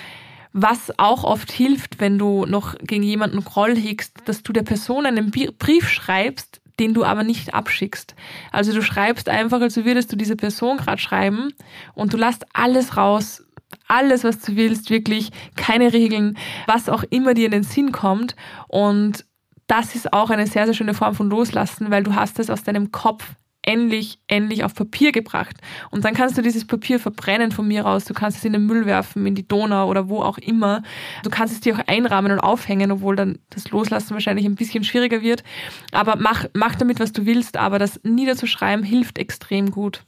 was 0.52 1.00
auch 1.00 1.24
oft 1.24 1.52
hilft, 1.52 2.00
wenn 2.00 2.20
du 2.20 2.46
noch 2.46 2.76
gegen 2.80 3.04
jemanden 3.04 3.44
Groll 3.44 3.76
hegst, 3.76 4.14
dass 4.26 4.44
du 4.44 4.54
der 4.54 4.62
Person 4.64 5.06
einen 5.06 5.32
Brief 5.32 5.90
schreibst, 5.90 6.62
den 6.80 6.94
du 6.94 7.06
aber 7.06 7.24
nicht 7.24 7.54
abschickst. 7.54 8.14
Also 8.52 8.74
du 8.74 8.82
schreibst 8.82 9.30
einfach, 9.30 9.62
als 9.62 9.78
würdest 9.78 10.12
du 10.12 10.16
diese 10.16 10.36
Person 10.36 10.78
gerade 10.78 11.02
schreiben 11.02 11.54
und 11.96 12.14
du 12.14 12.18
lässt 12.18 12.46
alles 12.54 12.98
raus, 12.98 13.44
alles, 13.88 14.24
was 14.24 14.40
du 14.40 14.56
willst, 14.56 14.90
wirklich 14.90 15.32
keine 15.56 15.94
Regeln, 15.94 16.38
was 16.68 16.90
auch 16.90 17.04
immer 17.10 17.34
dir 17.34 17.46
in 17.46 17.52
den 17.52 17.64
Sinn 17.64 17.92
kommt. 17.92 18.36
Und 18.68 19.26
das 19.74 19.96
ist 19.96 20.14
auch 20.14 20.30
eine 20.30 20.46
sehr, 20.46 20.66
sehr 20.66 20.76
schöne 20.76 20.94
Form 20.94 21.16
von 21.16 21.32
Loslassen, 21.32 21.90
weil 21.90 22.04
du 22.04 22.14
hast 22.14 22.38
es 22.38 22.52
aus 22.52 22.62
deinem 22.62 22.92
Kopf 22.92 23.34
endlich, 23.64 24.20
endlich 24.28 24.64
auf 24.64 24.76
Papier 24.76 25.12
gebracht. 25.12 25.56
Und 25.90 26.06
dann 26.06 26.14
kannst 26.14 26.38
du 26.38 26.44
dieses 26.44 26.68
Papier 26.68 27.00
verbrennen 27.00 27.52
von 27.52 27.68
mir 27.68 27.88
aus. 27.88 28.06
Du 28.06 28.14
kannst 28.14 28.38
es 28.38 28.46
in 28.46 28.54
den 28.54 28.68
Müll 28.68 28.86
werfen, 28.86 29.26
in 29.26 29.34
die 29.34 29.48
Donau 29.48 29.90
oder 29.90 30.10
wo 30.10 30.22
auch 30.22 30.38
immer. 30.38 30.84
Du 31.24 31.32
kannst 31.32 31.56
es 31.56 31.62
dir 31.62 31.76
auch 31.76 31.88
einrahmen 31.88 32.32
und 32.32 32.40
aufhängen, 32.40 32.92
obwohl 32.92 33.16
dann 33.16 33.40
das 33.50 33.72
Loslassen 33.72 34.12
wahrscheinlich 34.14 34.46
ein 34.46 34.54
bisschen 34.54 34.84
schwieriger 34.84 35.24
wird. 35.24 35.44
Aber 35.92 36.18
mach, 36.18 36.46
mach 36.54 36.76
damit, 36.76 37.00
was 37.00 37.12
du 37.12 37.26
willst. 37.26 37.58
Aber 37.58 37.80
das 37.80 38.00
niederzuschreiben 38.04 38.86
hilft 38.86 39.18
extrem 39.18 39.72
gut. 39.72 40.04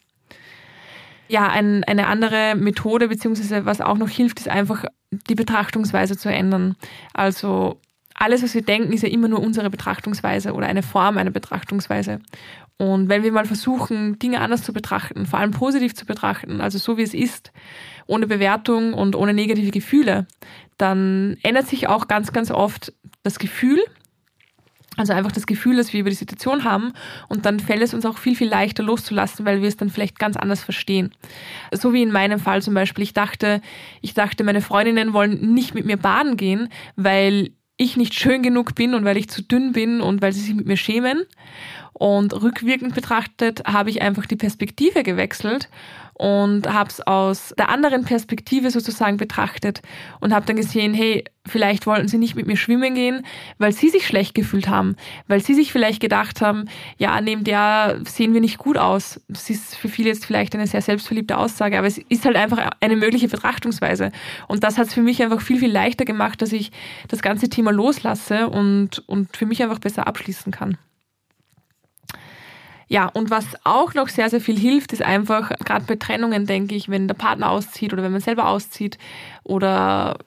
Ja, 1.28 1.50
ein, 1.50 1.84
eine 1.86 2.06
andere 2.06 2.54
Methode, 2.54 3.08
beziehungsweise 3.08 3.66
was 3.66 3.82
auch 3.82 3.98
noch 3.98 4.10
hilft, 4.10 4.40
ist 4.40 4.48
einfach 4.48 4.86
die 5.10 5.34
Betrachtungsweise 5.34 6.16
zu 6.16 6.30
ändern. 6.30 6.76
Also 7.14 7.80
alles, 8.16 8.42
was 8.42 8.56
wir 8.56 8.62
denken, 8.62 8.94
ist 8.94 9.04
ja 9.04 9.10
immer 9.10 9.28
nur 9.28 9.42
unsere 9.42 9.70
Betrachtungsweise 9.70 10.54
oder 10.54 10.68
eine 10.68 10.84
Form 10.84 11.18
einer 11.18 11.32
Betrachtungsweise. 11.32 12.20
Und 12.78 13.10
wenn 13.10 13.24
wir 13.24 13.32
mal 13.32 13.46
versuchen, 13.46 14.20
Dinge 14.20 14.42
anders 14.42 14.64
zu 14.64 14.74
betrachten, 14.74 15.26
vor 15.26 15.40
allem 15.40 15.52
positiv 15.52 15.96
zu 15.96 16.06
betrachten, 16.06 16.60
also 16.60 16.78
so 16.78 16.98
wie 16.98 17.04
es 17.04 17.14
ist, 17.14 17.52
ohne 18.08 18.28
Bewertung 18.28 18.94
und 18.94 19.16
ohne 19.16 19.34
negative 19.34 19.72
Gefühle, 19.72 20.28
dann 20.78 21.38
ändert 21.44 21.68
sich 21.68 21.88
auch 21.88 22.08
ganz, 22.08 22.34
ganz 22.34 22.52
oft 22.52 22.94
das 23.24 23.40
Gefühl. 23.40 23.84
Also 24.98 25.12
einfach 25.12 25.34
das 25.34 25.46
Gefühl, 25.46 25.76
das 25.76 25.92
wir 25.92 26.00
über 26.00 26.10
die 26.10 26.16
Situation 26.16 26.64
haben 26.64 26.94
und 27.28 27.46
dann 27.46 27.60
fällt 27.60 27.82
es 27.82 27.94
uns 27.94 28.06
auch 28.06 28.18
viel, 28.18 28.34
viel 28.34 28.48
leichter 28.48 28.82
loszulassen, 28.82 29.46
weil 29.46 29.62
wir 29.62 29.68
es 29.68 29.76
dann 29.76 29.90
vielleicht 29.90 30.18
ganz 30.20 30.38
anders 30.38 30.64
verstehen. 30.64 31.14
So 31.74 31.92
wie 31.92 32.02
in 32.02 32.14
meinem 32.14 32.40
Fall 32.40 32.62
zum 32.62 32.74
Beispiel. 32.74 33.04
Ich 33.04 33.14
dachte, 33.14 33.60
ich 34.02 34.14
dachte, 34.14 34.46
meine 34.46 34.62
Freundinnen 34.62 35.12
wollen 35.12 35.54
nicht 35.54 35.76
mit 35.76 35.86
mir 35.86 35.98
baden 35.98 36.38
gehen, 36.38 36.70
weil 36.96 37.52
ich 37.78 37.98
nicht 37.98 38.14
schön 38.14 38.42
genug 38.42 38.76
bin 38.76 38.94
und 38.94 39.06
weil 39.06 39.18
ich 39.18 39.30
zu 39.30 39.42
dünn 39.42 39.74
bin 39.74 40.02
und 40.02 40.22
weil 40.22 40.34
sie 40.34 40.42
sich 40.42 40.54
mit 40.54 40.66
mir 40.66 40.78
schämen. 40.78 41.26
Und 41.94 42.34
rückwirkend 42.34 42.94
betrachtet 42.94 43.64
habe 43.66 43.90
ich 43.90 44.02
einfach 44.02 44.26
die 44.26 44.36
Perspektive 44.36 45.04
gewechselt 45.04 45.70
und 46.18 46.72
habe 46.72 46.90
es 46.90 47.06
aus 47.06 47.54
der 47.58 47.70
anderen 47.70 48.06
Perspektive 48.06 48.72
sozusagen 48.72 49.18
betrachtet 49.18 49.82
und 50.22 50.34
habe 50.34 50.46
dann 50.46 50.56
gesehen, 50.56 50.94
hey, 50.94 51.26
vielleicht 51.46 51.86
wollten 51.88 52.08
sie 52.08 52.18
nicht 52.18 52.36
mit 52.36 52.48
mir 52.48 52.56
schwimmen 52.56 52.96
gehen, 52.96 53.26
weil 53.58 53.74
sie 53.74 53.90
sich 53.90 54.08
schlecht 54.08 54.34
gefühlt 54.34 54.70
haben, 54.70 54.96
weil 55.28 55.42
sie 55.42 55.54
sich 55.54 55.74
vielleicht 55.74 56.00
gedacht 56.00 56.42
haben, 56.42 56.66
ja, 56.98 57.20
neben 57.20 57.44
der 57.44 58.00
sehen 58.06 58.34
wir 58.34 58.40
nicht 58.42 58.58
gut 58.58 58.78
aus. 58.78 59.20
Das 59.28 59.50
ist 59.50 59.76
für 59.76 59.90
viele 59.90 60.10
jetzt 60.10 60.26
vielleicht 60.26 60.56
eine 60.56 60.68
sehr 60.68 60.82
selbstverliebte 60.82 61.38
Aussage, 61.38 61.78
aber 61.78 61.88
es 61.88 61.98
ist 61.98 62.26
halt 62.26 62.38
einfach 62.38 62.72
eine 62.80 62.96
mögliche 62.96 63.28
Betrachtungsweise. 63.28 64.12
Und 64.48 64.64
das 64.64 64.78
hat 64.78 64.88
es 64.88 64.94
für 64.94 65.02
mich 65.02 65.22
einfach 65.22 65.42
viel, 65.42 65.60
viel 65.60 65.72
leichter 65.72 66.06
gemacht, 66.06 66.42
dass 66.42 66.54
ich 66.54 66.72
das 67.10 67.22
ganze 67.22 67.50
Thema 67.50 67.72
loslasse 67.72 68.50
und, 68.50 69.04
und 69.08 69.36
für 69.36 69.46
mich 69.46 69.62
einfach 69.62 69.80
besser 69.80 70.08
abschließen 70.08 70.54
kann. 70.54 70.78
Ja, 72.88 73.08
und 73.08 73.30
was 73.30 73.46
auch 73.64 73.94
noch 73.94 74.10
sehr, 74.10 74.30
sehr 74.30 74.42
viel 74.42 74.58
hilft, 74.58 74.94
ist 74.94 75.02
einfach, 75.02 75.52
gerade 75.66 75.86
bei 75.86 75.96
Trennungen, 75.96 76.46
denke 76.46 76.76
ich, 76.76 76.90
wenn 76.90 77.08
der 77.08 77.16
Partner 77.16 77.50
auszieht 77.50 77.94
oder 77.94 78.04
wenn 78.04 78.12
man 78.12 78.22
selber 78.22 78.48
auszieht 78.48 78.98
oder 79.44 80.18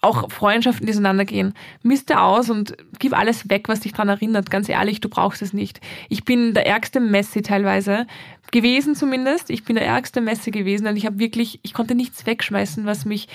auch 0.00 0.30
Freundschaften, 0.30 0.86
die 0.86 0.92
auseinandergehen, 0.92 1.54
misste 1.82 2.20
aus 2.20 2.50
und 2.50 2.76
gib 2.98 3.16
alles 3.16 3.48
weg, 3.48 3.68
was 3.68 3.80
dich 3.80 3.92
daran 3.92 4.10
erinnert. 4.10 4.50
Ganz 4.50 4.68
ehrlich, 4.68 5.00
du 5.00 5.08
brauchst 5.08 5.42
es 5.42 5.52
nicht. 5.52 5.80
Ich 6.08 6.24
bin 6.24 6.54
der 6.54 6.66
ärgste 6.66 7.00
Messi 7.00 7.42
teilweise 7.42 8.06
gewesen 8.52 8.94
zumindest. 8.94 9.50
Ich 9.50 9.64
bin 9.64 9.76
der 9.76 9.86
ärgste 9.86 10.20
Messe 10.20 10.50
gewesen 10.50 10.86
und 10.86 10.96
ich 10.96 11.06
habe 11.06 11.18
wirklich, 11.18 11.60
ich 11.62 11.74
konnte 11.74 11.94
nichts 11.94 12.26
wegschmeißen, 12.26 12.84
was 12.84 13.04
mich 13.04 13.28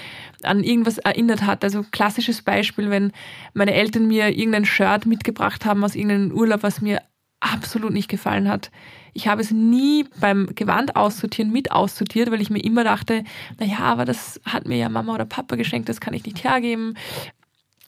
an 0.44 0.63
irgendwas 0.63 1.00
erinnert 1.00 1.44
hat. 1.44 1.63
Also 1.63 1.84
klassisches 1.92 2.42
Beispiel, 2.42 2.89
wenn 2.89 3.12
meine 3.54 3.74
Eltern 3.74 4.08
mir 4.08 4.30
irgendein 4.30 4.66
Shirt 4.66 5.06
mitgebracht 5.06 5.66
haben 5.66 5.84
aus 5.84 5.96
irgendeinem 5.96 6.32
Urlaub, 6.32 6.63
was 6.63 6.82
mir 6.82 7.02
absolut 7.43 7.91
nicht 7.93 8.10
gefallen 8.10 8.49
hat. 8.49 8.71
Ich 9.13 9.27
habe 9.27 9.41
es 9.41 9.51
nie 9.51 10.06
beim 10.19 10.49
Gewand 10.56 10.95
aussortieren 10.95 11.51
mit 11.51 11.71
aussortiert, 11.71 12.32
weil 12.32 12.41
ich 12.41 12.49
mir 12.49 12.63
immer 12.63 12.84
dachte, 12.84 13.23
na 13.60 13.65
ja, 13.65 13.79
aber 13.79 14.06
das 14.06 14.41
hat 14.45 14.67
mir 14.67 14.77
ja 14.77 14.89
Mama 14.89 15.13
oder 15.13 15.25
Papa 15.25 15.56
geschenkt, 15.56 15.89
das 15.89 16.01
kann 16.01 16.13
ich 16.13 16.25
nicht 16.25 16.43
hergeben. 16.43 16.95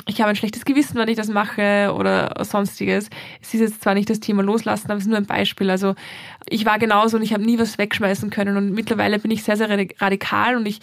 Ich 0.08 0.22
habe 0.22 0.30
ein 0.30 0.36
schlechtes 0.36 0.66
Gewissen, 0.66 0.98
wenn 0.98 1.08
ich 1.08 1.18
das 1.18 1.30
mache 1.30 1.92
oder 1.98 2.32
sonstiges. 2.46 3.10
Es 3.42 3.56
ist 3.56 3.62
jetzt 3.62 3.82
zwar 3.82 3.96
nicht 3.96 4.10
das 4.10 4.20
Thema 4.20 4.44
loslassen, 4.44 4.92
aber 4.92 4.98
es 4.98 5.06
ist 5.06 5.10
nur 5.10 5.18
ein 5.18 5.26
Beispiel. 5.26 5.72
Also 5.72 5.96
ich 6.48 6.66
war 6.66 6.78
genauso 6.78 7.18
und 7.18 7.24
ich 7.24 7.34
habe 7.34 7.44
nie 7.44 7.58
was 7.58 7.80
wegschmeißen 7.80 8.30
können 8.30 8.56
und 8.56 8.72
mittlerweile 8.72 9.18
bin 9.18 9.32
ich 9.32 9.44
sehr, 9.44 9.58
sehr 9.58 9.70
radikal 10.00 10.58
und 10.58 10.68
ich 10.68 10.80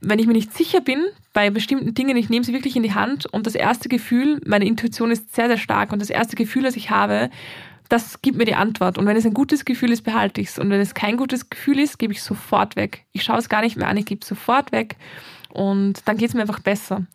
wenn 0.00 0.18
ich 0.18 0.26
mir 0.26 0.32
nicht 0.32 0.56
sicher 0.56 0.80
bin 0.80 1.06
bei 1.32 1.50
bestimmten 1.50 1.94
Dingen, 1.94 2.16
ich 2.16 2.28
nehme 2.28 2.44
sie 2.44 2.52
wirklich 2.52 2.76
in 2.76 2.82
die 2.82 2.94
Hand 2.94 3.26
und 3.26 3.46
das 3.46 3.54
erste 3.54 3.88
Gefühl, 3.88 4.40
meine 4.46 4.66
Intuition 4.66 5.10
ist 5.10 5.34
sehr, 5.34 5.48
sehr 5.48 5.58
stark 5.58 5.92
und 5.92 6.00
das 6.00 6.10
erste 6.10 6.36
Gefühl, 6.36 6.62
das 6.62 6.76
ich 6.76 6.90
habe, 6.90 7.30
das 7.88 8.20
gibt 8.20 8.36
mir 8.36 8.44
die 8.44 8.54
Antwort. 8.54 8.98
Und 8.98 9.06
wenn 9.06 9.16
es 9.16 9.24
ein 9.24 9.34
gutes 9.34 9.64
Gefühl 9.64 9.92
ist, 9.92 10.02
behalte 10.02 10.40
ich 10.40 10.48
es. 10.48 10.58
Und 10.58 10.70
wenn 10.70 10.80
es 10.80 10.94
kein 10.94 11.16
gutes 11.16 11.48
Gefühl 11.48 11.78
ist, 11.78 11.98
gebe 11.98 12.12
ich 12.12 12.18
es 12.18 12.24
sofort 12.24 12.76
weg. 12.76 13.06
Ich 13.12 13.22
schaue 13.24 13.38
es 13.38 13.48
gar 13.48 13.62
nicht 13.62 13.76
mehr 13.76 13.88
an, 13.88 13.96
ich 13.96 14.06
gebe 14.06 14.20
es 14.22 14.28
sofort 14.28 14.72
weg. 14.72 14.96
Und 15.52 16.06
dann 16.06 16.18
geht 16.18 16.28
es 16.28 16.34
mir 16.34 16.42
einfach 16.42 16.60
besser. 16.60 17.06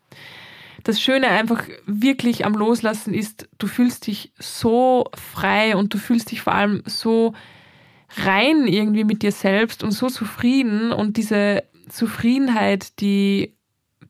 Das 0.83 0.99
Schöne 0.99 1.27
einfach 1.27 1.63
wirklich 1.85 2.45
am 2.45 2.53
Loslassen 2.53 3.13
ist, 3.13 3.47
du 3.57 3.67
fühlst 3.67 4.07
dich 4.07 4.33
so 4.37 5.05
frei 5.13 5.77
und 5.77 5.93
du 5.93 5.97
fühlst 5.97 6.31
dich 6.31 6.41
vor 6.41 6.53
allem 6.53 6.81
so 6.85 7.33
rein 8.17 8.67
irgendwie 8.67 9.05
mit 9.05 9.21
dir 9.21 9.31
selbst 9.31 9.83
und 9.83 9.91
so 9.91 10.09
zufrieden. 10.09 10.91
Und 10.91 11.17
diese 11.17 11.63
Zufriedenheit, 11.87 12.99
die 12.99 13.55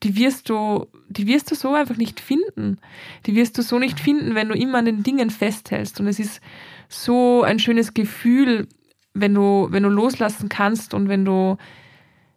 die 0.04 0.16
wirst 0.16 0.50
du, 0.50 0.86
die 1.08 1.26
wirst 1.26 1.50
du 1.50 1.54
so 1.54 1.72
einfach 1.72 1.96
nicht 1.96 2.20
finden. 2.20 2.78
Die 3.24 3.34
wirst 3.34 3.56
du 3.56 3.62
so 3.62 3.78
nicht 3.78 3.98
finden, 3.98 4.34
wenn 4.34 4.50
du 4.50 4.54
immer 4.54 4.78
an 4.78 4.84
den 4.84 5.02
Dingen 5.02 5.30
festhältst. 5.30 5.98
Und 5.98 6.06
es 6.06 6.20
ist 6.20 6.42
so 6.88 7.42
ein 7.42 7.58
schönes 7.58 7.94
Gefühl, 7.94 8.68
wenn 9.14 9.32
du, 9.32 9.68
wenn 9.70 9.82
du 9.82 9.88
loslassen 9.88 10.50
kannst 10.50 10.92
und 10.92 11.08
wenn 11.08 11.24
du 11.24 11.56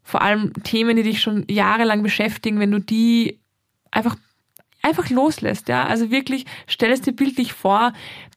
vor 0.02 0.22
allem 0.22 0.54
Themen, 0.64 0.96
die 0.96 1.04
dich 1.04 1.22
schon 1.22 1.46
jahrelang 1.50 2.04
beschäftigen, 2.04 2.60
wenn 2.62 2.72
du 2.72 2.80
die 2.80 3.40
einfach, 3.92 4.16
einfach 4.82 5.10
loslässt, 5.10 5.68
ja. 5.68 5.86
Also 5.86 6.10
wirklich, 6.10 6.46
stell 6.68 6.94
es 6.94 7.02
dir 7.02 7.12
bildlich 7.12 7.52
vor, 7.52 7.92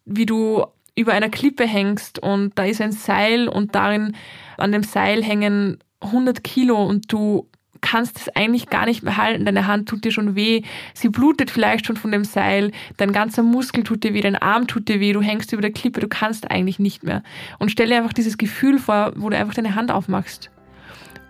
wie 0.04 0.26
du 0.26 0.64
über 0.96 1.12
einer 1.12 1.28
Klippe 1.28 1.66
hängst 1.66 2.18
und 2.18 2.58
da 2.58 2.64
ist 2.64 2.80
ein 2.80 2.90
Seil 2.90 3.48
und 3.48 3.76
darin, 3.76 4.16
an 4.56 4.72
dem 4.72 4.82
Seil 4.82 5.22
hängen 5.22 5.78
100 6.00 6.42
Kilo 6.42 6.84
und 6.84 7.12
du 7.12 7.49
kannst 7.80 8.18
es 8.18 8.36
eigentlich 8.36 8.68
gar 8.68 8.86
nicht 8.86 9.02
mehr 9.02 9.16
halten. 9.16 9.44
Deine 9.44 9.66
Hand 9.66 9.88
tut 9.88 10.04
dir 10.04 10.12
schon 10.12 10.34
weh. 10.34 10.62
Sie 10.94 11.08
blutet 11.08 11.50
vielleicht 11.50 11.86
schon 11.86 11.96
von 11.96 12.12
dem 12.12 12.24
Seil. 12.24 12.72
Dein 12.96 13.12
ganzer 13.12 13.42
Muskel 13.42 13.84
tut 13.84 14.04
dir 14.04 14.14
weh. 14.14 14.20
Dein 14.20 14.36
Arm 14.36 14.66
tut 14.66 14.88
dir 14.88 15.00
weh. 15.00 15.12
Du 15.12 15.22
hängst 15.22 15.52
über 15.52 15.62
der 15.62 15.72
Klippe. 15.72 16.00
Du 16.00 16.08
kannst 16.08 16.50
eigentlich 16.50 16.78
nicht 16.78 17.02
mehr. 17.02 17.22
Und 17.58 17.70
stell 17.70 17.88
dir 17.88 17.98
einfach 17.98 18.12
dieses 18.12 18.38
Gefühl 18.38 18.78
vor, 18.78 19.12
wo 19.16 19.30
du 19.30 19.36
einfach 19.36 19.54
deine 19.54 19.74
Hand 19.74 19.90
aufmachst. 19.90 20.50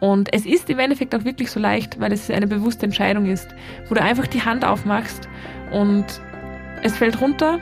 Und 0.01 0.32
es 0.32 0.46
ist 0.46 0.70
im 0.70 0.78
Endeffekt 0.78 1.14
auch 1.14 1.24
wirklich 1.24 1.51
so 1.51 1.61
leicht, 1.61 2.01
weil 2.01 2.12
es 2.12 2.30
eine 2.30 2.46
bewusste 2.46 2.86
Entscheidung 2.86 3.26
ist, 3.26 3.48
wo 3.88 3.94
du 3.94 4.03
einfach 4.03 4.26
die 4.26 4.42
Hand 4.42 4.64
aufmachst 4.64 5.28
und 5.72 6.07
es 6.82 6.96
fällt 6.96 7.20
runter 7.20 7.59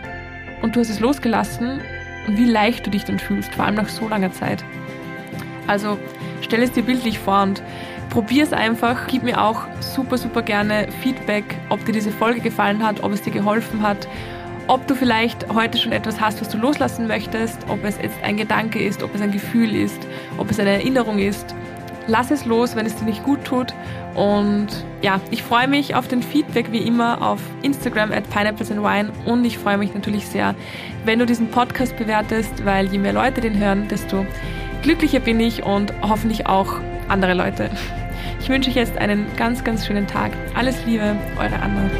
und 0.62 0.76
du 0.76 0.80
hast 0.80 0.88
es 0.88 1.00
losgelassen 1.00 1.80
und 2.28 2.38
wie 2.38 2.44
leicht 2.44 2.86
du 2.86 2.90
dich 2.90 3.04
dann 3.04 3.18
fühlst, 3.18 3.52
vor 3.54 3.64
allem 3.64 3.74
nach 3.74 3.88
so 3.88 4.08
langer 4.08 4.32
Zeit. 4.32 4.64
Also 5.66 5.98
stell 6.40 6.62
es 6.62 6.72
dir 6.72 6.84
bildlich 6.84 7.18
vor 7.18 7.42
und 7.42 7.62
probier 8.08 8.44
es 8.44 8.52
einfach. 8.52 9.06
Gib 9.06 9.22
mir 9.22 9.40
auch 9.40 9.62
super, 9.80 10.18
super 10.18 10.42
gerne 10.42 10.88
Feedback, 11.02 11.44
ob 11.68 11.84
dir 11.84 11.92
diese 11.92 12.10
Folge 12.10 12.40
gefallen 12.40 12.82
hat, 12.82 13.02
ob 13.02 13.12
es 13.12 13.22
dir 13.22 13.32
geholfen 13.32 13.82
hat, 13.82 14.08
ob 14.66 14.86
du 14.86 14.94
vielleicht 14.94 15.48
heute 15.52 15.78
schon 15.78 15.92
etwas 15.92 16.20
hast, 16.20 16.40
was 16.40 16.48
du 16.48 16.58
loslassen 16.58 17.06
möchtest, 17.06 17.58
ob 17.68 17.84
es 17.84 17.96
jetzt 18.00 18.16
ein 18.22 18.36
Gedanke 18.36 18.82
ist, 18.82 19.02
ob 19.02 19.14
es 19.14 19.20
ein 19.20 19.32
Gefühl 19.32 19.74
ist, 19.74 20.06
ob 20.36 20.50
es 20.50 20.60
eine 20.60 20.70
Erinnerung 20.70 21.18
ist. 21.18 21.54
Lass 22.06 22.30
es 22.30 22.44
los, 22.46 22.74
wenn 22.74 22.86
es 22.86 22.96
dir 22.96 23.04
nicht 23.04 23.22
gut 23.22 23.44
tut. 23.44 23.74
Und 24.14 24.68
ja, 25.02 25.20
ich 25.30 25.42
freue 25.42 25.68
mich 25.68 25.94
auf 25.94 26.08
den 26.08 26.22
Feedback 26.22 26.72
wie 26.72 26.78
immer 26.78 27.22
auf 27.22 27.40
Instagram 27.62 28.12
at 28.12 28.28
Pineapples 28.30 28.70
and 28.70 28.82
Wine 28.82 29.12
und 29.26 29.44
ich 29.44 29.58
freue 29.58 29.78
mich 29.78 29.94
natürlich 29.94 30.26
sehr, 30.26 30.54
wenn 31.04 31.18
du 31.18 31.26
diesen 31.26 31.50
Podcast 31.50 31.96
bewertest, 31.96 32.64
weil 32.64 32.86
je 32.86 32.98
mehr 32.98 33.12
Leute 33.12 33.40
den 33.40 33.58
hören, 33.58 33.86
desto 33.88 34.26
glücklicher 34.82 35.20
bin 35.20 35.38
ich 35.38 35.62
und 35.62 35.92
hoffentlich 36.02 36.46
auch 36.46 36.80
andere 37.08 37.34
Leute. 37.34 37.70
Ich 38.40 38.48
wünsche 38.48 38.70
euch 38.70 38.76
jetzt 38.76 38.96
einen 38.98 39.26
ganz, 39.36 39.64
ganz 39.64 39.86
schönen 39.86 40.06
Tag. 40.06 40.32
Alles 40.54 40.84
Liebe, 40.86 41.16
eure 41.38 41.56
Anna. 41.60 41.90